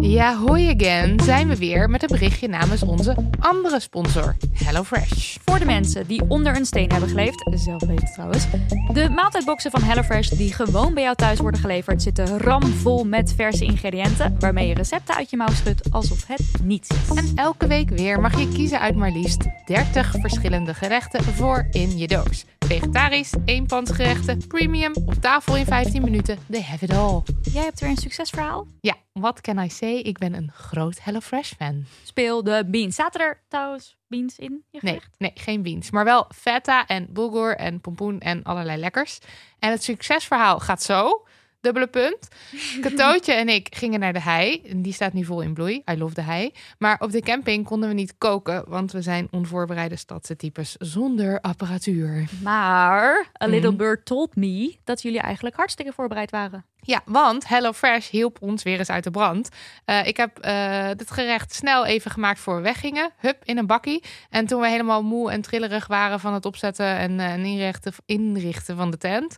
Ja, 0.00 0.36
hoi 0.36 0.74
again. 0.74 1.20
Zijn 1.20 1.48
we 1.48 1.56
weer 1.56 1.90
met 1.90 2.02
een 2.02 2.08
berichtje 2.08 2.48
namens 2.48 2.82
onze 2.82 3.16
andere 3.38 3.80
sponsor, 3.80 4.36
HelloFresh. 4.52 5.36
Voor 5.44 5.58
de 5.58 5.64
mensen 5.64 6.06
die 6.06 6.22
onder 6.28 6.56
een 6.56 6.66
steen 6.66 6.90
hebben 6.90 7.08
geleefd, 7.08 7.50
zelf 7.54 7.84
weten 7.86 8.08
trouwens. 8.12 8.46
De 8.92 9.08
maaltijdboxen 9.08 9.70
van 9.70 9.82
HelloFresh 9.82 10.28
die 10.28 10.54
gewoon 10.54 10.94
bij 10.94 11.02
jou 11.02 11.16
thuis 11.16 11.38
worden 11.38 11.60
geleverd 11.60 12.02
zitten 12.02 12.38
ramvol 12.38 13.04
met 13.04 13.32
verse 13.36 13.64
ingrediënten 13.64 14.36
waarmee 14.38 14.68
je 14.68 14.74
recepten 14.74 15.14
uit 15.14 15.30
je 15.30 15.36
mouw 15.36 15.52
schudt 15.52 15.92
alsof 15.92 16.26
het 16.26 16.42
niets 16.62 16.88
is. 16.88 17.16
En 17.16 17.32
elke 17.34 17.66
week 17.66 17.88
weer 17.88 18.20
mag 18.20 18.38
je 18.38 18.48
kiezen 18.48 18.80
uit 18.80 18.96
maar 18.96 19.12
liefst 19.12 19.44
30 19.66 20.14
verschillende 20.20 20.74
gerechten 20.74 21.24
voor 21.24 21.66
in 21.70 21.98
je 21.98 22.06
doos. 22.06 22.44
Vegetarisch, 22.66 23.32
eenpansgerechten, 23.44 24.46
premium, 24.46 24.92
op 24.94 25.14
tafel 25.14 25.56
in 25.56 25.64
15 25.64 26.02
minuten. 26.02 26.38
They 26.50 26.62
have 26.62 26.84
it 26.84 26.94
all. 26.94 27.22
Jij 27.52 27.64
hebt 27.64 27.80
weer 27.80 27.90
een 27.90 27.96
succesverhaal. 27.96 28.66
Ja, 28.80 28.94
what 29.20 29.40
can 29.40 29.58
I 29.58 29.68
say? 29.68 29.94
Ik 29.94 30.18
ben 30.18 30.34
een 30.34 30.50
groot 30.54 30.98
HelloFresh 31.02 31.52
fan. 31.52 31.84
Speel 32.04 32.42
de 32.44 32.64
beans. 32.66 32.94
Zaten 32.94 33.20
er 33.20 33.40
trouwens 33.48 33.96
beans 34.08 34.38
in 34.38 34.64
je 34.70 34.78
Nee, 34.82 34.92
gerecht? 34.92 35.14
nee, 35.18 35.32
geen 35.34 35.62
beans. 35.62 35.90
Maar 35.90 36.04
wel 36.04 36.26
feta 36.34 36.86
en 36.86 37.06
bulgur 37.12 37.56
en 37.56 37.80
pompoen 37.80 38.20
en 38.20 38.42
allerlei 38.42 38.80
lekkers. 38.80 39.18
En 39.58 39.70
het 39.70 39.82
succesverhaal 39.82 40.58
gaat 40.60 40.82
zo. 40.82 41.24
Dubbele 41.60 41.86
punt. 41.86 42.28
Katootje 42.80 43.32
en 43.32 43.48
ik 43.48 43.74
gingen 43.76 44.00
naar 44.00 44.12
de 44.12 44.20
hei. 44.20 44.62
En 44.62 44.82
die 44.82 44.92
staat 44.92 45.12
nu 45.12 45.24
vol 45.24 45.40
in 45.40 45.54
bloei. 45.54 45.82
I 45.90 45.96
love 45.98 46.14
de 46.14 46.22
hei. 46.22 46.52
Maar 46.78 47.00
op 47.00 47.10
de 47.10 47.20
camping 47.20 47.64
konden 47.66 47.88
we 47.88 47.94
niet 47.94 48.14
koken, 48.18 48.64
want 48.68 48.92
we 48.92 49.02
zijn 49.02 49.28
onvoorbereide 49.30 49.96
stadse 49.96 50.36
types 50.36 50.74
zonder 50.78 51.40
apparatuur. 51.40 52.28
Maar 52.42 53.30
A 53.42 53.46
Little 53.46 53.68
Mhm. 53.68 53.78
Bird 53.78 54.04
told 54.04 54.36
me 54.36 54.76
dat 54.84 55.02
jullie 55.02 55.20
eigenlijk 55.20 55.56
hartstikke 55.56 55.92
voorbereid 55.92 56.30
waren. 56.30 56.64
Ja, 56.82 57.02
want 57.04 57.48
HelloFresh 57.48 58.10
hielp 58.10 58.36
ons 58.40 58.62
weer 58.62 58.78
eens 58.78 58.90
uit 58.90 59.04
de 59.04 59.10
brand. 59.10 59.48
Eh, 59.84 60.06
ik 60.06 60.16
heb 60.16 60.38
eh 60.38 60.88
dit 60.96 61.10
gerecht 61.10 61.54
snel 61.54 61.86
even 61.86 62.10
gemaakt 62.10 62.40
voor 62.40 62.56
we 62.56 62.62
weggingen. 62.62 63.10
Hup, 63.18 63.36
in 63.44 63.58
een 63.58 63.66
bakkie. 63.66 64.02
En 64.30 64.46
toen 64.46 64.60
we 64.60 64.68
helemaal 64.68 65.02
moe 65.02 65.30
en 65.30 65.40
trillerig 65.40 65.86
waren 65.86 66.20
van 66.20 66.34
het 66.34 66.44
opzetten 66.44 66.86
en, 66.96 67.20
eh, 67.20 67.32
en 67.32 67.44
inrichten, 67.44 67.92
inrichten 68.06 68.76
van 68.76 68.90
de 68.90 68.96
tent... 68.96 69.36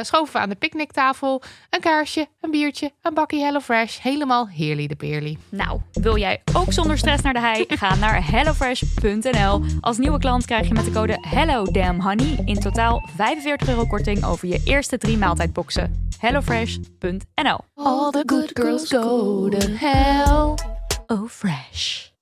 schoven 0.00 0.32
we 0.32 0.38
aan 0.38 0.48
de 0.48 0.54
picknicktafel 0.54 1.42
een 1.70 1.80
kaarsje, 1.80 2.28
een 2.40 2.50
biertje, 2.50 2.92
een 3.02 3.14
bakkie 3.14 3.42
HelloFresh. 3.42 3.98
Helemaal 3.98 4.48
heerly 4.48 4.86
de 4.86 4.96
peerly. 4.96 5.38
Nou, 5.48 5.80
wil 5.92 6.18
jij 6.18 6.42
ook 6.52 6.72
zonder 6.72 6.98
stress 6.98 7.22
naar 7.22 7.32
de 7.32 7.40
hei? 7.40 7.64
Ga 7.80 7.94
naar 7.94 8.30
hellofresh.nl. 8.30 9.62
Als 9.80 9.98
nieuwe 9.98 10.18
klant 10.18 10.44
krijg 10.44 10.68
je 10.68 10.74
met 10.74 10.84
de 10.84 10.90
code 10.90 11.18
HelloDamnHoney 11.20 12.42
in 12.44 12.60
totaal 12.60 13.08
45 13.16 13.68
euro 13.68 13.86
korting 13.86 14.24
over 14.24 14.48
je 14.48 14.60
eerste 14.64 14.98
drie 14.98 15.18
maaltijdboxen. 15.18 16.08
All 17.76 18.10
the 18.10 18.22
good 18.26 18.54
girls 18.54 18.88
go 18.88 19.48
to 19.48 19.68
hell. 19.76 20.54
Oh, 21.08 21.28
fresh. 21.28 22.12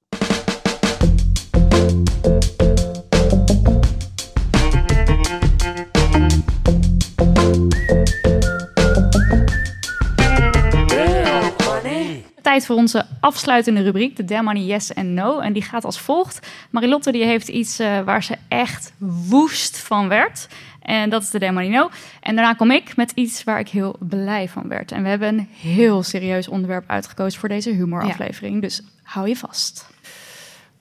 Tijd 12.43 12.67
voor 12.67 12.77
onze 12.77 13.07
afsluitende 13.21 13.83
rubriek, 13.83 14.17
de 14.17 14.25
Damn 14.25 14.45
Money 14.45 14.63
Yes 14.63 14.93
en 14.93 15.15
No. 15.15 15.39
En 15.39 15.53
die 15.53 15.63
gaat 15.63 15.85
als 15.85 16.01
volgt. 16.01 16.47
Marilotte 16.71 17.13
die 17.13 17.25
heeft 17.25 17.49
iets 17.49 17.79
eh, 17.79 18.01
waar 18.01 18.23
ze 18.23 18.37
echt 18.49 18.93
woest 19.29 19.79
van 19.79 20.09
werd. 20.09 20.49
En 20.83 21.11
dat 21.11 21.23
is 21.23 21.31
de 21.31 21.39
Damn 21.39 21.55
Money 21.55 21.71
No. 21.71 21.91
En 22.21 22.35
daarna 22.35 22.55
kom 22.55 22.71
ik 22.71 22.97
met 22.97 23.11
iets 23.15 23.45
waar 23.45 23.59
ik 23.59 23.69
heel 23.69 23.97
blij 23.99 24.49
van 24.49 24.69
werd. 24.69 24.93
En 24.93 25.03
we 25.03 25.09
hebben 25.09 25.29
een 25.29 25.49
heel 25.61 26.03
serieus 26.03 26.49
onderwerp 26.49 26.85
uitgekozen 26.87 27.41
voor 27.41 27.49
deze 27.49 27.71
humoraflevering. 27.71 28.61
Dus 28.61 28.83
hou 29.03 29.29
je 29.29 29.37
vast. 29.37 29.87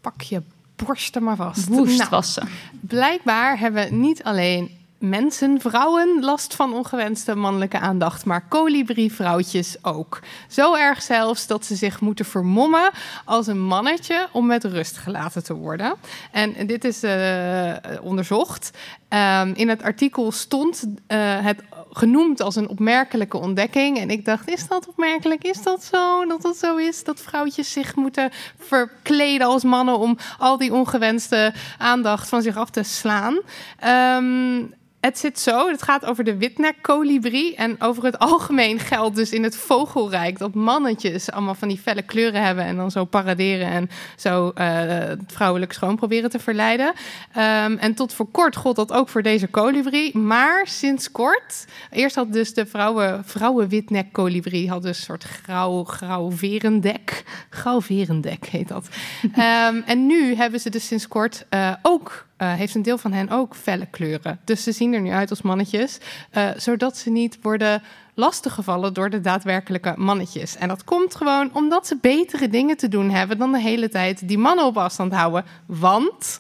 Pak 0.02 0.22
je 0.22 0.42
borsten 0.76 1.24
maar 1.24 1.36
vast. 1.36 1.68
Woest 1.68 1.98
Nou, 1.98 2.10
was 2.10 2.34
ze. 2.34 2.42
Blijkbaar 2.80 3.60
hebben 3.60 4.00
niet 4.00 4.24
alleen 4.24 4.80
mensen, 5.02 5.60
vrouwen 5.62 6.20
last 6.20 6.56
van 6.56 6.74
ongewenste 6.74 7.36
mannelijke 7.36 7.80
aandacht, 7.80 8.26
maar 8.26 8.48
kolibri-vrouwtjes 8.48 9.78
ook. 9.82 10.20
Zo 10.48 10.76
erg 10.76 11.02
zelfs 11.02 11.48
dat 11.48 11.66
ze 11.66 11.76
zich 11.76 12.02
moeten 12.02 12.26
vermommen 12.26 12.92
als 13.26 13.48
een 13.48 13.62
mannetje 13.62 14.28
om 14.32 14.46
met 14.46 14.64
rust 14.64 14.98
gelaten 14.98 15.44
te 15.44 15.54
worden. 15.54 15.94
En 16.32 16.68
dit 16.68 16.84
is 16.84 17.04
eh, 17.04 17.74
onderzocht. 18.02 18.72
Ehm, 19.12 19.52
in 19.56 19.70
het 19.70 19.84
artikel 19.84 20.32
stond 20.32 20.84
eh, 21.08 21.18
het 21.46 21.64
genoemd 21.92 22.42
als 22.42 22.56
een 22.56 22.68
opmerkelijke 22.68 23.38
ontdekking. 23.38 23.98
En 23.98 24.10
ik 24.10 24.26
dacht, 24.26 24.50
is 24.50 24.68
dat 24.68 24.88
opmerkelijk? 24.88 25.44
Is 25.44 25.64
dat 25.64 25.84
zo? 25.84 26.26
Dat 26.26 26.44
het 26.44 26.56
zo 26.56 26.76
is 26.76 27.04
dat 27.04 27.22
vrouwtjes 27.22 27.72
zich 27.72 27.96
moeten 27.96 28.30
verkleden 28.60 29.48
als 29.48 29.64
mannen 29.64 29.98
om 29.98 30.18
al 30.38 30.58
die 30.58 30.74
ongewenste 30.74 31.54
aandacht 31.78 32.30
van 32.30 32.42
zich 32.42 32.58
af 32.58 32.70
te 32.70 32.84
slaan. 32.84 33.40
Ehm, 33.80 34.64
Het 35.02 35.18
zit 35.18 35.40
zo, 35.40 35.68
het 35.68 35.82
gaat 35.82 36.06
over 36.06 36.24
de 36.24 36.38
witnek-kolibrie. 36.38 37.56
En 37.56 37.82
over 37.82 38.04
het 38.04 38.20
algemeen 38.20 38.80
geldt 38.80 39.16
dus 39.16 39.32
in 39.32 39.44
het 39.44 39.56
vogelrijk 39.56 40.38
dat 40.38 40.54
mannetjes 40.54 41.32
allemaal 41.32 41.56
van 41.56 41.68
die 41.68 41.78
felle 41.78 42.02
kleuren 42.02 42.44
hebben 42.44 42.64
en 42.64 42.76
dan 42.76 42.92
zo 42.92 43.06
paraderen 43.06 43.68
en 43.68 43.90
zo 44.16 44.52
uh, 44.56 45.04
vrouwelijk 45.28 45.74
schoon 45.74 45.96
proberen 45.96 46.30
te 46.30 46.40
verleiden. 46.40 46.88
Um, 46.88 47.78
en 47.78 47.94
tot 47.94 48.14
voor 48.14 48.28
kort 48.32 48.56
gold 48.56 48.76
dat 48.76 48.92
ook 48.92 49.10
voor 49.10 49.22
deze 49.22 49.48
kolibrie. 49.48 50.18
Maar 50.18 50.68
sinds 50.68 51.12
kort, 51.12 51.66
eerst 51.92 52.16
had 52.16 52.34
dus 52.34 52.54
de 52.54 52.66
vrouwen, 52.66 53.26
vrouwen 53.26 53.68
witnek-kolibrie 53.68 54.70
had 54.70 54.82
dus 54.82 54.98
een 54.98 55.04
soort 55.04 55.24
grauw, 55.24 55.84
grauw 55.84 56.32
verendek. 56.32 57.24
Grauw 57.50 57.82
verendek 57.82 58.46
heet 58.46 58.68
dat. 58.68 58.88
um, 59.24 59.84
en 59.94 60.06
nu 60.06 60.36
hebben 60.36 60.60
ze 60.60 60.70
dus 60.70 60.88
sinds 60.88 61.08
kort 61.08 61.46
uh, 61.50 61.74
ook 61.82 62.26
uh, 62.42 62.54
heeft 62.54 62.76
een 62.76 62.82
deel 62.82 62.98
van 62.98 63.14
hen 63.14 63.30
ook 63.30 63.56
felle 63.56 63.86
kleuren. 63.86 64.40
Dus 64.46 64.64
ze 64.64 64.72
zien 64.72 64.94
er 64.94 65.02
nu 65.02 65.12
uit 65.12 65.30
als 65.30 65.42
mannetjes, 65.42 65.98
uh, 66.34 66.50
zodat 66.58 66.98
ze 66.98 67.10
niet 67.10 67.38
worden 67.42 67.82
lastiggevallen 68.14 68.94
door 68.94 69.10
de 69.10 69.22
daadwerkelijke 69.22 69.94
mannetjes. 69.98 70.56
En 70.56 70.68
dat 70.68 70.84
komt 70.84 71.16
gewoon 71.16 71.50
omdat 71.54 71.88
ze 71.88 71.98
betere 72.02 72.48
dingen 72.48 72.78
te 72.78 72.88
doen 72.88 73.10
hebben 73.10 73.38
dan 73.38 73.52
de 73.52 73.62
hele 73.62 73.90
tijd 73.90 74.28
die 74.28 74.38
mannen 74.38 74.66
op 74.66 74.78
afstand 74.78 75.14
houden. 75.14 75.46
Want 75.66 76.40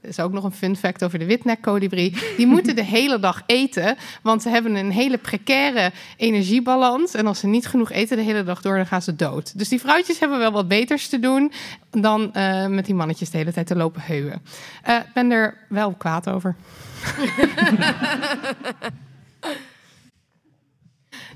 is 0.00 0.20
ook 0.20 0.32
nog 0.32 0.44
een 0.44 0.52
fun 0.52 0.76
fact 0.76 1.04
over 1.04 1.18
de 1.18 1.24
witnek-kolibrie. 1.24 2.16
Die 2.36 2.46
moeten 2.46 2.76
de 2.76 2.84
hele 2.98 3.18
dag 3.18 3.42
eten, 3.46 3.96
want 4.22 4.42
ze 4.42 4.48
hebben 4.48 4.74
een 4.74 4.90
hele 4.90 5.18
precaire 5.18 5.92
energiebalans. 6.16 7.14
En 7.14 7.26
als 7.26 7.38
ze 7.38 7.46
niet 7.46 7.66
genoeg 7.66 7.90
eten 7.90 8.16
de 8.16 8.22
hele 8.22 8.44
dag 8.44 8.62
door, 8.62 8.76
dan 8.76 8.86
gaan 8.86 9.02
ze 9.02 9.16
dood. 9.16 9.58
Dus 9.58 9.68
die 9.68 9.80
vrouwtjes 9.80 10.18
hebben 10.18 10.38
wel 10.38 10.52
wat 10.52 10.68
beters 10.68 11.08
te 11.08 11.18
doen 11.18 11.52
dan 11.90 12.30
uh, 12.32 12.66
met 12.66 12.86
die 12.86 12.94
mannetjes 12.94 13.30
de 13.30 13.38
hele 13.38 13.52
tijd 13.52 13.66
te 13.66 13.76
lopen 13.76 14.02
heuwen. 14.02 14.42
Ik 14.82 14.88
uh, 14.88 14.96
ben 15.14 15.30
er 15.30 15.56
wel 15.68 15.92
kwaad 15.92 16.28
over. 16.28 16.56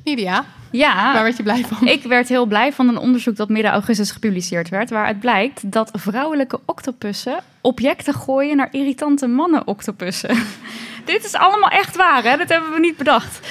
Nidia, 0.04 0.44
ja, 0.70 1.12
waar 1.12 1.22
werd 1.22 1.36
je 1.36 1.42
blij 1.42 1.64
van? 1.64 1.88
Ik 1.88 2.02
werd 2.02 2.28
heel 2.28 2.46
blij 2.46 2.72
van 2.72 2.88
een 2.88 2.98
onderzoek 2.98 3.36
dat 3.36 3.48
midden 3.48 3.72
augustus 3.72 4.10
gepubliceerd 4.10 4.68
werd, 4.68 4.90
waaruit 4.90 5.20
blijkt 5.20 5.72
dat 5.72 5.90
vrouwelijke 5.92 6.60
octopussen 6.64 7.40
objecten 7.60 8.14
gooien 8.14 8.56
naar 8.56 8.68
irritante 8.70 9.26
mannen-octopussen. 9.26 10.36
Dit 11.04 11.24
is 11.24 11.34
allemaal 11.34 11.70
echt 11.70 11.96
waar, 11.96 12.22
hè? 12.22 12.36
Dat 12.36 12.48
hebben 12.48 12.72
we 12.72 12.80
niet 12.80 12.96
bedacht. 12.96 13.48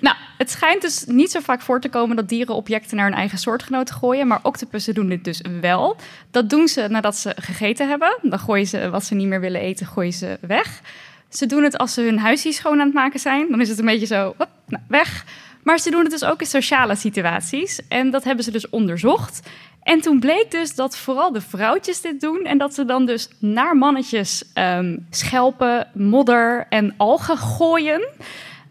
Nou, 0.00 0.16
het 0.38 0.50
schijnt 0.50 0.82
dus 0.82 1.04
niet 1.06 1.30
zo 1.30 1.40
vaak 1.40 1.60
voor 1.60 1.80
te 1.80 1.88
komen 1.88 2.16
dat 2.16 2.28
dieren 2.28 2.54
objecten 2.54 2.96
naar 2.96 3.06
hun 3.06 3.14
eigen 3.14 3.38
soortgenoten 3.38 3.94
gooien, 3.94 4.26
maar 4.26 4.40
octopussen 4.42 4.94
doen 4.94 5.08
dit 5.08 5.24
dus 5.24 5.40
wel. 5.60 5.96
Dat 6.30 6.50
doen 6.50 6.68
ze 6.68 6.86
nadat 6.88 7.16
ze 7.16 7.32
gegeten 7.36 7.88
hebben. 7.88 8.18
Dan 8.22 8.38
gooien 8.38 8.66
ze 8.66 8.90
wat 8.90 9.04
ze 9.04 9.14
niet 9.14 9.26
meer 9.26 9.40
willen 9.40 9.60
eten, 9.60 9.86
gooien 9.86 10.12
ze 10.12 10.38
weg. 10.40 10.80
Ze 11.28 11.46
doen 11.46 11.62
het 11.62 11.78
als 11.78 11.94
ze 11.94 12.02
hun 12.02 12.18
huisje 12.18 12.52
schoon 12.52 12.80
aan 12.80 12.86
het 12.86 12.94
maken 12.94 13.20
zijn. 13.20 13.46
Dan 13.50 13.60
is 13.60 13.68
het 13.68 13.78
een 13.78 13.84
beetje 13.84 14.06
zo, 14.06 14.34
hop, 14.36 14.48
nou, 14.66 14.82
weg. 14.88 15.24
Maar 15.62 15.78
ze 15.78 15.90
doen 15.90 16.02
het 16.02 16.10
dus 16.10 16.24
ook 16.24 16.40
in 16.40 16.46
sociale 16.46 16.94
situaties. 16.94 17.80
En 17.88 18.10
dat 18.10 18.24
hebben 18.24 18.44
ze 18.44 18.50
dus 18.50 18.68
onderzocht. 18.68 19.48
En 19.82 20.00
toen 20.00 20.20
bleek 20.20 20.50
dus 20.50 20.74
dat 20.74 20.96
vooral 20.96 21.32
de 21.32 21.40
vrouwtjes 21.40 22.00
dit 22.00 22.20
doen. 22.20 22.44
En 22.44 22.58
dat 22.58 22.74
ze 22.74 22.84
dan 22.84 23.06
dus 23.06 23.28
naar 23.38 23.76
mannetjes 23.76 24.44
um, 24.54 25.06
schelpen, 25.10 25.88
modder 25.94 26.66
en 26.68 26.94
algen 26.96 27.36
gooien. 27.36 28.08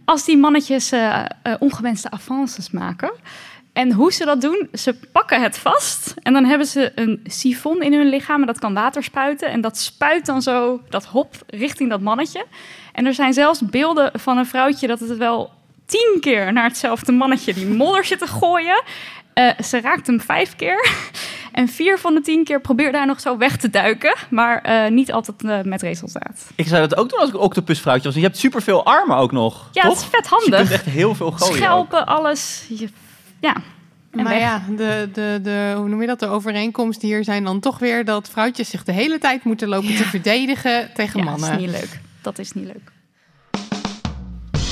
Als 0.05 0.25
die 0.25 0.37
mannetjes 0.37 0.93
uh, 0.93 1.25
ongewenste 1.59 2.11
avances 2.11 2.71
maken. 2.71 3.11
En 3.73 3.91
hoe 3.91 4.13
ze 4.13 4.25
dat 4.25 4.41
doen, 4.41 4.69
ze 4.73 4.95
pakken 5.11 5.41
het 5.41 5.57
vast. 5.57 6.13
En 6.21 6.33
dan 6.33 6.45
hebben 6.45 6.67
ze 6.67 6.91
een 6.95 7.21
sifon 7.25 7.81
in 7.81 7.93
hun 7.93 8.09
lichaam. 8.09 8.41
En 8.41 8.47
dat 8.47 8.59
kan 8.59 8.73
water 8.73 9.03
spuiten. 9.03 9.49
En 9.49 9.61
dat 9.61 9.77
spuit 9.77 10.25
dan 10.25 10.41
zo 10.41 10.81
dat 10.89 11.05
hop 11.05 11.35
richting 11.47 11.89
dat 11.89 12.01
mannetje. 12.01 12.45
En 12.93 13.05
er 13.05 13.13
zijn 13.13 13.33
zelfs 13.33 13.61
beelden 13.61 14.11
van 14.19 14.37
een 14.37 14.45
vrouwtje 14.45 14.87
dat 14.87 14.99
het 14.99 15.17
wel 15.17 15.51
tien 15.89 16.17
keer 16.19 16.53
naar 16.53 16.63
hetzelfde 16.63 17.11
mannetje 17.11 17.53
die 17.53 17.67
modder 17.67 18.05
zit 18.05 18.19
te 18.19 18.27
gooien. 18.27 18.83
Uh, 19.33 19.49
ze 19.63 19.81
raakt 19.81 20.07
hem 20.07 20.21
vijf 20.21 20.55
keer. 20.55 20.87
En 21.51 21.67
vier 21.67 21.99
van 21.99 22.13
de 22.13 22.21
tien 22.21 22.43
keer 22.43 22.61
probeerde 22.61 22.97
hij 22.97 23.05
nog 23.05 23.19
zo 23.19 23.37
weg 23.37 23.57
te 23.57 23.69
duiken. 23.69 24.15
Maar 24.29 24.85
uh, 24.85 24.91
niet 24.91 25.11
altijd 25.11 25.43
uh, 25.43 25.61
met 25.61 25.81
resultaat. 25.81 26.47
Ik 26.55 26.67
zou 26.67 26.87
dat 26.87 26.99
ook 26.99 27.09
doen 27.09 27.19
als 27.19 27.29
ik 27.29 27.35
octopusvrouwtje 27.35 28.07
was. 28.07 28.15
Je 28.15 28.21
hebt 28.21 28.37
superveel 28.37 28.85
armen 28.85 29.17
ook 29.17 29.31
nog. 29.31 29.69
Ja, 29.71 29.81
toch? 29.81 29.91
het 29.91 30.01
is 30.01 30.07
vet 30.09 30.27
handig. 30.27 30.49
Dus 30.49 30.59
je 30.59 30.65
kunt 30.65 30.71
echt 30.71 30.95
heel 30.95 31.15
veel 31.15 31.31
gooien. 31.31 31.55
Schelpen, 31.55 32.05
alles. 32.05 32.65
Je, 32.69 32.89
ja. 33.39 33.55
En 34.11 34.23
maar 34.23 34.33
weg. 34.33 34.41
ja, 34.41 34.63
de, 34.77 35.09
de, 35.13 35.39
de, 35.43 35.73
hoe 35.77 35.87
noem 35.87 36.01
je 36.01 36.07
dat? 36.07 36.19
De 36.19 36.27
overeenkomsten 36.27 37.07
hier 37.07 37.23
zijn 37.23 37.43
dan 37.43 37.59
toch 37.59 37.79
weer 37.79 38.05
dat 38.05 38.29
vrouwtjes 38.29 38.69
zich 38.69 38.83
de 38.83 38.91
hele 38.91 39.17
tijd 39.17 39.43
moeten 39.43 39.67
lopen 39.67 39.91
ja. 39.91 39.97
te 39.97 40.03
verdedigen 40.03 40.89
tegen 40.93 41.19
ja, 41.19 41.25
mannen. 41.25 41.49
Dat 41.49 41.59
is 41.59 41.65
niet 41.65 41.71
leuk. 41.71 41.99
Dat 42.21 42.39
is 42.39 42.51
niet 42.51 42.65
leuk. 42.65 42.91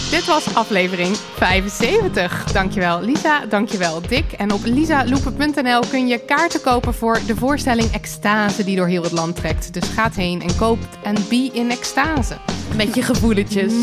Dit 0.10 0.26
was 0.26 0.56
aflevering 0.56 1.16
75. 1.16 2.44
Dankjewel 2.52 3.02
Lisa, 3.02 3.46
dankjewel 3.46 4.02
Dick. 4.02 4.32
En 4.32 4.52
op 4.52 4.60
lisaloepen.nl 4.64 5.80
kun 5.90 6.08
je 6.08 6.18
kaarten 6.26 6.62
kopen 6.62 6.94
voor 6.94 7.20
de 7.28 7.36
voorstelling 7.36 7.92
Extase 7.92 8.64
die 8.64 8.76
door 8.76 8.88
heel 8.88 9.04
het 9.04 9.12
land 9.12 9.36
trekt. 9.36 9.74
Dus 9.74 9.90
gaat 9.90 10.16
heen 10.16 10.42
en 10.42 10.56
koopt 10.58 10.98
en 11.04 11.16
be 11.30 11.50
in 11.54 11.72
extase. 11.72 12.38
Met 12.76 12.96
je 12.96 13.02
gevoeletjes. 13.02 13.74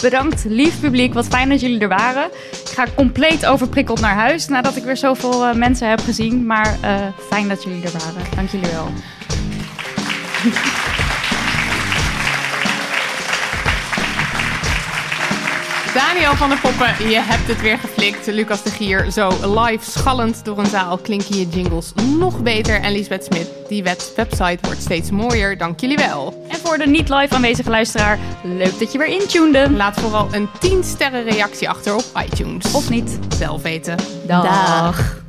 Bedankt, 0.00 0.44
lief 0.44 0.80
publiek. 0.80 1.14
Wat 1.14 1.26
fijn 1.26 1.48
dat 1.48 1.60
jullie 1.60 1.80
er 1.80 1.88
waren. 1.88 2.24
Ik 2.50 2.72
ga 2.74 2.86
compleet 2.94 3.46
overprikkeld 3.46 4.00
naar 4.00 4.14
huis 4.14 4.48
nadat 4.48 4.76
ik 4.76 4.84
weer 4.84 4.96
zoveel 4.96 5.48
uh, 5.48 5.54
mensen 5.54 5.88
heb 5.88 6.00
gezien. 6.00 6.46
Maar 6.46 6.78
uh, 6.84 7.06
fijn 7.28 7.48
dat 7.48 7.62
jullie 7.62 7.84
er 7.84 7.92
waren. 7.92 8.22
Dank 8.34 8.50
jullie 8.50 8.70
wel. 8.70 8.88
Daniel 15.96 16.34
van 16.34 16.48
der 16.48 16.58
Poppen, 16.58 17.08
je 17.08 17.20
hebt 17.20 17.48
het 17.48 17.60
weer 17.60 17.78
geflikt. 17.78 18.26
Lucas 18.26 18.62
de 18.62 18.70
Gier, 18.70 19.10
zo 19.10 19.28
live 19.54 19.90
schallend 19.90 20.44
door 20.44 20.58
een 20.58 20.66
zaal 20.66 20.98
klinken 20.98 21.36
je 21.38 21.48
jingles 21.48 21.92
nog 22.18 22.42
beter. 22.42 22.80
En 22.80 22.92
Lisbeth 22.92 23.24
Smit, 23.24 23.48
die 23.68 23.82
website 24.14 24.58
wordt 24.60 24.80
steeds 24.80 25.10
mooier. 25.10 25.58
Dank 25.58 25.80
jullie 25.80 25.96
wel. 25.96 26.46
En 26.48 26.58
voor 26.58 26.78
de 26.78 26.86
niet 26.86 27.08
live 27.08 27.34
aanwezige 27.34 27.70
luisteraar, 27.70 28.18
leuk 28.42 28.78
dat 28.78 28.92
je 28.92 28.98
weer 28.98 29.06
intunede. 29.06 29.70
Laat 29.70 30.00
vooral 30.00 30.28
een 30.30 30.48
10 30.60 30.84
sterren 30.84 31.24
reactie 31.24 31.68
achter 31.68 31.94
op 31.94 32.04
iTunes. 32.30 32.72
Of 32.72 32.90
niet. 32.90 33.18
Zelf 33.36 33.62
weten. 33.62 33.96
Dag. 34.26 34.42
Dag. 34.44 35.25